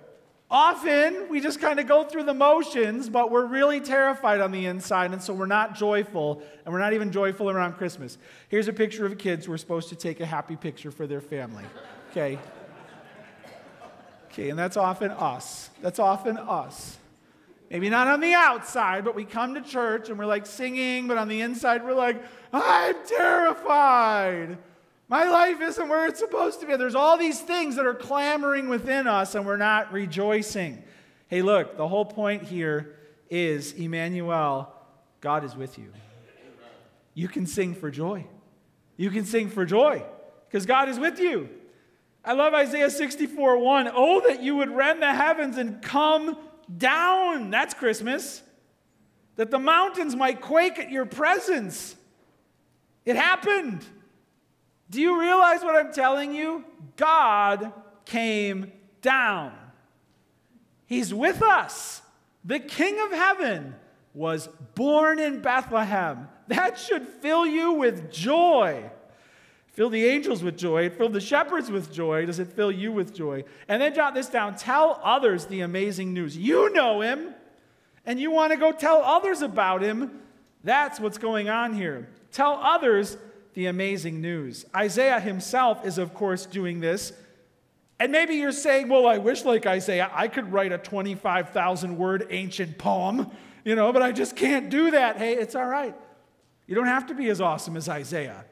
Often 0.48 1.28
we 1.28 1.40
just 1.40 1.60
kind 1.60 1.80
of 1.80 1.88
go 1.88 2.04
through 2.04 2.22
the 2.22 2.34
motions, 2.34 3.08
but 3.08 3.32
we're 3.32 3.46
really 3.46 3.80
terrified 3.80 4.40
on 4.40 4.52
the 4.52 4.66
inside, 4.66 5.10
and 5.12 5.20
so 5.20 5.34
we're 5.34 5.46
not 5.46 5.74
joyful, 5.74 6.40
and 6.64 6.72
we're 6.72 6.78
not 6.78 6.92
even 6.92 7.10
joyful 7.10 7.50
around 7.50 7.72
Christmas. 7.72 8.18
Here's 8.48 8.68
a 8.68 8.72
picture 8.72 9.04
of 9.04 9.18
kids 9.18 9.46
who 9.46 9.52
are 9.52 9.58
supposed 9.58 9.88
to 9.88 9.96
take 9.96 10.20
a 10.20 10.26
happy 10.26 10.54
picture 10.54 10.92
for 10.92 11.08
their 11.08 11.20
family. 11.20 11.64
Okay? 12.12 12.38
Okay, 14.30 14.50
and 14.50 14.58
that's 14.58 14.76
often 14.76 15.10
us. 15.10 15.70
That's 15.82 15.98
often 15.98 16.38
us. 16.38 16.98
Maybe 17.70 17.90
not 17.90 18.06
on 18.06 18.20
the 18.20 18.32
outside, 18.32 19.04
but 19.04 19.14
we 19.14 19.24
come 19.24 19.54
to 19.54 19.60
church 19.60 20.08
and 20.08 20.18
we're 20.18 20.26
like 20.26 20.46
singing, 20.46 21.08
but 21.08 21.18
on 21.18 21.28
the 21.28 21.40
inside 21.40 21.84
we're 21.84 21.94
like, 21.94 22.22
I'm 22.52 22.94
terrified. 23.06 24.58
My 25.08 25.28
life 25.28 25.60
isn't 25.60 25.88
where 25.88 26.06
it's 26.06 26.18
supposed 26.18 26.60
to 26.60 26.66
be. 26.66 26.76
There's 26.76 26.94
all 26.94 27.16
these 27.16 27.40
things 27.40 27.76
that 27.76 27.86
are 27.86 27.94
clamoring 27.94 28.68
within 28.68 29.06
us 29.06 29.34
and 29.34 29.44
we're 29.44 29.56
not 29.56 29.92
rejoicing. 29.92 30.82
Hey, 31.28 31.42
look, 31.42 31.76
the 31.76 31.88
whole 31.88 32.04
point 32.04 32.44
here 32.44 32.96
is 33.30 33.72
Emmanuel, 33.72 34.72
God 35.20 35.44
is 35.44 35.56
with 35.56 35.78
you. 35.78 35.92
You 37.14 37.28
can 37.28 37.46
sing 37.46 37.74
for 37.74 37.90
joy. 37.90 38.26
You 38.96 39.10
can 39.10 39.24
sing 39.24 39.48
for 39.48 39.64
joy 39.64 40.04
because 40.48 40.66
God 40.66 40.88
is 40.88 40.98
with 40.98 41.18
you. 41.18 41.48
I 42.24 42.32
love 42.32 42.54
Isaiah 42.54 42.90
64 42.90 43.58
1. 43.58 43.90
Oh, 43.94 44.20
that 44.28 44.42
you 44.42 44.56
would 44.56 44.70
rend 44.70 45.02
the 45.02 45.12
heavens 45.12 45.56
and 45.56 45.80
come 45.80 46.36
down. 46.74 47.50
That's 47.50 47.74
Christmas. 47.74 48.42
That 49.36 49.50
the 49.50 49.58
mountains 49.58 50.16
might 50.16 50.40
quake 50.40 50.78
at 50.78 50.90
your 50.90 51.06
presence. 51.06 51.96
It 53.04 53.16
happened. 53.16 53.84
Do 54.90 55.00
you 55.00 55.20
realize 55.20 55.62
what 55.62 55.76
I'm 55.76 55.92
telling 55.92 56.34
you? 56.34 56.64
God 56.96 57.72
came 58.04 58.72
down. 59.02 59.52
He's 60.86 61.12
with 61.12 61.42
us. 61.42 62.02
The 62.44 62.60
King 62.60 63.00
of 63.00 63.10
heaven 63.10 63.74
was 64.14 64.48
born 64.74 65.18
in 65.18 65.40
Bethlehem. 65.40 66.28
That 66.48 66.78
should 66.78 67.06
fill 67.06 67.46
you 67.46 67.72
with 67.72 68.10
joy. 68.10 68.90
Fill 69.76 69.90
the 69.90 70.06
angels 70.06 70.42
with 70.42 70.56
joy. 70.56 70.86
It 70.86 70.96
filled 70.96 71.12
the 71.12 71.20
shepherds 71.20 71.70
with 71.70 71.92
joy. 71.92 72.24
Does 72.24 72.38
it 72.38 72.48
fill 72.48 72.72
you 72.72 72.92
with 72.92 73.14
joy? 73.14 73.44
And 73.68 73.82
then 73.82 73.94
jot 73.94 74.14
this 74.14 74.26
down. 74.26 74.56
Tell 74.56 74.98
others 75.04 75.44
the 75.44 75.60
amazing 75.60 76.14
news. 76.14 76.34
You 76.34 76.72
know 76.72 77.02
him, 77.02 77.34
and 78.06 78.18
you 78.18 78.30
want 78.30 78.52
to 78.52 78.56
go 78.58 78.72
tell 78.72 79.02
others 79.02 79.42
about 79.42 79.82
him. 79.82 80.22
That's 80.64 80.98
what's 80.98 81.18
going 81.18 81.50
on 81.50 81.74
here. 81.74 82.08
Tell 82.32 82.54
others 82.54 83.18
the 83.52 83.66
amazing 83.66 84.22
news. 84.22 84.64
Isaiah 84.74 85.20
himself 85.20 85.84
is, 85.84 85.98
of 85.98 86.14
course, 86.14 86.46
doing 86.46 86.80
this. 86.80 87.12
And 88.00 88.10
maybe 88.10 88.36
you're 88.36 88.52
saying, 88.52 88.88
well, 88.88 89.06
I 89.06 89.18
wish, 89.18 89.44
like 89.44 89.66
Isaiah, 89.66 90.10
I 90.10 90.28
could 90.28 90.50
write 90.50 90.72
a 90.72 90.78
25,000 90.78 91.98
word 91.98 92.26
ancient 92.30 92.78
poem, 92.78 93.30
you 93.62 93.76
know, 93.76 93.92
but 93.92 94.00
I 94.00 94.12
just 94.12 94.36
can't 94.36 94.70
do 94.70 94.92
that. 94.92 95.18
Hey, 95.18 95.34
it's 95.34 95.54
all 95.54 95.66
right. 95.66 95.94
You 96.66 96.74
don't 96.74 96.86
have 96.86 97.08
to 97.08 97.14
be 97.14 97.28
as 97.28 97.42
awesome 97.42 97.76
as 97.76 97.90
Isaiah. 97.90 98.46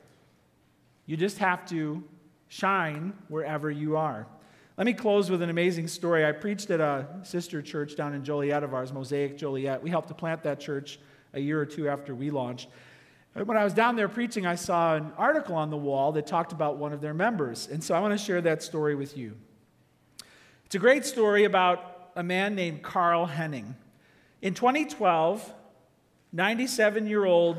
You 1.06 1.16
just 1.16 1.38
have 1.38 1.66
to 1.68 2.02
shine 2.48 3.12
wherever 3.28 3.70
you 3.70 3.96
are. 3.96 4.26
Let 4.76 4.86
me 4.86 4.92
close 4.92 5.30
with 5.30 5.42
an 5.42 5.50
amazing 5.50 5.86
story. 5.86 6.26
I 6.26 6.32
preached 6.32 6.70
at 6.70 6.80
a 6.80 7.06
sister 7.22 7.62
church 7.62 7.96
down 7.96 8.14
in 8.14 8.24
Joliet 8.24 8.64
of 8.64 8.74
ours, 8.74 8.92
Mosaic 8.92 9.38
Joliet. 9.38 9.82
We 9.82 9.90
helped 9.90 10.08
to 10.08 10.14
plant 10.14 10.42
that 10.42 10.58
church 10.58 10.98
a 11.32 11.40
year 11.40 11.60
or 11.60 11.66
two 11.66 11.88
after 11.88 12.14
we 12.14 12.30
launched. 12.30 12.68
When 13.34 13.56
I 13.56 13.64
was 13.64 13.74
down 13.74 13.96
there 13.96 14.08
preaching, 14.08 14.46
I 14.46 14.54
saw 14.54 14.94
an 14.94 15.12
article 15.16 15.56
on 15.56 15.70
the 15.70 15.76
wall 15.76 16.12
that 16.12 16.26
talked 16.26 16.52
about 16.52 16.76
one 16.76 16.92
of 16.92 17.00
their 17.00 17.14
members. 17.14 17.68
And 17.68 17.82
so 17.82 17.94
I 17.94 18.00
want 18.00 18.18
to 18.18 18.24
share 18.24 18.40
that 18.42 18.62
story 18.62 18.94
with 18.94 19.16
you. 19.16 19.36
It's 20.66 20.76
a 20.76 20.78
great 20.78 21.04
story 21.04 21.44
about 21.44 22.10
a 22.16 22.22
man 22.22 22.54
named 22.54 22.82
Carl 22.82 23.26
Henning. 23.26 23.74
In 24.40 24.54
2012, 24.54 25.52
97 26.32 27.06
year 27.06 27.24
old 27.24 27.56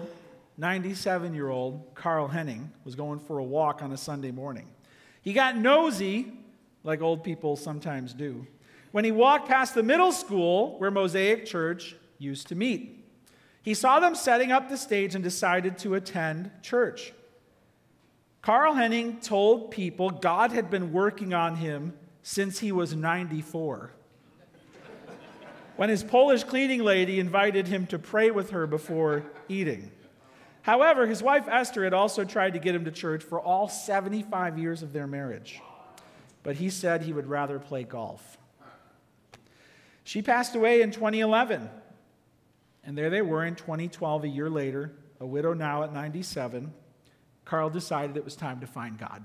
97 0.57 1.33
year 1.33 1.49
old 1.49 1.93
Carl 1.95 2.27
Henning 2.27 2.71
was 2.83 2.95
going 2.95 3.19
for 3.19 3.39
a 3.39 3.43
walk 3.43 3.81
on 3.81 3.91
a 3.91 3.97
Sunday 3.97 4.31
morning. 4.31 4.67
He 5.21 5.33
got 5.33 5.57
nosy, 5.57 6.31
like 6.83 7.01
old 7.01 7.23
people 7.23 7.55
sometimes 7.55 8.13
do, 8.13 8.47
when 8.91 9.03
he 9.03 9.11
walked 9.11 9.49
past 9.49 9.75
the 9.75 9.83
middle 9.83 10.11
school 10.11 10.79
where 10.79 10.91
Mosaic 10.91 11.45
Church 11.45 11.95
used 12.17 12.47
to 12.47 12.55
meet. 12.55 13.03
He 13.63 13.73
saw 13.73 13.99
them 13.99 14.15
setting 14.15 14.51
up 14.51 14.69
the 14.69 14.77
stage 14.77 15.15
and 15.15 15.23
decided 15.23 15.77
to 15.79 15.95
attend 15.95 16.51
church. 16.61 17.13
Carl 18.41 18.75
Henning 18.75 19.19
told 19.19 19.71
people 19.71 20.11
God 20.11 20.51
had 20.51 20.69
been 20.69 20.93
working 20.93 21.33
on 21.33 21.55
him 21.55 21.93
since 22.21 22.59
he 22.59 22.71
was 22.71 22.95
94. 22.95 23.91
when 25.75 25.89
his 25.89 26.03
Polish 26.03 26.43
cleaning 26.43 26.83
lady 26.83 27.19
invited 27.19 27.67
him 27.67 27.87
to 27.87 27.97
pray 27.97 28.29
with 28.29 28.51
her 28.51 28.67
before 28.67 29.23
eating. 29.49 29.91
However, 30.65 31.05
his 31.05 31.21
wife 31.21 31.47
Esther 31.47 31.83
had 31.83 31.93
also 31.93 32.23
tried 32.23 32.53
to 32.53 32.59
get 32.59 32.73
him 32.73 32.85
to 32.85 32.91
church 32.91 33.23
for 33.23 33.39
all 33.39 33.69
75 33.69 34.57
years 34.57 34.81
of 34.81 34.93
their 34.93 35.05
marriage, 35.05 35.61
but 36.41 36.55
he 36.55 36.71
said 36.71 37.03
he 37.03 37.13
would 37.13 37.27
rather 37.27 37.59
play 37.59 37.83
golf. 37.83 38.39
She 40.03 40.23
passed 40.23 40.55
away 40.55 40.81
in 40.81 40.89
2011, 40.89 41.69
and 42.83 42.97
there 42.97 43.11
they 43.11 43.21
were 43.21 43.45
in 43.45 43.53
2012, 43.53 44.23
a 44.23 44.27
year 44.27 44.49
later, 44.49 44.91
a 45.19 45.25
widow 45.27 45.53
now 45.53 45.83
at 45.83 45.93
97. 45.93 46.73
Carl 47.45 47.69
decided 47.69 48.17
it 48.17 48.25
was 48.25 48.35
time 48.35 48.59
to 48.61 48.65
find 48.65 48.97
God. 48.97 49.23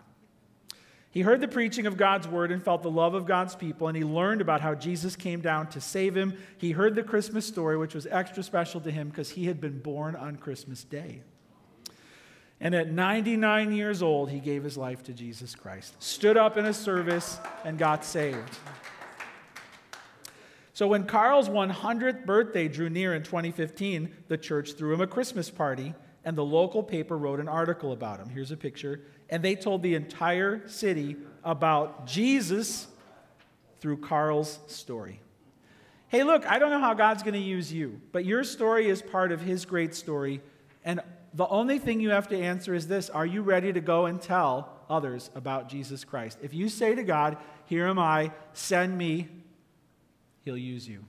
He 1.11 1.22
heard 1.22 1.41
the 1.41 1.49
preaching 1.49 1.86
of 1.86 1.97
God's 1.97 2.28
word 2.28 2.53
and 2.53 2.62
felt 2.62 2.82
the 2.82 2.91
love 2.91 3.14
of 3.14 3.24
God's 3.24 3.57
people, 3.57 3.88
and 3.88 3.97
he 3.97 4.05
learned 4.05 4.43
about 4.43 4.61
how 4.61 4.74
Jesus 4.74 5.16
came 5.16 5.41
down 5.41 5.68
to 5.70 5.80
save 5.80 6.14
him. 6.14 6.36
He 6.59 6.72
heard 6.72 6.95
the 6.95 7.03
Christmas 7.03 7.47
story, 7.47 7.78
which 7.78 7.95
was 7.95 8.07
extra 8.07 8.43
special 8.43 8.82
to 8.82 8.91
him 8.91 9.09
because 9.09 9.30
he 9.30 9.47
had 9.47 9.59
been 9.59 9.78
born 9.78 10.14
on 10.14 10.36
Christmas 10.36 10.84
Day. 10.84 11.22
And 12.61 12.74
at 12.74 12.90
99 12.90 13.72
years 13.72 14.02
old, 14.02 14.30
he 14.30 14.38
gave 14.38 14.62
his 14.62 14.76
life 14.76 15.02
to 15.04 15.12
Jesus 15.12 15.54
Christ, 15.54 15.94
stood 16.02 16.36
up 16.36 16.56
in 16.56 16.66
a 16.66 16.74
service, 16.74 17.38
and 17.64 17.78
got 17.78 18.04
saved. 18.04 18.58
So 20.74 20.86
when 20.86 21.04
Carl's 21.04 21.48
100th 21.48 22.24
birthday 22.26 22.68
drew 22.68 22.90
near 22.90 23.14
in 23.14 23.22
2015, 23.22 24.14
the 24.28 24.38
church 24.38 24.74
threw 24.74 24.94
him 24.94 25.00
a 25.00 25.06
Christmas 25.06 25.50
party, 25.50 25.94
and 26.24 26.36
the 26.36 26.44
local 26.44 26.82
paper 26.82 27.16
wrote 27.16 27.40
an 27.40 27.48
article 27.48 27.92
about 27.92 28.20
him. 28.20 28.28
Here's 28.28 28.50
a 28.50 28.56
picture 28.56 29.02
and 29.30 29.44
they 29.44 29.54
told 29.54 29.82
the 29.82 29.94
entire 29.94 30.66
city 30.68 31.16
about 31.44 32.06
Jesus 32.06 32.88
through 33.78 33.98
Carl's 33.98 34.58
story. 34.66 35.20
Hey, 36.08 36.24
look, 36.24 36.44
I 36.44 36.58
don't 36.58 36.70
know 36.70 36.80
how 36.80 36.94
God's 36.94 37.22
going 37.22 37.34
to 37.34 37.40
use 37.40 37.72
you, 37.72 38.00
but 38.11 38.24
your 38.24 38.42
story 38.42 38.88
is 38.88 39.00
part 39.00 39.30
of 39.30 39.40
his 39.40 39.64
great 39.64 39.94
story. 39.94 40.42
And 40.84 41.00
the 41.35 41.47
only 41.47 41.78
thing 41.78 42.01
you 42.01 42.11
have 42.11 42.28
to 42.28 42.39
answer 42.39 42.74
is 42.74 42.89
this 42.89 43.11
Are 43.11 43.26
you 43.26 43.43
ready 43.43 43.72
to 43.72 43.81
go 43.81 44.07
and 44.07 44.20
tell 44.20 44.68
others 44.89 45.31
about 45.35 45.68
Jesus 45.68 46.05
Christ? 46.05 46.39
If 46.43 46.55
you 46.55 46.68
say 46.68 46.95
to 46.95 47.03
God, 47.03 47.37
Here 47.66 47.87
am 47.87 47.99
I, 47.99 48.33
send 48.53 48.97
me, 48.97 49.28
he'll 50.45 50.57
use 50.57 50.89
you. 50.89 51.05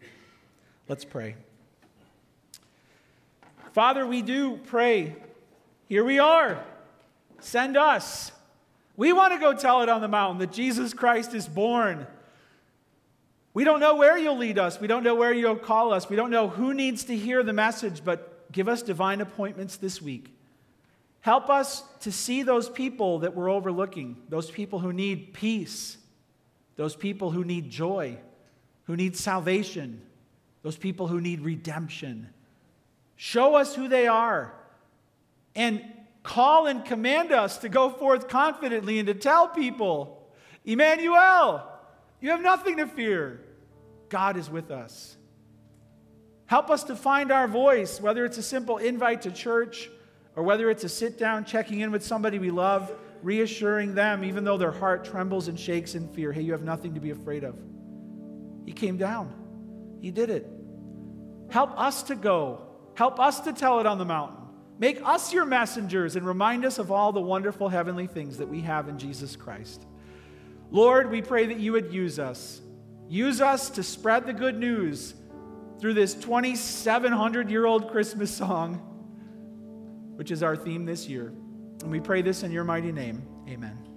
Let's 0.87 1.05
pray. 1.05 1.35
Father, 3.73 4.05
we 4.05 4.21
do 4.21 4.57
pray. 4.65 5.15
Here 5.87 6.03
we 6.03 6.19
are. 6.19 6.63
Send 7.39 7.77
us. 7.77 8.31
We 8.97 9.13
want 9.13 9.33
to 9.33 9.39
go 9.39 9.53
tell 9.53 9.81
it 9.81 9.89
on 9.89 10.01
the 10.01 10.07
mountain 10.07 10.39
that 10.39 10.51
Jesus 10.51 10.93
Christ 10.93 11.33
is 11.33 11.47
born. 11.47 12.05
We 13.53 13.63
don't 13.63 13.79
know 13.79 13.95
where 13.95 14.17
you'll 14.17 14.37
lead 14.37 14.59
us. 14.59 14.79
We 14.79 14.87
don't 14.87 15.03
know 15.03 15.15
where 15.15 15.33
you'll 15.33 15.55
call 15.55 15.93
us. 15.93 16.09
We 16.09 16.15
don't 16.15 16.29
know 16.29 16.47
who 16.47 16.73
needs 16.73 17.05
to 17.05 17.15
hear 17.15 17.43
the 17.43 17.53
message, 17.53 18.03
but 18.03 18.30
give 18.51 18.67
us 18.67 18.81
divine 18.81 19.21
appointments 19.21 19.77
this 19.77 20.01
week. 20.01 20.33
Help 21.21 21.49
us 21.49 21.83
to 22.01 22.11
see 22.11 22.43
those 22.43 22.67
people 22.69 23.19
that 23.19 23.35
we're 23.35 23.49
overlooking, 23.49 24.17
those 24.29 24.49
people 24.49 24.79
who 24.79 24.91
need 24.91 25.33
peace, 25.33 25.97
those 26.75 26.95
people 26.95 27.31
who 27.31 27.43
need 27.43 27.69
joy, 27.69 28.17
who 28.83 28.95
need 28.95 29.15
salvation, 29.15 30.01
those 30.63 30.77
people 30.77 31.07
who 31.07 31.21
need 31.21 31.41
redemption. 31.41 32.29
Show 33.15 33.55
us 33.55 33.75
who 33.75 33.87
they 33.87 34.07
are. 34.07 34.53
And 35.55 35.83
call 36.23 36.65
and 36.65 36.83
command 36.83 37.31
us 37.31 37.57
to 37.59 37.69
go 37.69 37.89
forth 37.89 38.27
confidently 38.27 38.97
and 38.97 39.07
to 39.07 39.13
tell 39.13 39.47
people, 39.47 40.27
Emmanuel, 40.65 41.67
you 42.19 42.29
have 42.29 42.41
nothing 42.41 42.77
to 42.77 42.87
fear. 42.87 43.41
God 44.09 44.37
is 44.37 44.49
with 44.49 44.71
us. 44.71 45.17
Help 46.51 46.69
us 46.69 46.83
to 46.83 46.97
find 46.97 47.31
our 47.31 47.47
voice, 47.47 48.01
whether 48.01 48.25
it's 48.25 48.37
a 48.37 48.43
simple 48.43 48.77
invite 48.77 49.21
to 49.21 49.31
church 49.31 49.89
or 50.35 50.43
whether 50.43 50.69
it's 50.69 50.83
a 50.83 50.89
sit 50.89 51.17
down, 51.17 51.45
checking 51.45 51.79
in 51.79 51.93
with 51.93 52.05
somebody 52.05 52.39
we 52.39 52.51
love, 52.51 52.91
reassuring 53.23 53.95
them, 53.95 54.21
even 54.25 54.43
though 54.43 54.57
their 54.57 54.73
heart 54.73 55.05
trembles 55.05 55.47
and 55.47 55.57
shakes 55.57 55.95
in 55.95 56.09
fear. 56.09 56.33
Hey, 56.33 56.41
you 56.41 56.51
have 56.51 56.61
nothing 56.61 56.93
to 56.93 56.99
be 56.99 57.11
afraid 57.11 57.45
of. 57.45 57.55
He 58.65 58.73
came 58.73 58.97
down, 58.97 59.33
He 60.01 60.11
did 60.11 60.29
it. 60.29 60.45
Help 61.49 61.71
us 61.79 62.03
to 62.03 62.15
go, 62.15 62.63
help 62.95 63.17
us 63.17 63.39
to 63.39 63.53
tell 63.53 63.79
it 63.79 63.85
on 63.85 63.97
the 63.97 64.03
mountain. 64.03 64.45
Make 64.77 65.01
us 65.05 65.31
your 65.31 65.45
messengers 65.45 66.17
and 66.17 66.27
remind 66.27 66.65
us 66.65 66.79
of 66.79 66.91
all 66.91 67.13
the 67.13 67.21
wonderful 67.21 67.69
heavenly 67.69 68.07
things 68.07 68.39
that 68.39 68.49
we 68.49 68.59
have 68.59 68.89
in 68.89 68.99
Jesus 68.99 69.37
Christ. 69.37 69.85
Lord, 70.69 71.11
we 71.11 71.21
pray 71.21 71.45
that 71.45 71.61
you 71.61 71.71
would 71.71 71.93
use 71.93 72.19
us. 72.19 72.59
Use 73.07 73.39
us 73.39 73.69
to 73.69 73.83
spread 73.83 74.27
the 74.27 74.33
good 74.33 74.57
news 74.57 75.13
through 75.81 75.95
this 75.95 76.13
2,700 76.13 77.49
year 77.49 77.65
old 77.65 77.91
Christmas 77.91 78.31
song, 78.31 78.75
which 80.15 80.31
is 80.31 80.43
our 80.43 80.55
theme 80.55 80.85
this 80.85 81.09
year. 81.09 81.33
And 81.81 81.91
we 81.91 81.99
pray 81.99 82.21
this 82.21 82.43
in 82.43 82.51
your 82.51 82.63
mighty 82.63 82.91
name. 82.91 83.25
Amen. 83.49 83.90